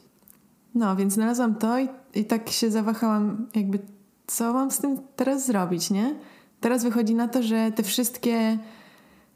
No, 0.75 0.97
więc 0.97 1.13
znalazłam 1.13 1.55
to 1.55 1.79
i, 1.79 1.89
i 2.15 2.25
tak 2.25 2.51
się 2.51 2.71
zawahałam, 2.71 3.47
jakby 3.55 3.79
co 4.27 4.53
mam 4.53 4.71
z 4.71 4.79
tym 4.79 4.99
teraz 5.17 5.47
zrobić, 5.47 5.91
nie? 5.91 6.15
Teraz 6.63 6.85
wychodzi 6.85 7.15
na 7.15 7.29
to, 7.29 7.43
że 7.43 7.73
te 7.73 7.83
wszystkie, 7.83 8.59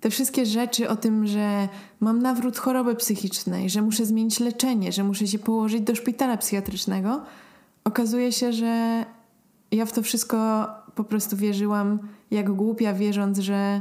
te 0.00 0.10
wszystkie 0.10 0.46
rzeczy 0.46 0.88
o 0.88 0.96
tym, 0.96 1.26
że 1.26 1.68
mam 2.00 2.22
nawrót 2.22 2.58
choroby 2.58 2.94
psychicznej, 2.94 3.70
że 3.70 3.82
muszę 3.82 4.06
zmienić 4.06 4.40
leczenie, 4.40 4.92
że 4.92 5.04
muszę 5.04 5.26
się 5.26 5.38
położyć 5.38 5.80
do 5.80 5.94
szpitala 5.94 6.36
psychiatrycznego, 6.36 7.22
okazuje 7.84 8.32
się, 8.32 8.52
że 8.52 9.04
ja 9.72 9.86
w 9.86 9.92
to 9.92 10.02
wszystko 10.02 10.66
po 10.94 11.04
prostu 11.04 11.36
wierzyłam 11.36 11.98
jak 12.30 12.52
głupia, 12.52 12.94
wierząc, 12.94 13.38
że 13.38 13.80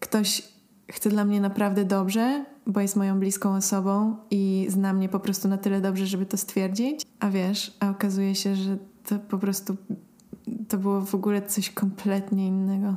ktoś 0.00 0.42
chce 0.90 1.10
dla 1.10 1.24
mnie 1.24 1.40
naprawdę 1.40 1.84
dobrze, 1.84 2.44
bo 2.66 2.80
jest 2.80 2.96
moją 2.96 3.20
bliską 3.20 3.56
osobą 3.56 4.16
i 4.30 4.66
zna 4.68 4.92
mnie 4.92 5.08
po 5.08 5.20
prostu 5.20 5.48
na 5.48 5.58
tyle 5.58 5.80
dobrze, 5.80 6.06
żeby 6.06 6.26
to 6.26 6.36
stwierdzić. 6.36 7.02
A 7.20 7.30
wiesz, 7.30 7.76
a 7.80 7.90
okazuje 7.90 8.34
się, 8.34 8.56
że 8.56 8.76
to 9.04 9.18
po 9.18 9.38
prostu 9.38 9.76
to 10.68 10.78
było 10.78 11.00
w 11.00 11.14
ogóle 11.14 11.42
coś 11.42 11.70
kompletnie 11.70 12.46
innego. 12.46 12.96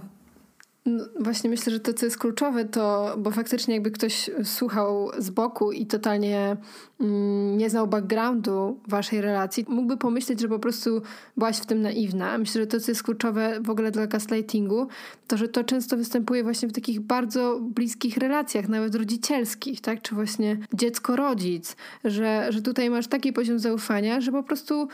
No, 0.87 1.03
właśnie 1.19 1.49
myślę, 1.49 1.73
że 1.73 1.79
to, 1.79 1.93
co 1.93 2.05
jest 2.05 2.17
kluczowe, 2.17 2.65
to, 2.65 3.15
bo 3.17 3.31
faktycznie 3.31 3.73
jakby 3.73 3.91
ktoś 3.91 4.29
słuchał 4.43 5.11
z 5.17 5.29
boku 5.29 5.71
i 5.71 5.85
totalnie 5.85 6.57
mm, 6.99 7.57
nie 7.57 7.69
znał 7.69 7.87
backgroundu 7.87 8.79
waszej 8.87 9.21
relacji, 9.21 9.65
mógłby 9.67 9.97
pomyśleć, 9.97 10.39
że 10.39 10.47
po 10.47 10.59
prostu 10.59 11.01
byłaś 11.37 11.57
w 11.57 11.65
tym 11.65 11.81
naiwna. 11.81 12.37
Myślę, 12.37 12.61
że 12.61 12.67
to, 12.67 12.79
co 12.79 12.91
jest 12.91 13.03
kluczowe 13.03 13.59
w 13.61 13.69
ogóle 13.69 13.91
dla 13.91 14.07
gaslightingu, 14.07 14.87
to, 15.27 15.37
że 15.37 15.47
to 15.47 15.63
często 15.63 15.97
występuje 15.97 16.43
właśnie 16.43 16.67
w 16.67 16.73
takich 16.73 16.99
bardzo 16.99 17.59
bliskich 17.61 18.17
relacjach, 18.17 18.69
nawet 18.69 18.95
rodzicielskich, 18.95 19.81
tak? 19.81 20.01
Czy 20.01 20.15
właśnie 20.15 20.57
dziecko-rodzic, 20.73 21.75
że, 22.03 22.47
że 22.49 22.61
tutaj 22.61 22.89
masz 22.89 23.07
taki 23.07 23.33
poziom 23.33 23.59
zaufania, 23.59 24.21
że 24.21 24.31
po 24.31 24.43
prostu 24.43 24.87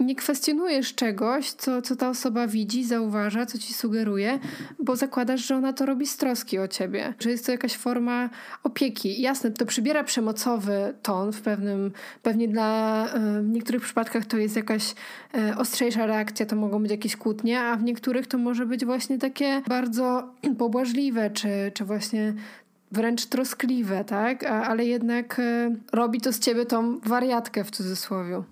nie 0.00 0.14
kwestionujesz 0.14 0.94
czegoś, 0.94 1.50
co, 1.50 1.82
co 1.82 1.96
ta 1.96 2.08
osoba 2.08 2.46
widzi, 2.46 2.84
zauważa, 2.84 3.46
co 3.46 3.58
ci 3.58 3.74
sugeruje, 3.74 4.38
bo 4.78 4.96
zakładasz, 4.96 5.46
że 5.46 5.56
ona 5.56 5.72
to 5.72 5.86
robi 5.86 6.06
z 6.06 6.16
troski 6.16 6.58
o 6.58 6.68
ciebie, 6.68 7.14
że 7.18 7.30
jest 7.30 7.46
to 7.46 7.52
jakaś 7.52 7.76
forma 7.76 8.30
opieki. 8.62 9.22
Jasne, 9.22 9.50
to 9.50 9.66
przybiera 9.66 10.04
przemocowy 10.04 10.94
ton 11.02 11.32
w 11.32 11.40
pewnym, 11.40 11.92
pewnie 12.22 12.48
dla 12.48 13.06
w 13.42 13.48
niektórych 13.48 13.82
przypadkach 13.82 14.26
to 14.26 14.38
jest 14.38 14.56
jakaś 14.56 14.94
e, 15.34 15.56
ostrzejsza 15.56 16.06
reakcja, 16.06 16.46
to 16.46 16.56
mogą 16.56 16.82
być 16.82 16.90
jakieś 16.90 17.16
kłótnie, 17.16 17.60
a 17.60 17.76
w 17.76 17.82
niektórych 17.82 18.26
to 18.26 18.38
może 18.38 18.66
być 18.66 18.84
właśnie 18.84 19.18
takie 19.18 19.62
bardzo 19.68 20.34
pobłażliwe, 20.58 21.30
czy, 21.30 21.48
czy 21.74 21.84
właśnie 21.84 22.34
wręcz 22.92 23.26
troskliwe, 23.26 24.04
tak? 24.04 24.44
Ale 24.44 24.84
jednak 24.84 25.40
e, 25.40 25.74
robi 25.92 26.20
to 26.20 26.32
z 26.32 26.38
ciebie 26.38 26.66
tą 26.66 26.98
wariatkę 26.98 27.64
w 27.64 27.70
cudzysłowie. 27.70 28.42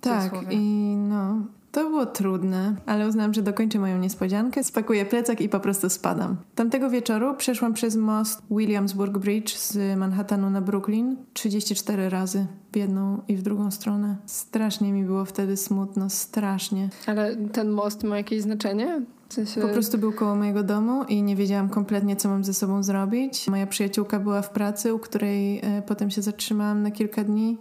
Tak, 0.00 0.32
i 0.50 0.58
no, 0.96 1.42
to 1.72 1.84
było 1.84 2.06
trudne, 2.06 2.76
ale 2.86 3.08
uznałam, 3.08 3.34
że 3.34 3.42
dokończę 3.42 3.78
moją 3.78 3.98
niespodziankę, 3.98 4.64
spakuję 4.64 5.06
plecak 5.06 5.40
i 5.40 5.48
po 5.48 5.60
prostu 5.60 5.90
spadam. 5.90 6.36
Tamtego 6.54 6.90
wieczoru 6.90 7.34
przeszłam 7.34 7.74
przez 7.74 7.96
most 7.96 8.42
Williamsburg 8.50 9.18
Bridge 9.18 9.56
z 9.56 9.98
Manhattanu 9.98 10.50
na 10.50 10.60
Brooklyn 10.60 11.16
34 11.32 12.08
razy 12.08 12.46
w 12.72 12.76
jedną 12.76 13.22
i 13.28 13.36
w 13.36 13.42
drugą 13.42 13.70
stronę. 13.70 14.16
Strasznie 14.26 14.92
mi 14.92 15.04
było 15.04 15.24
wtedy 15.24 15.56
smutno, 15.56 16.10
strasznie. 16.10 16.88
Ale 17.06 17.36
ten 17.36 17.70
most 17.70 18.04
ma 18.04 18.16
jakieś 18.16 18.42
znaczenie? 18.42 19.02
W 19.28 19.34
sensie... 19.34 19.60
Po 19.60 19.68
prostu 19.68 19.98
był 19.98 20.12
koło 20.12 20.34
mojego 20.34 20.62
domu 20.62 21.04
i 21.04 21.22
nie 21.22 21.36
wiedziałam 21.36 21.68
kompletnie, 21.68 22.16
co 22.16 22.28
mam 22.28 22.44
ze 22.44 22.54
sobą 22.54 22.82
zrobić. 22.82 23.48
Moja 23.48 23.66
przyjaciółka 23.66 24.20
była 24.20 24.42
w 24.42 24.50
pracy, 24.50 24.94
u 24.94 24.98
której 24.98 25.58
e, 25.58 25.82
potem 25.82 26.10
się 26.10 26.22
zatrzymałam 26.22 26.82
na 26.82 26.90
kilka 26.90 27.24
dni. 27.24 27.58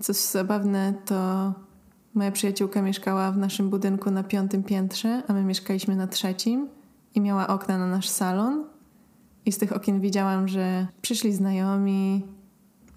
Coś 0.00 0.16
zabawne 0.16 0.94
to 1.06 1.52
Moja 2.14 2.32
przyjaciółka 2.32 2.82
mieszkała 2.82 3.32
w 3.32 3.38
naszym 3.38 3.70
budynku 3.70 4.10
na 4.10 4.22
piątym 4.22 4.62
piętrze, 4.62 5.22
a 5.28 5.32
my 5.32 5.44
mieszkaliśmy 5.44 5.96
na 5.96 6.06
trzecim 6.06 6.68
i 7.14 7.20
miała 7.20 7.46
okna 7.48 7.78
na 7.78 7.86
nasz 7.86 8.08
salon. 8.08 8.64
I 9.46 9.52
z 9.52 9.58
tych 9.58 9.72
okien 9.72 10.00
widziałam, 10.00 10.48
że 10.48 10.86
przyszli 11.02 11.32
znajomi, 11.32 12.26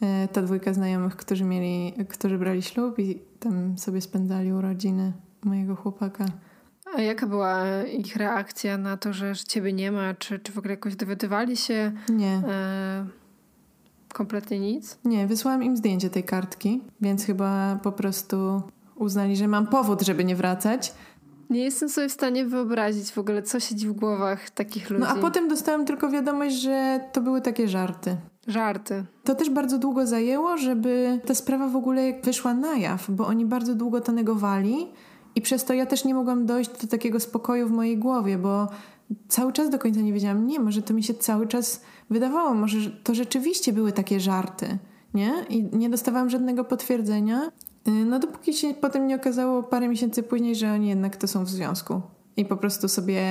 e, 0.01 0.27
ta 0.27 0.41
dwójka 0.41 0.73
znajomych, 0.73 1.15
którzy 1.15 1.43
mieli, 1.43 1.93
którzy 2.09 2.37
brali 2.37 2.61
ślub 2.61 2.99
i 2.99 3.19
tam 3.39 3.77
sobie 3.77 4.01
spędzali 4.01 4.53
urodziny 4.53 5.13
mojego 5.43 5.75
chłopaka. 5.75 6.25
A 6.95 7.01
jaka 7.01 7.27
była 7.27 7.83
ich 7.83 8.15
reakcja 8.15 8.77
na 8.77 8.97
to, 8.97 9.13
że 9.13 9.33
ciebie 9.35 9.73
nie 9.73 9.91
ma? 9.91 10.13
Czy, 10.13 10.39
czy 10.39 10.51
w 10.51 10.57
ogóle 10.57 10.73
jakoś 10.73 10.95
dowiadywali 10.95 11.57
się? 11.57 11.91
Nie. 12.09 12.41
E, 12.47 13.05
kompletnie 14.13 14.59
nic? 14.59 14.99
Nie, 15.05 15.27
wysłałam 15.27 15.63
im 15.63 15.77
zdjęcie 15.77 16.09
tej 16.09 16.23
kartki, 16.23 16.81
więc 17.01 17.25
chyba 17.25 17.79
po 17.83 17.91
prostu 17.91 18.61
uznali, 19.01 19.35
że 19.35 19.47
mam 19.47 19.67
powód, 19.67 20.01
żeby 20.01 20.23
nie 20.23 20.35
wracać. 20.35 20.93
Nie 21.49 21.63
jestem 21.63 21.89
sobie 21.89 22.09
w 22.09 22.11
stanie 22.11 22.45
wyobrazić 22.45 23.11
w 23.11 23.17
ogóle, 23.17 23.43
co 23.43 23.59
siedzi 23.59 23.87
w 23.87 23.93
głowach 23.93 24.49
takich 24.49 24.89
ludzi. 24.89 25.03
No 25.03 25.09
a 25.09 25.15
potem 25.15 25.47
dostałam 25.47 25.85
tylko 25.85 26.09
wiadomość, 26.09 26.55
że 26.55 26.99
to 27.13 27.21
były 27.21 27.41
takie 27.41 27.67
żarty. 27.67 28.17
Żarty. 28.47 29.05
To 29.23 29.35
też 29.35 29.49
bardzo 29.49 29.77
długo 29.77 30.07
zajęło, 30.07 30.57
żeby 30.57 31.19
ta 31.25 31.35
sprawa 31.35 31.67
w 31.67 31.75
ogóle 31.75 32.13
wyszła 32.23 32.53
na 32.53 32.77
jaw, 32.77 33.11
bo 33.11 33.27
oni 33.27 33.45
bardzo 33.45 33.75
długo 33.75 34.01
to 34.01 34.11
negowali 34.11 34.87
i 35.35 35.41
przez 35.41 35.65
to 35.65 35.73
ja 35.73 35.85
też 35.85 36.05
nie 36.05 36.13
mogłam 36.13 36.45
dojść 36.45 36.81
do 36.81 36.87
takiego 36.87 37.19
spokoju 37.19 37.67
w 37.67 37.71
mojej 37.71 37.97
głowie, 37.97 38.37
bo 38.37 38.67
cały 39.27 39.53
czas 39.53 39.69
do 39.69 39.79
końca 39.79 40.01
nie 40.01 40.13
wiedziałam, 40.13 40.47
nie, 40.47 40.59
może 40.59 40.81
to 40.81 40.93
mi 40.93 41.03
się 41.03 41.13
cały 41.13 41.47
czas 41.47 41.81
wydawało, 42.09 42.53
może 42.53 42.77
to 43.03 43.15
rzeczywiście 43.15 43.73
były 43.73 43.91
takie 43.91 44.19
żarty, 44.19 44.77
nie? 45.13 45.33
I 45.49 45.63
nie 45.63 45.89
dostawałam 45.89 46.29
żadnego 46.29 46.63
potwierdzenia. 46.63 47.51
Y, 47.87 47.91
no 47.91 48.19
dopóki 48.19 48.53
się 48.53 48.73
potem 48.73 49.07
nie 49.07 49.15
okazało 49.15 49.63
parę 49.63 49.87
miesięcy 49.87 50.23
później, 50.23 50.55
że 50.55 50.73
oni 50.73 50.87
jednak 50.87 51.15
to 51.15 51.27
są 51.27 51.43
w 51.43 51.49
związku. 51.49 52.01
I 52.37 52.45
po 52.45 52.57
prostu 52.57 52.87
sobie 52.87 53.21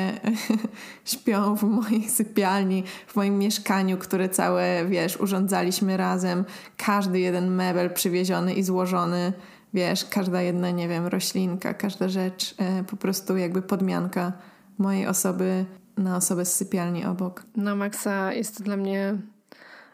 śpią 1.04 1.56
w 1.56 1.62
mojej 1.62 2.08
sypialni, 2.08 2.84
w 3.06 3.16
moim 3.16 3.38
mieszkaniu, 3.38 3.98
które 3.98 4.28
całe, 4.28 4.86
wiesz, 4.86 5.20
urządzaliśmy 5.20 5.96
razem. 5.96 6.44
Każdy 6.76 7.20
jeden 7.20 7.54
mebel 7.54 7.90
przywieziony 7.90 8.54
i 8.54 8.62
złożony, 8.62 9.32
wiesz, 9.74 10.04
każda 10.04 10.42
jedna, 10.42 10.70
nie 10.70 10.88
wiem, 10.88 11.06
roślinka, 11.06 11.74
każda 11.74 12.08
rzecz, 12.08 12.54
e, 12.58 12.84
po 12.84 12.96
prostu 12.96 13.36
jakby 13.36 13.62
podmianka 13.62 14.32
mojej 14.78 15.06
osoby 15.06 15.64
na 15.96 16.16
osobę 16.16 16.44
z 16.44 16.54
sypialni 16.54 17.04
obok. 17.04 17.44
Na 17.56 17.74
maksa 17.74 18.32
jest 18.32 18.58
to 18.58 18.64
dla 18.64 18.76
mnie 18.76 19.18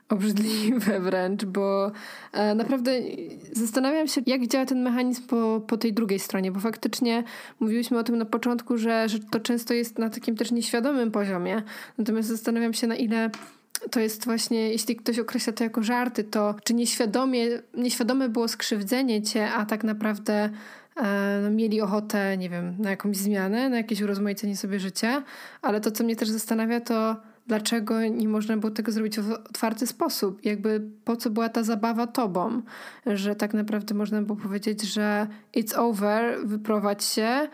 obrzydliwe 0.08 1.00
wręcz, 1.00 1.44
bo 1.44 1.92
e, 2.32 2.54
naprawdę 2.54 2.90
zastanawiam 3.52 4.08
się, 4.08 4.20
jak 4.26 4.46
działa 4.46 4.66
ten 4.66 4.82
mechanizm 4.82 5.26
po, 5.26 5.62
po 5.66 5.76
tej 5.76 5.92
drugiej 5.92 6.18
stronie, 6.18 6.52
bo 6.52 6.60
faktycznie 6.60 7.24
mówiliśmy 7.60 7.98
o 7.98 8.02
tym 8.02 8.18
na 8.18 8.24
początku, 8.24 8.78
że, 8.78 9.08
że 9.08 9.18
to 9.20 9.40
często 9.40 9.74
jest 9.74 9.98
na 9.98 10.10
takim 10.10 10.36
też 10.36 10.52
nieświadomym 10.52 11.10
poziomie. 11.10 11.62
Natomiast 11.98 12.28
zastanawiam 12.28 12.74
się, 12.74 12.86
na 12.86 12.96
ile 12.96 13.30
to 13.90 14.00
jest 14.00 14.24
właśnie, 14.24 14.68
jeśli 14.68 14.96
ktoś 14.96 15.18
określa 15.18 15.52
to 15.52 15.64
jako 15.64 15.82
żarty, 15.82 16.24
to 16.24 16.54
czy 16.64 16.74
nieświadomie, 16.74 17.46
nieświadome 17.74 18.28
było 18.28 18.48
skrzywdzenie 18.48 19.22
cię, 19.22 19.52
a 19.52 19.66
tak 19.66 19.84
naprawdę 19.84 20.50
e, 20.96 21.40
no, 21.42 21.50
mieli 21.50 21.80
ochotę, 21.80 22.36
nie 22.36 22.50
wiem, 22.50 22.74
na 22.78 22.90
jakąś 22.90 23.16
zmianę, 23.16 23.68
na 23.68 23.76
jakieś 23.76 24.00
urozmaicenie 24.00 24.56
sobie 24.56 24.80
życia, 24.80 25.22
ale 25.62 25.80
to, 25.80 25.90
co 25.90 26.04
mnie 26.04 26.16
też 26.16 26.28
zastanawia, 26.28 26.80
to 26.80 27.16
dlaczego 27.46 28.00
nie 28.08 28.28
można 28.28 28.56
było 28.56 28.70
tego 28.70 28.92
zrobić 28.92 29.20
w 29.20 29.32
otwarty 29.32 29.86
sposób? 29.86 30.44
Jakby 30.44 30.90
po 31.04 31.16
co 31.16 31.30
była 31.30 31.48
ta 31.48 31.62
zabawa 31.62 32.06
tobą? 32.06 32.62
Że 33.06 33.34
tak 33.34 33.54
naprawdę 33.54 33.94
można 33.94 34.22
było 34.22 34.38
powiedzieć, 34.38 34.82
że 34.82 35.26
it's 35.56 35.78
over, 35.78 36.38
wyprowadź 36.44 37.04
się, 37.04 37.48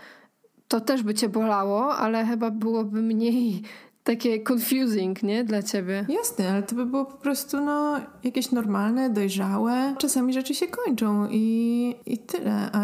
to 0.69 0.81
też 0.81 1.03
by 1.03 1.15
cię 1.15 1.29
bolało, 1.29 1.97
ale 1.97 2.27
chyba 2.27 2.51
byłoby 2.51 3.03
mniej 3.03 3.63
takie 4.05 4.45
confusing, 4.53 5.23
nie? 5.23 5.45
Dla 5.45 5.63
ciebie. 5.63 6.07
Jasne, 6.09 6.51
ale 6.51 6.63
to 6.63 6.75
by 6.75 6.87
było 6.87 7.05
po 7.05 7.17
prostu 7.17 7.61
no, 7.61 8.01
jakieś 8.25 8.51
normalne, 8.51 9.11
dojrzałe. 9.11 9.95
Czasami 9.99 10.33
rzeczy 10.33 10.55
się 10.55 10.67
kończą 10.67 11.29
i, 11.31 11.95
i 12.07 12.19
tyle, 12.19 12.71
a, 12.73 12.83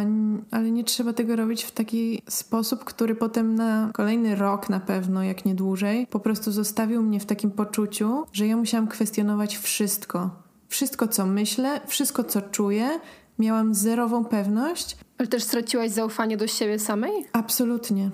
ale 0.50 0.70
nie 0.70 0.84
trzeba 0.84 1.12
tego 1.12 1.36
robić 1.36 1.64
w 1.64 1.70
taki 1.70 2.22
sposób, 2.28 2.84
który 2.84 3.14
potem 3.14 3.54
na 3.54 3.90
kolejny 3.94 4.36
rok 4.36 4.68
na 4.68 4.80
pewno, 4.80 5.22
jak 5.22 5.44
nie 5.44 5.54
dłużej, 5.54 6.06
po 6.06 6.20
prostu 6.20 6.52
zostawił 6.52 7.02
mnie 7.02 7.20
w 7.20 7.26
takim 7.26 7.50
poczuciu, 7.50 8.24
że 8.32 8.46
ja 8.46 8.56
musiałam 8.56 8.88
kwestionować 8.88 9.56
wszystko. 9.56 10.30
Wszystko, 10.68 11.08
co 11.08 11.26
myślę, 11.26 11.80
wszystko, 11.86 12.24
co 12.24 12.42
czuję, 12.42 13.00
miałam 13.38 13.74
zerową 13.74 14.24
pewność. 14.24 14.96
Ale 15.18 15.28
też 15.28 15.42
straciłaś 15.42 15.90
zaufanie 15.90 16.36
do 16.36 16.46
siebie 16.46 16.78
samej? 16.78 17.12
Absolutnie. 17.32 18.10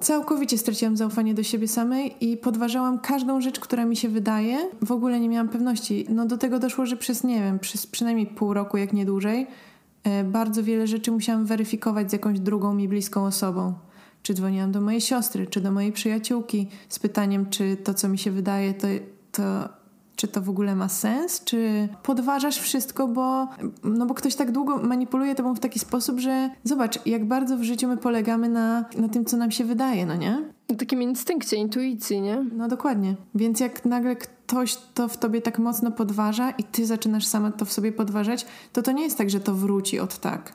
Całkowicie 0.00 0.58
straciłam 0.58 0.96
zaufanie 0.96 1.34
do 1.34 1.42
siebie 1.42 1.68
samej 1.68 2.14
i 2.20 2.36
podważałam 2.36 2.98
każdą 2.98 3.40
rzecz, 3.40 3.60
która 3.60 3.84
mi 3.84 3.96
się 3.96 4.08
wydaje. 4.08 4.58
W 4.82 4.92
ogóle 4.92 5.20
nie 5.20 5.28
miałam 5.28 5.48
pewności. 5.48 6.06
No 6.08 6.26
do 6.26 6.38
tego 6.38 6.58
doszło, 6.58 6.86
że 6.86 6.96
przez, 6.96 7.24
nie 7.24 7.40
wiem, 7.40 7.58
przez 7.58 7.86
przynajmniej 7.86 8.26
pół 8.26 8.54
roku, 8.54 8.76
jak 8.76 8.92
nie 8.92 9.06
dłużej, 9.06 9.46
e, 10.04 10.24
bardzo 10.24 10.62
wiele 10.62 10.86
rzeczy 10.86 11.12
musiałam 11.12 11.46
weryfikować 11.46 12.10
z 12.10 12.12
jakąś 12.12 12.40
drugą 12.40 12.74
mi 12.74 12.88
bliską 12.88 13.26
osobą. 13.26 13.74
Czy 14.22 14.34
dzwoniłam 14.34 14.72
do 14.72 14.80
mojej 14.80 15.00
siostry, 15.00 15.46
czy 15.46 15.60
do 15.60 15.72
mojej 15.72 15.92
przyjaciółki 15.92 16.68
z 16.88 16.98
pytaniem, 16.98 17.50
czy 17.50 17.76
to, 17.76 17.94
co 17.94 18.08
mi 18.08 18.18
się 18.18 18.30
wydaje, 18.30 18.74
to, 18.74 18.86
to 19.32 19.68
czy 20.18 20.28
to 20.28 20.42
w 20.42 20.50
ogóle 20.50 20.76
ma 20.76 20.88
sens, 20.88 21.44
czy 21.44 21.88
podważasz 22.02 22.58
wszystko, 22.58 23.08
bo, 23.08 23.48
no 23.84 24.06
bo 24.06 24.14
ktoś 24.14 24.34
tak 24.34 24.52
długo 24.52 24.78
manipuluje 24.78 25.34
tobą 25.34 25.54
w 25.54 25.60
taki 25.60 25.78
sposób, 25.78 26.20
że 26.20 26.50
zobacz, 26.64 27.06
jak 27.06 27.28
bardzo 27.28 27.56
w 27.56 27.62
życiu 27.62 27.88
my 27.88 27.96
polegamy 27.96 28.48
na, 28.48 28.84
na 28.96 29.08
tym, 29.08 29.24
co 29.24 29.36
nam 29.36 29.50
się 29.50 29.64
wydaje, 29.64 30.06
no 30.06 30.16
nie? 30.16 30.42
Na 30.68 30.76
takim 30.76 31.02
instynkcie, 31.02 31.56
intuicji, 31.56 32.20
nie? 32.20 32.44
No 32.52 32.68
dokładnie. 32.68 33.14
Więc 33.34 33.60
jak 33.60 33.84
nagle 33.84 34.16
ktoś 34.16 34.76
to 34.94 35.08
w 35.08 35.16
tobie 35.16 35.42
tak 35.42 35.58
mocno 35.58 35.90
podważa 35.90 36.50
i 36.50 36.64
ty 36.64 36.86
zaczynasz 36.86 37.26
sama 37.26 37.52
to 37.52 37.64
w 37.64 37.72
sobie 37.72 37.92
podważać, 37.92 38.46
to 38.72 38.82
to 38.82 38.92
nie 38.92 39.02
jest 39.02 39.18
tak, 39.18 39.30
że 39.30 39.40
to 39.40 39.54
wróci 39.54 40.00
od 40.00 40.18
tak. 40.18 40.52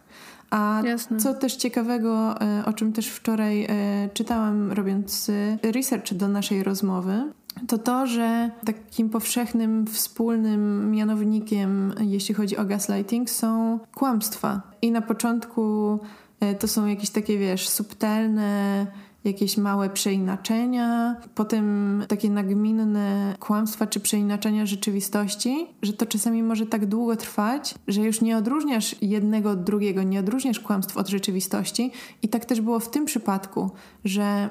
A 0.49 0.81
Jasne. 0.85 1.17
co 1.17 1.33
też 1.33 1.55
ciekawego, 1.55 2.41
e, 2.41 2.65
o 2.65 2.73
czym 2.73 2.93
też 2.93 3.07
wczoraj 3.07 3.65
e, 3.65 4.09
czytałam, 4.13 4.71
robiąc 4.71 5.29
e, 5.29 5.71
research 5.71 6.13
do 6.13 6.27
naszej 6.27 6.63
rozmowy, 6.63 7.31
to 7.67 7.77
to, 7.77 8.07
że 8.07 8.51
takim 8.65 9.09
powszechnym, 9.09 9.87
wspólnym 9.87 10.91
mianownikiem, 10.91 11.93
jeśli 12.01 12.35
chodzi 12.35 12.57
o 12.57 12.65
gaslighting, 12.65 13.29
są 13.29 13.79
kłamstwa. 13.95 14.61
I 14.81 14.91
na 14.91 15.01
początku 15.01 15.99
e, 16.39 16.55
to 16.55 16.67
są 16.67 16.85
jakieś 16.85 17.09
takie, 17.09 17.37
wiesz, 17.37 17.69
subtelne, 17.69 18.87
jakieś 19.23 19.57
małe 19.57 19.89
przeinaczenia, 19.89 21.15
potem 21.35 22.03
takie 22.07 22.29
nagminne 22.29 23.35
kłamstwa 23.39 23.87
czy 23.87 23.99
przeinaczenia 23.99 24.65
rzeczywistości, 24.65 25.67
że 25.81 25.93
to 25.93 26.05
czasami 26.05 26.43
może 26.43 26.65
tak 26.65 26.85
długo 26.85 27.15
trwać, 27.15 27.75
że 27.87 28.01
już 28.01 28.21
nie 28.21 28.37
odróżniasz 28.37 28.95
jednego 29.01 29.49
od 29.49 29.63
drugiego, 29.63 30.03
nie 30.03 30.19
odróżniasz 30.19 30.59
kłamstw 30.59 30.97
od 30.97 31.09
rzeczywistości. 31.09 31.91
I 32.21 32.29
tak 32.29 32.45
też 32.45 32.61
było 32.61 32.79
w 32.79 32.89
tym 32.89 33.05
przypadku, 33.05 33.71
że 34.05 34.49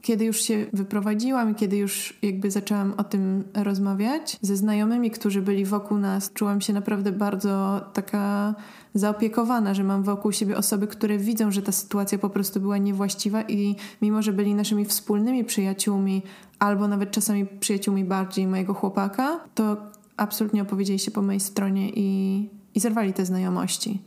kiedy 0.00 0.24
już 0.24 0.42
się 0.42 0.66
wyprowadziłam, 0.72 1.54
kiedy 1.54 1.76
już 1.76 2.18
jakby 2.22 2.50
zaczęłam 2.50 2.94
o 2.96 3.04
tym 3.04 3.44
rozmawiać 3.54 4.38
ze 4.40 4.56
znajomymi, 4.56 5.10
którzy 5.10 5.42
byli 5.42 5.64
wokół 5.64 5.98
nas, 5.98 6.32
czułam 6.32 6.60
się 6.60 6.72
naprawdę 6.72 7.12
bardzo 7.12 7.80
taka 7.92 8.54
zaopiekowana, 8.94 9.74
że 9.74 9.84
mam 9.84 10.02
wokół 10.02 10.32
siebie 10.32 10.56
osoby, 10.56 10.86
które 10.86 11.18
widzą, 11.18 11.50
że 11.50 11.62
ta 11.62 11.72
sytuacja 11.72 12.18
po 12.18 12.30
prostu 12.30 12.60
była 12.60 12.78
niewłaściwa 12.78 13.42
i 13.42 13.76
mimo, 14.02 14.22
że 14.22 14.32
byli 14.32 14.54
naszymi 14.54 14.84
wspólnymi 14.84 15.44
przyjaciółmi, 15.44 16.22
albo 16.58 16.88
nawet 16.88 17.10
czasami 17.10 17.46
przyjaciółmi 17.46 18.04
bardziej 18.04 18.46
mojego 18.46 18.74
chłopaka, 18.74 19.40
to 19.54 19.76
absolutnie 20.16 20.62
opowiedzieli 20.62 20.98
się 20.98 21.10
po 21.10 21.22
mojej 21.22 21.40
stronie 21.40 21.90
i, 21.90 22.48
i 22.74 22.80
zerwali 22.80 23.12
te 23.12 23.26
znajomości. 23.26 24.00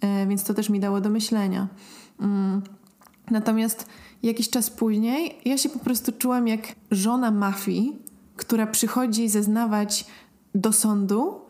E, 0.00 0.26
więc 0.26 0.44
to 0.44 0.54
też 0.54 0.70
mi 0.70 0.80
dało 0.80 1.00
do 1.00 1.10
myślenia. 1.10 1.68
Mm. 2.20 2.62
Natomiast 3.30 3.86
jakiś 4.26 4.50
czas 4.50 4.70
później 4.70 5.38
ja 5.44 5.58
się 5.58 5.68
po 5.68 5.78
prostu 5.78 6.12
czułam 6.12 6.48
jak 6.48 6.60
żona 6.90 7.30
mafii, 7.30 7.98
która 8.36 8.66
przychodzi 8.66 9.28
zeznawać 9.28 10.06
do 10.54 10.72
sądu 10.72 11.40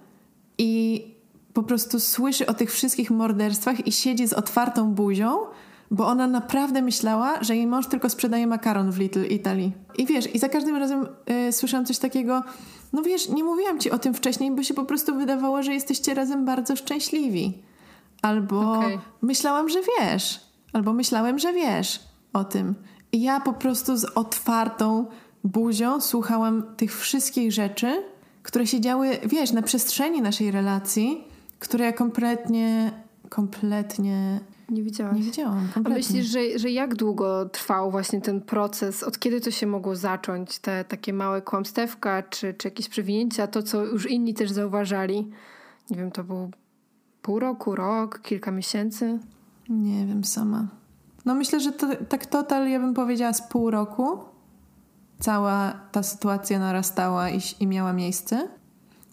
i 0.59 1.05
po 1.53 1.63
prostu 1.63 2.01
słyszy 2.01 2.47
o 2.47 2.55
tych 2.55 2.73
wszystkich 2.73 3.11
morderstwach 3.11 3.87
i 3.87 3.93
siedzi 3.93 4.29
z 4.29 4.33
otwartą 4.33 4.95
buzią, 4.95 5.37
bo 5.91 6.07
ona 6.07 6.27
naprawdę 6.27 6.83
myślała, 6.83 7.43
że 7.43 7.57
jej 7.57 7.67
mąż 7.67 7.87
tylko 7.87 8.11
sprzedaje 8.11 8.47
makaron 8.47 8.91
w 8.91 8.99
Little 8.99 9.27
Italy. 9.27 9.73
I 9.99 10.07
wiesz, 10.07 10.35
i 10.35 10.39
za 10.39 10.49
każdym 10.49 10.77
razem 10.77 11.07
y, 11.49 11.53
słyszałam 11.53 11.87
coś 11.87 11.99
takiego, 11.99 12.43
no 12.93 13.03
wiesz, 13.03 13.29
nie 13.29 13.45
mówiłam 13.45 13.81
ci 13.81 13.91
o 13.91 13.99
tym 13.99 14.15
wcześniej, 14.15 14.51
bo 14.51 14.63
się 14.63 14.75
po 14.75 14.85
prostu 14.85 15.15
wydawało, 15.15 15.63
że 15.63 15.75
jesteście 15.75 16.15
razem 16.15 16.45
bardzo 16.45 16.77
szczęśliwi. 16.77 17.53
Albo 18.23 18.73
okay. 18.73 18.99
myślałam, 19.23 19.69
że 19.69 19.79
wiesz. 20.01 20.41
Albo 20.73 20.93
myślałem, 20.93 21.39
że 21.39 21.53
wiesz 21.53 22.14
o 22.35 22.45
tym. 22.45 22.75
I 23.13 23.23
ja 23.23 23.41
po 23.41 23.53
prostu 23.53 23.97
z 23.97 24.05
otwartą 24.05 25.07
buzią 25.45 26.01
słuchałam 26.01 26.63
tych 26.77 26.99
wszystkich 26.99 27.53
rzeczy, 27.53 28.03
które 28.43 28.67
się 28.67 28.81
działy, 28.81 29.19
wiesz, 29.27 29.53
na 29.53 29.63
przestrzeni 29.63 30.23
naszej 30.23 30.51
relacji, 30.51 31.25
które 31.59 31.85
ja 31.85 31.93
kompletnie, 31.93 32.93
kompletnie 33.29 34.41
nie 34.69 34.83
widziałaś. 34.83 35.17
Nie 35.17 35.23
widziałam. 35.23 35.69
Kompletnie. 35.75 35.93
A 35.93 35.99
myślisz, 35.99 36.27
że, 36.27 36.59
że 36.59 36.71
jak 36.71 36.95
długo 36.95 37.49
trwał 37.49 37.91
właśnie 37.91 38.21
ten 38.21 38.41
proces? 38.41 39.03
Od 39.03 39.19
kiedy 39.19 39.41
to 39.41 39.51
się 39.51 39.67
mogło 39.67 39.97
zacząć? 39.97 40.59
Te 40.59 40.85
takie 40.85 41.13
małe 41.13 41.43
kłamstewka, 41.43 42.23
czy, 42.23 42.55
czy 42.55 42.69
jakieś 42.69 42.89
przewinięcia? 42.89 43.47
To, 43.47 43.63
co 43.63 43.85
już 43.85 44.11
inni 44.11 44.35
też 44.35 44.51
zauważali? 44.51 45.31
Nie 45.91 45.97
wiem, 45.97 46.11
to 46.11 46.25
był 46.25 46.51
pół 47.23 47.39
roku, 47.39 47.75
rok, 47.75 48.21
kilka 48.23 48.51
miesięcy? 48.51 49.19
Nie 49.69 50.07
wiem 50.07 50.25
sama. 50.25 50.69
No 51.25 51.35
myślę, 51.35 51.61
że 51.61 51.73
to, 51.73 51.87
tak 52.09 52.27
total 52.27 52.69
ja 52.69 52.81
bym 52.81 52.95
powiedziała 52.95 53.33
z 53.33 53.49
pół 53.49 53.71
roku 53.71 54.19
cała 55.21 55.81
ta 55.93 56.03
sytuacja 56.03 56.59
narastała 56.59 57.31
i, 57.31 57.41
i 57.61 57.67
miała 57.67 57.93
miejsce. 57.93 58.49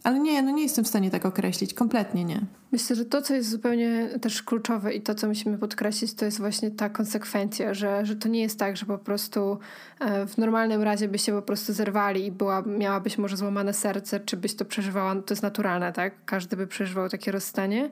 Ale 0.03 0.20
nie, 0.20 0.41
no 0.41 0.51
nie 0.51 0.64
jestem 0.64 0.86
w 0.86 0.88
stanie 0.88 1.12
tak 1.12 1.26
określić, 1.26 1.74
kompletnie 1.74 2.26
nie. 2.26 2.41
Myślę, 2.72 2.95
że 2.95 3.05
to, 3.05 3.22
co 3.22 3.34
jest 3.34 3.49
zupełnie 3.49 4.09
też 4.22 4.43
kluczowe 4.43 4.93
i 4.93 5.01
to, 5.01 5.15
co 5.15 5.28
musimy 5.28 5.57
podkreślić, 5.57 6.13
to 6.13 6.26
jest 6.26 6.39
właśnie 6.39 6.72
ta 6.72 6.89
konsekwencja, 6.89 7.74
że, 7.74 8.05
że 8.05 8.15
to 8.15 8.30
nie 8.30 8.41
jest 8.41 8.59
tak, 8.59 8.78
że 8.78 8.86
po 8.86 8.97
prostu 8.97 9.59
e, 9.99 10.28
w 10.28 10.38
normalnym 10.38 10.82
razie 10.82 11.07
byście 11.07 11.32
po 11.32 11.41
prostu 11.41 11.74
zerwali 11.74 12.26
i 12.26 12.32
była, 12.32 12.61
miałabyś 12.61 13.17
może 13.17 13.38
złamane 13.38 13.74
serce, 13.74 14.19
czy 14.19 14.38
byś 14.38 14.55
to 14.55 14.65
przeżywała, 14.65 15.15
to 15.15 15.34
jest 15.34 15.43
naturalne, 15.43 15.93
tak? 15.93 16.13
Każdy 16.26 16.57
by 16.57 16.67
przeżywał 16.67 17.09
takie 17.09 17.32
rozstanie 17.32 17.89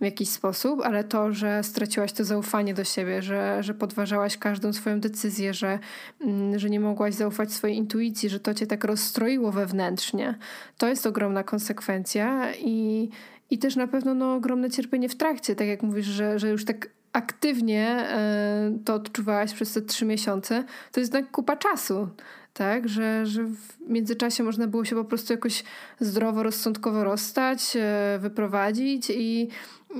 w 0.00 0.04
jakiś 0.04 0.28
sposób, 0.28 0.80
ale 0.84 1.04
to, 1.04 1.32
że 1.32 1.62
straciłaś 1.62 2.12
to 2.12 2.24
zaufanie 2.24 2.74
do 2.74 2.84
siebie, 2.84 3.22
że, 3.22 3.62
że 3.62 3.74
podważałaś 3.74 4.38
każdą 4.38 4.72
swoją 4.72 5.00
decyzję, 5.00 5.54
że, 5.54 5.78
mm, 6.20 6.58
że 6.58 6.70
nie 6.70 6.80
mogłaś 6.80 7.14
zaufać 7.14 7.52
swojej 7.52 7.76
intuicji, 7.76 8.28
że 8.28 8.40
to 8.40 8.54
cię 8.54 8.66
tak 8.66 8.84
rozstroiło 8.84 9.52
wewnętrznie, 9.52 10.38
to 10.78 10.88
jest 10.88 11.06
ogromna 11.06 11.42
konsekwencja 11.42 12.54
i 12.54 13.08
i 13.50 13.58
też 13.58 13.76
na 13.76 13.86
pewno 13.86 14.14
no, 14.14 14.34
ogromne 14.34 14.70
cierpienie 14.70 15.08
w 15.08 15.16
trakcie, 15.16 15.56
tak 15.56 15.66
jak 15.66 15.82
mówisz, 15.82 16.06
że, 16.06 16.38
że 16.38 16.50
już 16.50 16.64
tak 16.64 16.90
aktywnie 17.12 17.86
e, 17.88 18.78
to 18.84 18.94
odczuwałaś 18.94 19.52
przez 19.52 19.72
te 19.72 19.82
trzy 19.82 20.04
miesiące, 20.04 20.64
to 20.92 21.00
jest 21.00 21.14
jednak 21.14 21.30
kupa 21.30 21.56
czasu, 21.56 22.08
tak? 22.54 22.88
Że, 22.88 23.26
że 23.26 23.44
w 23.44 23.88
międzyczasie 23.88 24.42
można 24.42 24.66
było 24.66 24.84
się 24.84 24.96
po 24.96 25.04
prostu 25.04 25.32
jakoś 25.32 25.64
zdrowo, 26.00 26.42
rozsądkowo 26.42 27.04
rozstać, 27.04 27.76
e, 27.76 28.18
wyprowadzić 28.20 29.10
i, 29.10 29.48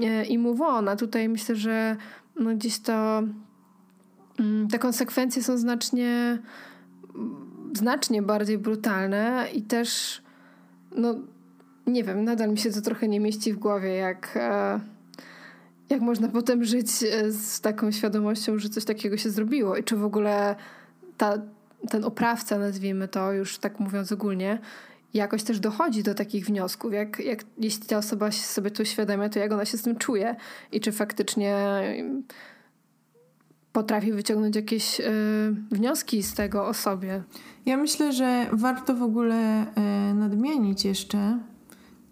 e, 0.03 0.25
i 0.25 0.39
move 0.39 0.61
on. 0.61 0.89
A 0.89 0.97
tutaj 0.97 1.29
myślę, 1.29 1.57
że 1.57 1.97
no, 2.37 2.55
gdzieś 2.55 2.79
to 2.79 3.23
mm, 4.39 4.69
te 4.69 4.79
konsekwencje 4.79 5.43
są 5.43 5.59
znacznie 5.59 6.39
znacznie 7.73 8.23
bardziej 8.23 8.59
brutalne 8.59 9.47
i 9.55 9.63
też 9.63 10.23
no 10.97 11.15
nie 11.91 12.05
wiem, 12.05 12.25
nadal 12.25 12.51
mi 12.51 12.59
się 12.59 12.71
to 12.71 12.81
trochę 12.81 13.09
nie 13.09 13.21
mieści 13.21 13.53
w 13.53 13.59
głowie, 13.59 13.95
jak, 13.95 14.33
e, 14.37 14.81
jak 15.91 16.01
można 16.01 16.29
potem 16.29 16.65
żyć 16.65 16.87
e, 17.03 17.33
z 17.33 17.61
taką 17.61 17.91
świadomością, 17.91 18.59
że 18.59 18.69
coś 18.69 18.85
takiego 18.85 19.17
się 19.17 19.31
zrobiło. 19.31 19.77
I 19.77 19.85
czy 19.85 19.97
w 19.97 20.05
ogóle 20.05 20.57
ta, 21.17 21.39
ten 21.89 22.05
oprawca, 22.05 22.59
nazwijmy 22.59 23.09
to 23.09 23.33
już 23.33 23.59
tak 23.59 23.81
mówiąc 23.81 24.13
ogólnie, 24.13 24.59
jakoś 25.15 25.43
też 25.43 25.61
dochodzi 25.61 26.03
do 26.03 26.15
takich 26.15 26.47
wniosków, 26.47 26.93
jak, 26.93 27.19
jak 27.19 27.45
jeśli 27.59 27.87
ta 27.87 27.99
osoba 27.99 28.31
sobie 28.31 28.71
to 28.71 28.83
uświadamia, 28.83 29.29
to 29.29 29.39
jak 29.39 29.53
ona 29.53 29.65
się 29.65 29.79
z 29.79 29.83
tym 29.83 29.97
czuje? 29.97 30.37
I 30.73 30.81
czy 30.81 30.93
faktycznie 30.93 31.57
potrafi 33.73 34.13
wyciągnąć 34.13 34.57
jakieś 34.57 35.01
y, 35.01 35.05
wnioski 35.71 36.23
z 36.23 36.35
tego 36.35 36.67
o 36.67 36.75
sobie. 36.75 37.23
Ja 37.67 37.77
myślę, 37.77 38.13
że 38.13 38.47
warto 38.53 38.95
w 38.95 39.03
ogóle 39.03 39.67
y, 40.11 40.15
nadmienić 40.15 40.85
jeszcze, 40.85 41.39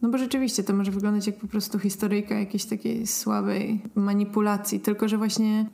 no 0.03 0.09
bo 0.09 0.19
rzeczywiście 0.19 0.65
to 0.65 0.73
może 0.73 0.91
wyglądać 0.91 1.27
jak 1.27 1.37
po 1.37 1.47
prostu 1.47 1.79
historyjka 1.79 2.35
jakiejś 2.35 2.65
takiej 2.65 3.07
słabej 3.07 3.83
manipulacji, 3.95 4.81
tylko 4.81 5.09
że 5.09 5.19
właśnie 5.19 5.67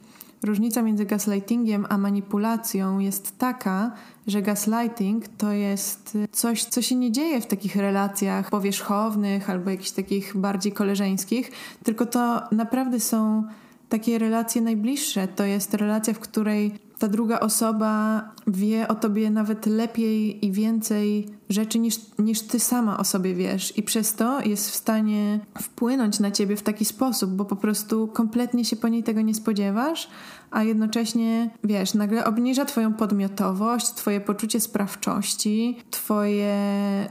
różnica 0.42 0.82
między 0.82 1.04
gaslightingiem 1.04 1.86
a 1.88 1.98
manipulacją 1.98 2.98
jest 2.98 3.38
taka, 3.38 3.92
że 4.26 4.42
gaslighting 4.42 5.28
to 5.28 5.52
jest 5.52 6.18
coś, 6.32 6.64
co 6.64 6.82
się 6.82 6.94
nie 6.94 7.12
dzieje 7.12 7.40
w 7.40 7.46
takich 7.46 7.76
relacjach 7.76 8.50
powierzchownych 8.50 9.50
albo 9.50 9.70
jakichś 9.70 9.90
takich 9.90 10.36
bardziej 10.36 10.72
koleżeńskich, 10.72 11.52
tylko 11.84 12.06
to 12.06 12.42
naprawdę 12.52 13.00
są 13.00 13.44
takie 13.88 14.18
relacje 14.18 14.62
najbliższe. 14.62 15.28
To 15.28 15.44
jest 15.44 15.74
relacja, 15.74 16.14
w 16.14 16.18
której 16.18 16.74
ta 17.04 17.08
druga 17.08 17.40
osoba 17.40 18.22
wie 18.46 18.88
o 18.88 18.94
tobie 18.94 19.30
nawet 19.30 19.66
lepiej 19.66 20.46
i 20.46 20.52
więcej 20.52 21.28
rzeczy 21.48 21.78
niż, 21.78 21.96
niż 22.18 22.42
ty 22.42 22.60
sama 22.60 22.98
o 22.98 23.04
sobie 23.04 23.34
wiesz, 23.34 23.78
i 23.78 23.82
przez 23.82 24.14
to 24.14 24.40
jest 24.40 24.70
w 24.70 24.74
stanie 24.74 25.40
wpłynąć 25.62 26.20
na 26.20 26.30
ciebie 26.30 26.56
w 26.56 26.62
taki 26.62 26.84
sposób, 26.84 27.30
bo 27.30 27.44
po 27.44 27.56
prostu 27.56 28.08
kompletnie 28.08 28.64
się 28.64 28.76
po 28.76 28.88
niej 28.88 29.02
tego 29.02 29.20
nie 29.20 29.34
spodziewasz, 29.34 30.08
a 30.50 30.62
jednocześnie 30.62 31.50
wiesz, 31.64 31.94
nagle 31.94 32.24
obniża 32.24 32.64
twoją 32.64 32.94
podmiotowość, 32.94 33.86
twoje 33.86 34.20
poczucie 34.20 34.60
sprawczości, 34.60 35.78
twoje 35.90 36.56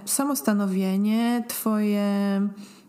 samostanowienie, 0.05 1.43
twoje 1.47 2.07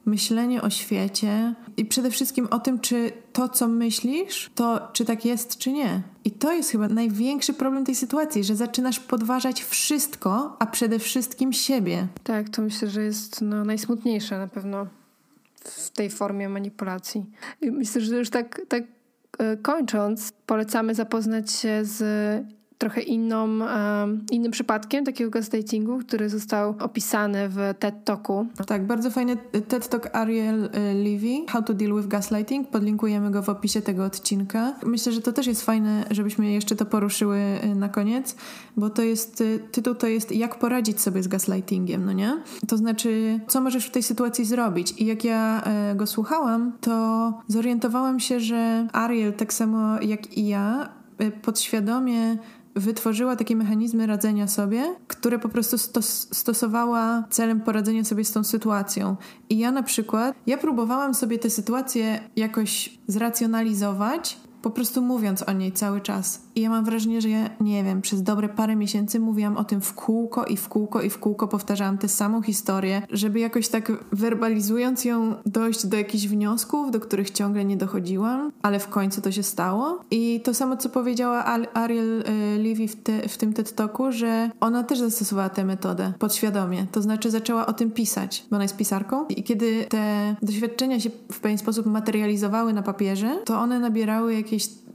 myślenie 0.07 0.63
o 0.63 0.71
świecie 0.71 1.55
i 1.77 1.85
przede 1.85 2.11
wszystkim 2.11 2.47
o 2.51 2.59
tym, 2.59 2.81
czy 2.81 3.13
to, 3.33 3.49
co 3.49 3.69
myślisz, 3.69 4.51
to 4.55 4.89
czy 4.93 5.05
tak 5.05 5.25
jest, 5.25 5.59
czy 5.59 5.73
nie. 5.73 6.03
I 6.25 6.31
to 6.31 6.53
jest 6.53 6.71
chyba 6.71 6.89
największy 6.89 7.53
problem 7.53 7.85
tej 7.85 7.95
sytuacji, 7.95 8.45
że 8.45 8.57
zaczynasz 8.57 9.01
podważać 9.01 9.63
wszystko, 9.63 10.57
a 10.59 10.67
przede 10.67 10.99
wszystkim 10.99 11.53
siebie. 11.53 12.07
Tak, 12.25 12.49
to 12.49 12.63
myślę, 12.63 12.91
że 12.91 13.03
jest 13.03 13.43
no, 13.43 13.65
najsmutniejsze 13.65 14.39
na 14.39 14.49
pewno 14.49 14.87
w 15.65 15.91
tej 15.91 16.11
formie 16.11 16.49
manipulacji. 16.49 17.25
Myślę, 17.63 18.01
że 18.01 18.17
już 18.17 18.31
tak, 18.31 18.61
tak 18.69 18.85
e, 19.39 19.57
kończąc, 19.57 20.33
polecamy 20.47 20.95
zapoznać 20.95 21.53
się 21.53 21.85
z 21.85 22.03
trochę 22.79 23.01
inną, 23.01 23.59
innym 24.31 24.53
przypadkiem 24.53 25.05
takiego 25.05 25.31
gaslightingu, 25.31 25.99
który 25.99 26.29
został 26.29 26.75
opisany 26.81 27.49
w 27.49 27.75
TED 27.79 27.95
Talku. 28.05 28.47
Tak, 28.67 28.87
bardzo 28.87 29.11
fajny 29.11 29.37
TED 29.69 29.89
Talk 29.89 30.17
Ariel 30.17 30.65
e, 30.73 30.95
Levy, 30.95 31.47
How 31.49 31.63
to 31.63 31.75
Deal 31.75 31.97
with 31.97 32.09
Gaslighting. 32.09 32.69
Podlinkujemy 32.69 33.31
go 33.31 33.43
w 33.43 33.49
opisie 33.49 33.83
tego 33.83 34.05
odcinka. 34.05 34.75
Myślę, 34.87 35.13
że 35.13 35.21
to 35.21 35.33
też 35.33 35.47
jest 35.47 35.65
fajne, 35.65 36.05
żebyśmy 36.11 36.53
jeszcze 36.53 36.77
to 36.77 36.87
poruszyły 36.87 37.39
e, 37.39 37.75
na 37.75 37.89
koniec, 37.89 38.37
bo 38.77 38.91
to 38.91 39.03
jest, 39.03 39.41
e, 39.41 39.59
tytuł 39.59 39.95
to 39.95 40.07
jest 40.07 40.33
Jak 40.33 40.59
poradzić 40.59 41.01
sobie 41.01 41.23
z 41.23 41.29
gaslightingiem, 41.29 42.05
no 42.05 42.13
nie? 42.13 42.43
To 42.69 42.77
znaczy, 42.77 43.41
co 43.49 43.61
możesz 43.61 43.87
w 43.87 43.91
tej 43.91 44.03
sytuacji 44.03 44.45
zrobić? 44.45 44.95
I 44.99 45.07
jak 45.07 45.25
ja 45.25 45.63
go 45.95 46.07
słuchałam, 46.07 46.73
to 46.81 47.33
zorientowałam 47.49 48.21
się, 48.21 48.41
że 48.41 48.89
Ariel, 48.93 49.33
tak 49.33 49.53
samo 49.53 50.01
jak 50.01 50.39
i 50.39 50.47
ja, 50.47 50.89
podświadomie 51.43 52.39
wytworzyła 52.77 53.37
takie 53.37 53.57
mechanizmy 53.57 54.07
radzenia 54.07 54.49
sobie, 54.49 54.97
które 55.07 55.39
po 55.39 55.49
prostu 55.49 55.79
stos 55.79 56.29
stosowała 56.33 57.25
celem 57.31 57.61
poradzenia 57.61 58.05
sobie 58.05 58.25
z 58.25 58.33
tą 58.33 58.45
sytuacją. 58.45 59.17
I 59.49 59.59
ja 59.59 59.73
na 59.73 59.83
przykład, 59.83 60.37
ja 60.47 60.59
próbowałam 60.59 61.15
sobie 61.15 61.39
tę 61.39 61.51
sytuację 61.51 62.21
jakoś 62.37 62.99
zracjonalizować, 63.07 64.41
po 64.65 64.71
prostu 64.71 65.03
mówiąc 65.03 65.43
o 65.43 65.53
niej 65.53 65.73
cały 65.73 66.01
czas. 66.01 66.41
I 66.55 66.61
ja 66.61 66.71
mam 66.71 66.85
wrażenie, 66.85 67.21
że 67.21 67.29
ja, 67.29 67.51
nie 67.61 67.85
wiem, 67.85 68.03
przez 68.03 68.23
dobre 68.23 68.49
parę 68.49 68.77
miesięcy 68.77 69.21
mówiłam 69.21 69.57
o 69.57 69.65
tym 69.65 69.81
w 69.81 69.95
kółko 69.95 70.45
i 70.45 70.57
w 70.57 70.69
kółko 70.69 71.03
i 71.03 71.11
w 71.11 71.19
kółko 71.19 71.49
powtarzałam 71.49 71.99
tę 71.99 72.09
samą 72.09 72.43
historię, 72.43 73.03
żeby 73.11 73.41
jakoś 73.41 73.69
tak 73.69 73.93
werbalizując 74.13 75.05
ją 75.05 75.35
dojść 75.47 75.87
do 75.87 75.97
jakichś 75.97 76.27
wniosków, 76.27 76.91
do 76.91 77.01
których 77.01 77.31
ciągle 77.31 77.65
nie 77.65 77.77
dochodziłam, 77.77 78.53
ale 78.63 78.79
w 78.79 78.89
końcu 78.89 79.21
to 79.21 79.33
się 79.33 79.43
stało. 79.43 80.01
I 80.11 80.41
to 80.45 80.55
samo, 80.55 80.77
co 80.77 80.89
powiedziała 80.89 81.45
Ariel 81.75 82.21
y, 82.21 82.25
Levy 82.59 82.89
w, 82.89 82.97
te, 82.97 83.29
w 83.29 83.39
tym 83.39 83.53
TED 83.53 83.75
Talku, 83.75 84.13
że 84.13 84.51
ona 84.61 84.83
też 84.83 84.99
zastosowała 84.99 85.49
tę 85.49 85.65
metodę 85.65 86.13
podświadomie. 86.19 86.87
To 86.93 87.03
znaczy 87.03 87.31
zaczęła 87.31 87.67
o 87.67 87.73
tym 87.73 87.91
pisać, 87.91 88.47
bo 88.51 88.57
ona 88.57 88.65
jest 88.65 88.77
pisarką. 88.77 89.27
I 89.27 89.43
kiedy 89.43 89.85
te 89.89 90.37
doświadczenia 90.43 91.01
się 91.01 91.11
w 91.33 91.41
pewien 91.41 91.59
sposób 91.59 91.87
materializowały 91.87 92.73
na 92.73 92.83
papierze, 92.83 93.39
to 93.45 93.59
one 93.59 93.79
nabierały 93.79 94.35
jakieś 94.35 94.54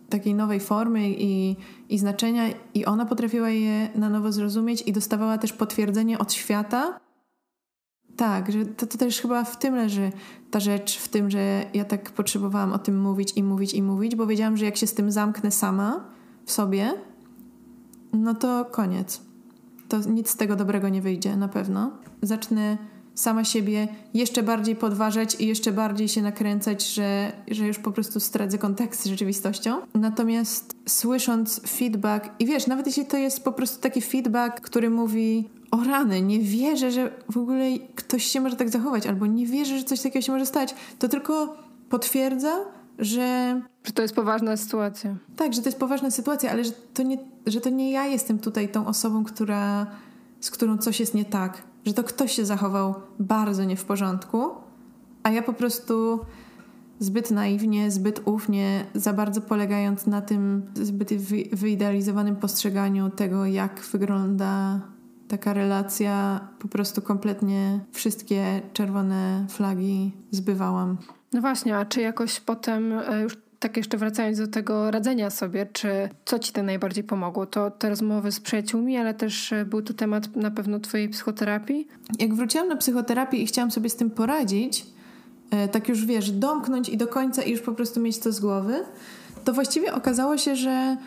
takiej 0.09 0.33
nowej 0.33 0.59
formy 0.59 1.09
i, 1.09 1.55
i 1.89 1.99
znaczenia, 1.99 2.43
i 2.73 2.85
ona 2.85 3.05
potrafiła 3.05 3.49
je 3.49 3.89
na 3.95 4.09
nowo 4.09 4.31
zrozumieć 4.31 4.81
i 4.81 4.93
dostawała 4.93 5.37
też 5.37 5.53
potwierdzenie 5.53 6.19
od 6.19 6.33
świata. 6.33 6.99
Tak, 8.17 8.51
że 8.51 8.65
to, 8.65 8.87
to 8.87 8.97
też 8.97 9.21
chyba 9.21 9.43
w 9.43 9.59
tym 9.59 9.75
leży 9.75 10.11
ta 10.51 10.59
rzecz, 10.59 10.97
w 10.97 11.07
tym, 11.07 11.29
że 11.29 11.65
ja 11.73 11.85
tak 11.85 12.11
potrzebowałam 12.11 12.73
o 12.73 12.79
tym 12.79 13.01
mówić 13.01 13.33
i 13.35 13.43
mówić 13.43 13.73
i 13.73 13.83
mówić, 13.83 14.15
bo 14.15 14.27
wiedziałam, 14.27 14.57
że 14.57 14.65
jak 14.65 14.77
się 14.77 14.87
z 14.87 14.93
tym 14.93 15.11
zamknę 15.11 15.51
sama 15.51 16.03
w 16.45 16.51
sobie, 16.51 16.93
no 18.13 18.35
to 18.35 18.65
koniec. 18.65 19.21
To 19.89 19.99
nic 19.99 20.29
z 20.29 20.35
tego 20.35 20.55
dobrego 20.55 20.89
nie 20.89 21.01
wyjdzie 21.01 21.37
na 21.37 21.47
pewno. 21.47 21.91
Zacznę 22.21 22.77
sama 23.19 23.43
siebie 23.43 23.87
jeszcze 24.13 24.43
bardziej 24.43 24.75
podważać 24.75 25.35
i 25.41 25.47
jeszcze 25.47 25.71
bardziej 25.71 26.07
się 26.07 26.21
nakręcać, 26.21 26.93
że, 26.93 27.31
że 27.51 27.67
już 27.67 27.79
po 27.79 27.91
prostu 27.91 28.19
stracę 28.19 28.57
kontakt 28.57 28.99
z 28.99 29.05
rzeczywistością. 29.05 29.81
Natomiast 29.93 30.75
słysząc 30.87 31.61
feedback, 31.67 32.29
i 32.39 32.45
wiesz, 32.45 32.67
nawet 32.67 32.87
jeśli 32.87 33.05
to 33.05 33.17
jest 33.17 33.43
po 33.43 33.51
prostu 33.51 33.81
taki 33.81 34.01
feedback, 34.01 34.61
który 34.61 34.89
mówi: 34.89 35.49
O 35.71 35.83
rany, 35.83 36.21
nie 36.21 36.39
wierzę, 36.39 36.91
że 36.91 37.11
w 37.31 37.37
ogóle 37.37 37.65
ktoś 37.95 38.23
się 38.23 38.41
może 38.41 38.55
tak 38.55 38.69
zachować, 38.69 39.07
albo 39.07 39.25
nie 39.25 39.45
wierzę, 39.45 39.77
że 39.77 39.83
coś 39.83 40.01
takiego 40.01 40.25
się 40.25 40.31
może 40.31 40.45
stać, 40.45 40.75
to 40.99 41.09
tylko 41.09 41.57
potwierdza, 41.89 42.55
że. 42.99 43.61
Że 43.83 43.93
to 43.93 44.01
jest 44.01 44.15
poważna 44.15 44.57
sytuacja. 44.57 45.15
Tak, 45.35 45.53
że 45.53 45.61
to 45.61 45.67
jest 45.67 45.79
poważna 45.79 46.11
sytuacja, 46.11 46.51
ale 46.51 46.63
że 46.63 46.71
to 46.93 47.03
nie, 47.03 47.17
że 47.47 47.61
to 47.61 47.69
nie 47.69 47.91
ja 47.91 48.05
jestem 48.05 48.39
tutaj 48.39 48.69
tą 48.69 48.87
osobą, 48.87 49.23
która, 49.23 49.87
z 50.39 50.51
którą 50.51 50.77
coś 50.77 50.99
jest 50.99 51.13
nie 51.13 51.25
tak 51.25 51.68
że 51.85 51.93
to 51.93 52.03
ktoś 52.03 52.31
się 52.31 52.45
zachował 52.45 52.95
bardzo 53.19 53.63
nie 53.63 53.75
w 53.75 53.85
porządku, 53.85 54.49
a 55.23 55.31
ja 55.31 55.41
po 55.41 55.53
prostu 55.53 56.19
zbyt 56.99 57.31
naiwnie, 57.31 57.91
zbyt 57.91 58.21
ufnie, 58.25 58.85
za 58.95 59.13
bardzo 59.13 59.41
polegając 59.41 60.07
na 60.07 60.21
tym 60.21 60.61
zbyt 60.73 61.13
wyidealizowanym 61.53 62.35
postrzeganiu 62.35 63.09
tego, 63.09 63.45
jak 63.45 63.79
wygląda 63.91 64.81
taka 65.27 65.53
relacja, 65.53 66.47
po 66.59 66.67
prostu 66.67 67.01
kompletnie 67.01 67.79
wszystkie 67.91 68.61
czerwone 68.73 69.45
flagi 69.49 70.11
zbywałam. 70.31 70.97
No 71.33 71.41
właśnie, 71.41 71.77
a 71.77 71.85
czy 71.85 72.01
jakoś 72.01 72.39
potem 72.39 72.93
e, 72.93 73.21
już 73.21 73.37
tak 73.59 73.77
jeszcze 73.77 73.97
wracając 73.97 74.37
do 74.37 74.47
tego 74.47 74.91
radzenia 74.91 75.29
sobie, 75.29 75.67
czy 75.73 76.09
co 76.25 76.39
ci 76.39 76.53
to 76.53 76.63
najbardziej 76.63 77.03
pomogło? 77.03 77.45
To 77.45 77.71
te 77.71 77.89
rozmowy 77.89 78.31
z 78.31 78.39
przyjaciółmi, 78.39 78.97
ale 78.97 79.13
też 79.13 79.53
e, 79.53 79.65
był 79.65 79.81
to 79.81 79.93
temat 79.93 80.35
na 80.35 80.51
pewno 80.51 80.79
twojej 80.79 81.09
psychoterapii? 81.09 81.87
Jak 82.19 82.33
wróciłam 82.33 82.67
na 82.67 82.75
psychoterapię 82.75 83.37
i 83.37 83.45
chciałam 83.45 83.71
sobie 83.71 83.89
z 83.89 83.95
tym 83.95 84.09
poradzić, 84.09 84.85
e, 85.51 85.67
tak 85.67 85.89
już 85.89 86.05
wiesz, 86.05 86.31
domknąć 86.31 86.89
i 86.89 86.97
do 86.97 87.07
końca 87.07 87.43
i 87.43 87.51
już 87.51 87.61
po 87.61 87.71
prostu 87.71 87.99
mieć 87.99 88.19
to 88.19 88.31
z 88.31 88.39
głowy, 88.39 88.73
to 89.43 89.53
właściwie 89.53 89.93
okazało 89.93 90.37
się, 90.37 90.55
że, 90.55 90.97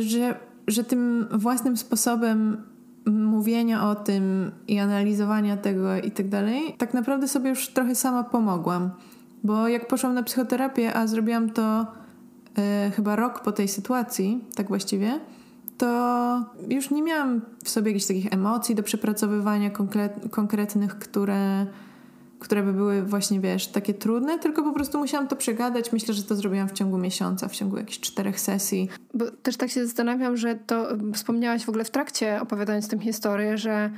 że, 0.00 0.34
że 0.66 0.84
tym 0.84 1.28
własnym 1.32 1.76
sposobem 1.76 2.62
mówienia 3.06 3.90
o 3.90 3.94
tym 3.94 4.50
i 4.68 4.78
analizowania 4.78 5.56
tego 5.56 5.96
i 5.96 6.10
tak 6.10 6.28
dalej, 6.28 6.74
tak 6.78 6.94
naprawdę 6.94 7.28
sobie 7.28 7.50
już 7.50 7.68
trochę 7.68 7.94
sama 7.94 8.24
pomogłam. 8.24 8.90
Bo 9.44 9.68
jak 9.68 9.86
poszłam 9.86 10.14
na 10.14 10.22
psychoterapię, 10.22 10.94
a 10.94 11.06
zrobiłam 11.06 11.50
to 11.50 11.80
y, 11.80 12.90
chyba 12.90 13.16
rok 13.16 13.42
po 13.42 13.52
tej 13.52 13.68
sytuacji, 13.68 14.44
tak 14.54 14.68
właściwie, 14.68 15.20
to 15.80 16.44
już 16.68 16.90
nie 16.90 17.02
miałam 17.02 17.40
w 17.64 17.68
sobie 17.68 17.90
jakichś 17.90 18.06
takich 18.06 18.32
emocji 18.32 18.74
do 18.74 18.82
przepracowywania 18.82 19.70
konkretnych, 20.30 20.98
które, 20.98 21.66
które 22.38 22.62
by 22.62 22.72
były 22.72 23.02
właśnie, 23.02 23.40
wiesz, 23.40 23.66
takie 23.66 23.94
trudne, 23.94 24.38
tylko 24.38 24.62
po 24.62 24.72
prostu 24.72 24.98
musiałam 24.98 25.28
to 25.28 25.36
przegadać. 25.36 25.92
Myślę, 25.92 26.14
że 26.14 26.22
to 26.22 26.36
zrobiłam 26.36 26.68
w 26.68 26.72
ciągu 26.72 26.98
miesiąca, 26.98 27.48
w 27.48 27.52
ciągu 27.52 27.76
jakichś 27.76 28.00
czterech 28.00 28.40
sesji. 28.40 28.88
Bo 29.14 29.30
też 29.30 29.56
tak 29.56 29.70
się 29.70 29.86
zastanawiam, 29.86 30.36
że 30.36 30.54
to 30.54 30.88
wspomniałaś 31.14 31.64
w 31.64 31.68
ogóle 31.68 31.84
w 31.84 31.90
trakcie 31.90 32.40
opowiadając 32.40 32.88
tę 32.88 32.98
historię, 32.98 33.58
że 33.58 33.90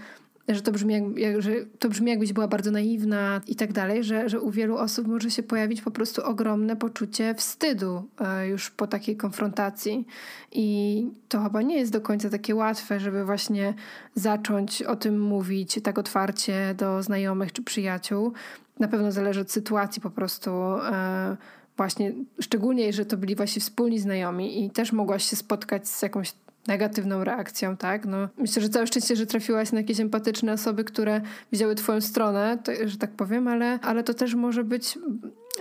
że 0.54 0.62
to 0.62 0.72
brzmi, 0.72 0.94
jak, 1.16 1.42
że 1.42 1.50
to 1.78 1.88
brzmi 1.88 2.10
jakbyś 2.10 2.32
była 2.32 2.48
bardzo 2.48 2.70
naiwna 2.70 3.40
i 3.46 3.56
tak 3.56 3.72
dalej, 3.72 4.04
że, 4.04 4.28
że 4.28 4.40
u 4.40 4.50
wielu 4.50 4.76
osób 4.76 5.06
może 5.06 5.30
się 5.30 5.42
pojawić 5.42 5.82
po 5.82 5.90
prostu 5.90 6.24
ogromne 6.24 6.76
poczucie 6.76 7.34
wstydu 7.34 8.02
e, 8.20 8.48
już 8.48 8.70
po 8.70 8.86
takiej 8.86 9.16
konfrontacji. 9.16 10.06
I 10.52 11.06
to 11.28 11.42
chyba 11.42 11.62
nie 11.62 11.76
jest 11.76 11.92
do 11.92 12.00
końca 12.00 12.30
takie 12.30 12.54
łatwe, 12.54 13.00
żeby 13.00 13.24
właśnie 13.24 13.74
zacząć 14.14 14.82
o 14.82 14.96
tym 14.96 15.20
mówić 15.20 15.80
tak 15.82 15.98
otwarcie 15.98 16.74
do 16.78 17.02
znajomych 17.02 17.52
czy 17.52 17.62
przyjaciół. 17.62 18.32
Na 18.78 18.88
pewno 18.88 19.12
zależy 19.12 19.40
od 19.40 19.50
sytuacji 19.50 20.02
po 20.02 20.10
prostu. 20.10 20.50
E, 20.50 21.36
właśnie, 21.76 22.12
szczególnie, 22.40 22.92
że 22.92 23.06
to 23.06 23.16
byli 23.16 23.36
właśnie 23.36 23.60
wspólni 23.60 23.98
znajomi 23.98 24.64
i 24.64 24.70
też 24.70 24.92
mogłaś 24.92 25.24
się 25.30 25.36
spotkać 25.36 25.88
z 25.88 26.02
jakąś 26.02 26.34
negatywną 26.66 27.24
reakcją, 27.24 27.76
tak? 27.76 28.06
No, 28.06 28.28
myślę, 28.38 28.62
że 28.62 28.68
całe 28.68 28.86
szczęście, 28.86 29.16
że 29.16 29.26
trafiłaś 29.26 29.72
na 29.72 29.80
jakieś 29.80 30.00
empatyczne 30.00 30.52
osoby, 30.52 30.84
które 30.84 31.20
widziały 31.52 31.74
twoją 31.74 32.00
stronę, 32.00 32.58
że 32.84 32.98
tak 32.98 33.10
powiem, 33.10 33.48
ale, 33.48 33.78
ale 33.82 34.04
to 34.04 34.14
też 34.14 34.34
może 34.34 34.64
być 34.64 34.98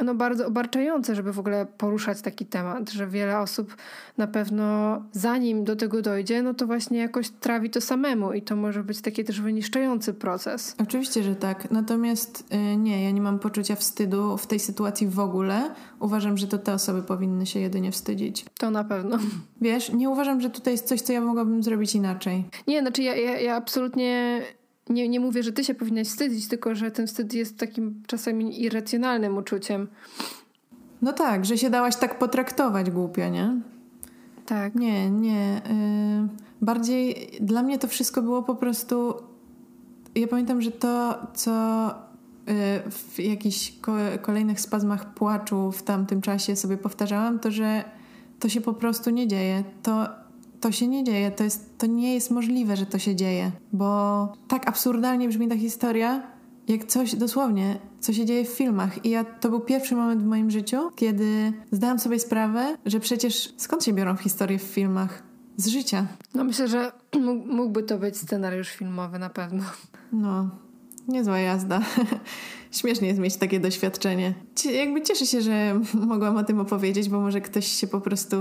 no, 0.04 0.16
bardzo 0.16 0.48
obarczające, 0.48 1.16
żeby 1.16 1.34
w 1.34 1.40
ogóle 1.40 1.66
poruszać 1.78 2.22
taki 2.22 2.46
temat, 2.46 2.90
że 2.90 3.08
wiele 3.08 3.40
osób 3.40 3.76
na 4.18 4.28
pewno 4.28 5.02
zanim 5.12 5.64
do 5.64 5.76
tego 5.76 6.02
dojdzie, 6.02 6.42
no 6.42 6.54
to 6.54 6.68
właśnie 6.68 7.00
jakoś 7.00 7.30
trawi 7.30 7.70
to 7.70 7.82
samemu 7.82 8.34
i 8.34 8.42
to 8.42 8.56
może 8.56 8.84
być 8.84 9.02
taki 9.02 9.24
też 9.24 9.42
wyniszczający 9.42 10.14
proces. 10.14 10.76
Oczywiście, 10.82 11.24
że 11.24 11.36
tak. 11.36 11.72
Natomiast 11.72 12.46
yy, 12.52 12.78
nie, 12.78 13.04
ja 13.04 13.12
nie 13.12 13.22
mam 13.22 13.40
poczucia 13.40 13.76
wstydu 13.76 14.38
w 14.38 14.48
tej 14.48 14.60
sytuacji 14.60 15.08
w 15.08 15.20
ogóle. 15.20 15.72
Uważam, 16.00 16.38
że 16.38 16.48
to 16.48 16.58
te 16.58 16.74
osoby 16.74 17.04
powinny 17.04 17.46
się 17.46 17.60
jedynie 17.60 17.92
wstydzić. 17.92 18.46
To 18.60 18.72
na 18.72 18.84
pewno. 18.84 19.18
Wiesz, 19.62 19.94
nie 19.94 20.10
uważam, 20.10 20.42
że 20.42 20.50
tutaj 20.50 20.74
jest 20.74 20.88
coś, 20.88 21.02
co 21.02 21.14
ja 21.14 21.22
mogłabym 21.22 21.64
zrobić 21.64 21.96
inaczej. 21.96 22.46
Nie, 22.68 22.82
znaczy 22.82 23.04
ja, 23.04 23.16
ja, 23.16 23.40
ja 23.40 23.56
absolutnie 23.56 24.42
nie, 24.92 25.10
nie 25.10 25.20
mówię, 25.20 25.44
że 25.44 25.52
ty 25.52 25.64
się 25.64 25.74
powinnaś 25.76 26.08
wstydzić, 26.08 26.48
tylko 26.48 26.76
że 26.76 26.92
ten 26.92 27.08
wstyd 27.08 27.34
jest 27.34 27.58
takim 27.58 28.04
czasami 28.08 28.62
irracjonalnym 28.62 29.38
uczuciem. 29.38 29.88
No 31.02 31.14
tak, 31.14 31.46
że 31.46 31.58
się 31.58 31.70
dałaś 31.70 31.96
tak 31.96 32.20
potraktować 32.20 32.92
głupio, 32.92 33.30
nie? 33.30 33.62
Tak. 34.46 34.76
Nie, 34.76 35.10
nie. 35.10 35.62
Yy, 36.22 36.28
bardziej 36.62 37.32
dla 37.42 37.64
mnie 37.64 37.80
to 37.80 37.88
wszystko 37.88 38.22
było 38.22 38.44
po 38.44 38.56
prostu. 38.56 39.14
Ja 40.16 40.28
pamiętam, 40.28 40.62
że 40.62 40.72
to, 40.72 41.20
co 41.34 41.86
yy, 42.48 42.54
w 42.92 43.20
jakichś 43.20 43.80
ko 43.82 43.96
kolejnych 44.22 44.62
spazmach 44.62 45.14
płaczu 45.14 45.72
w 45.72 45.84
tamtym 45.84 46.22
czasie 46.22 46.56
sobie 46.56 46.78
powtarzałam, 46.78 47.40
to 47.40 47.52
że 47.52 47.84
to 48.40 48.50
się 48.50 48.62
po 48.62 48.74
prostu 48.74 49.10
nie 49.10 49.28
dzieje. 49.28 49.64
To 49.84 50.21
to 50.62 50.72
się 50.72 50.88
nie 50.88 51.04
dzieje, 51.04 51.32
to, 51.32 51.44
jest, 51.44 51.78
to 51.78 51.86
nie 51.86 52.14
jest 52.14 52.32
możliwe, 52.32 52.78
że 52.78 52.86
to 52.86 53.00
się 53.00 53.16
dzieje, 53.16 53.52
bo 53.74 54.34
tak 54.48 54.70
absurdalnie 54.70 55.28
brzmi 55.28 55.48
ta 55.48 55.58
historia, 55.58 56.24
jak 56.68 56.86
coś 56.86 57.16
dosłownie, 57.16 57.80
co 58.00 58.14
się 58.14 58.26
dzieje 58.26 58.46
w 58.46 58.50
filmach. 58.50 59.06
I 59.06 59.10
ja, 59.10 59.24
to 59.24 59.50
był 59.50 59.60
pierwszy 59.60 59.96
moment 59.96 60.22
w 60.24 60.26
moim 60.26 60.52
życiu, 60.52 60.78
kiedy 60.96 61.54
zdałam 61.72 62.00
sobie 62.00 62.20
sprawę, 62.20 62.78
że 62.86 63.00
przecież 63.00 63.54
skąd 63.58 63.84
się 63.84 63.94
biorą 63.94 64.16
historie 64.16 64.60
w 64.60 64.62
filmach? 64.62 65.24
Z 65.58 65.68
życia. 65.68 66.08
No 66.34 66.44
myślę, 66.44 66.68
że 66.68 66.92
mógłby 67.60 67.84
to 67.84 67.98
być 67.98 68.18
scenariusz 68.18 68.70
filmowy 68.70 69.20
na 69.20 69.30
pewno. 69.30 69.64
No, 70.12 70.50
niezła 71.08 71.40
jazda. 71.40 71.82
Śmiesznie 72.72 73.08
jest 73.08 73.20
mieć 73.20 73.38
takie 73.38 73.60
doświadczenie. 73.60 74.34
Jakby 74.74 75.02
cieszę 75.02 75.26
się, 75.26 75.42
że 75.42 75.80
mogłam 76.08 76.38
o 76.38 76.44
tym 76.44 76.60
opowiedzieć, 76.60 77.10
bo 77.10 77.22
może 77.22 77.42
ktoś 77.42 77.68
się 77.68 77.88
po 77.88 78.02
prostu 78.02 78.38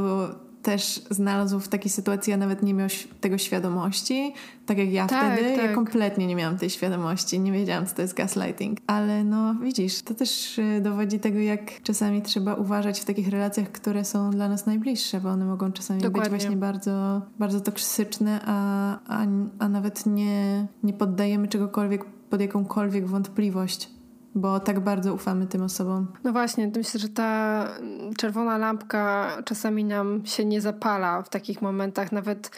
też 0.63 1.03
znalazł 1.11 1.61
w 1.61 1.69
takiej 1.69 1.91
sytuacji, 1.91 2.33
a 2.33 2.37
nawet 2.37 2.63
nie 2.63 2.75
miał 2.75 2.89
tego 3.21 3.39
świadomości, 3.39 4.35
tak 4.67 4.79
jak 4.79 4.93
ja 4.93 5.07
tak, 5.07 5.35
wtedy. 5.35 5.57
Tak. 5.57 5.65
Ja 5.71 5.75
kompletnie 5.75 6.27
nie 6.27 6.37
miałam 6.37 6.59
tej 6.59 6.71
świadomości, 6.71 7.41
nie 7.41 7.53
wiedziałam, 7.53 7.87
co 7.87 7.95
to 7.95 8.03
jest 8.03 8.15
gaslighting. 8.15 8.79
Ale 8.87 9.25
no 9.25 9.55
widzisz, 9.55 10.03
to 10.03 10.15
też 10.15 10.59
y, 10.59 10.81
dowodzi 10.83 11.21
tego, 11.21 11.39
jak 11.39 11.83
czasami 11.83 12.23
trzeba 12.23 12.55
uważać 12.55 13.01
w 13.01 13.05
takich 13.05 13.29
relacjach, 13.29 13.73
które 13.73 14.05
są 14.05 14.31
dla 14.31 14.49
nas 14.49 14.67
najbliższe, 14.67 15.21
bo 15.21 15.29
one 15.29 15.45
mogą 15.45 15.73
czasami 15.73 16.01
Dokładnie. 16.03 16.31
być 16.31 16.41
właśnie 16.41 16.57
bardzo, 16.57 17.23
bardzo 17.39 17.61
toksyczne, 17.61 18.41
a, 18.47 18.99
a, 19.07 19.27
a 19.59 19.69
nawet 19.69 20.07
nie, 20.07 20.67
nie 20.83 20.93
poddajemy 20.93 21.49
czegokolwiek 21.49 22.05
pod 22.05 22.41
jakąkolwiek 22.41 23.07
wątpliwość 23.07 24.00
bo 24.35 24.61
tak 24.61 24.81
bardzo 24.81 25.15
ufamy 25.15 25.47
tym 25.47 25.63
osobom. 25.63 26.07
No 26.25 26.33
właśnie, 26.33 26.71
myślę, 26.77 27.01
że 27.01 27.09
ta 27.09 27.69
czerwona 28.17 28.59
lampka 28.59 29.31
czasami 29.45 29.85
nam 29.85 30.27
się 30.27 30.45
nie 30.45 30.61
zapala 30.61 31.23
w 31.23 31.29
takich 31.29 31.63
momentach, 31.63 32.13
nawet 32.13 32.51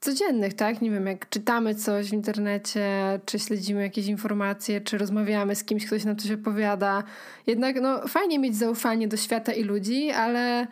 codziennych, 0.00 0.54
tak? 0.54 0.82
Nie 0.82 0.90
wiem, 0.90 1.06
jak 1.06 1.28
czytamy 1.28 1.74
coś 1.74 2.10
w 2.10 2.12
internecie, 2.12 3.20
czy 3.26 3.38
śledzimy 3.38 3.82
jakieś 3.82 4.06
informacje, 4.06 4.80
czy 4.80 4.98
rozmawiamy 4.98 5.56
z 5.56 5.64
kimś, 5.64 5.86
ktoś 5.86 6.04
nam 6.04 6.16
coś 6.16 6.30
opowiada. 6.30 7.02
Jednak 7.46 7.80
no, 7.80 8.08
fajnie 8.08 8.38
mieć 8.38 8.56
zaufanie 8.56 9.08
do 9.08 9.16
świata 9.16 9.52
i 9.52 9.64
ludzi, 9.64 10.10
ale, 10.10 10.66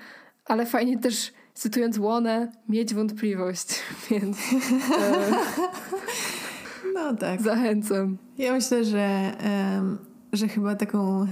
ale 0.44 0.66
fajnie 0.66 0.98
też, 0.98 1.32
cytując 1.54 1.98
Łonę, 1.98 2.52
mieć 2.68 2.94
wątpliwość, 2.94 3.68
więc... 4.10 4.38
E, 4.98 5.30
no 6.94 7.14
tak. 7.16 7.42
Zachęcam. 7.42 8.18
Ja 8.38 8.52
myślę, 8.52 8.84
że... 8.84 9.32
Um 9.78 10.05
że 10.36 10.48
chyba 10.48 10.74
taką 10.74 11.26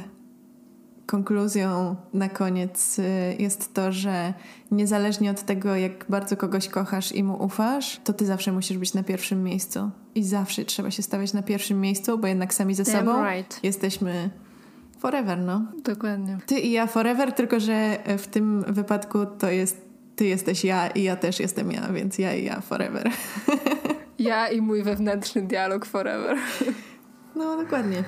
konkluzją 1.07 1.97
na 2.13 2.29
koniec 2.29 2.99
y, 2.99 3.03
jest 3.39 3.75
to, 3.75 3.93
że 3.93 4.35
niezależnie 4.71 5.31
od 5.31 5.43
tego, 5.43 5.77
jak 5.77 6.05
bardzo 6.09 6.37
kogoś 6.37 6.69
kochasz 6.69 7.13
i 7.13 7.25
mu 7.25 7.45
ufasz, 7.45 8.01
to 8.05 8.13
ty 8.13 8.27
zawsze 8.27 8.53
musisz 8.53 8.79
być 8.79 8.95
na 8.95 9.03
pierwszym 9.03 9.45
miejscu. 9.45 9.91
I 10.15 10.25
zawsze 10.25 10.65
trzeba 10.65 10.91
się 10.91 11.03
stawiać 11.03 11.33
na 11.33 11.43
pierwszym 11.43 11.81
miejscu, 11.81 12.19
bo 12.19 12.27
jednak 12.27 12.55
sami 12.55 12.75
ze 12.75 12.85
Damn 12.85 12.99
sobą 12.99 13.31
right. 13.31 13.61
jesteśmy 13.63 14.31
forever, 14.99 15.39
no. 15.39 15.63
Dokładnie. 15.85 16.39
Ty 16.47 16.59
i 16.61 16.71
ja 16.71 16.87
forever, 16.87 17.33
tylko 17.33 17.61
że 17.61 17.99
w 18.19 18.27
tym 18.27 18.65
wypadku 18.69 19.27
to 19.39 19.51
jest 19.51 19.85
ty 20.17 20.25
jesteś 20.25 20.65
ja 20.65 20.89
i 20.89 21.03
ja 21.03 21.17
też 21.17 21.41
jestem 21.41 21.73
ja, 21.73 21.89
więc 21.93 22.19
ja 22.19 22.35
i 22.35 22.45
ja 22.45 22.61
forever. 22.61 23.11
Ja 24.19 24.49
i 24.49 24.61
mój 24.61 24.83
wewnętrzny 24.83 25.43
dialog 25.43 25.87
forever. 25.87 26.37
No, 27.37 27.57
dokładnie. 27.57 28.05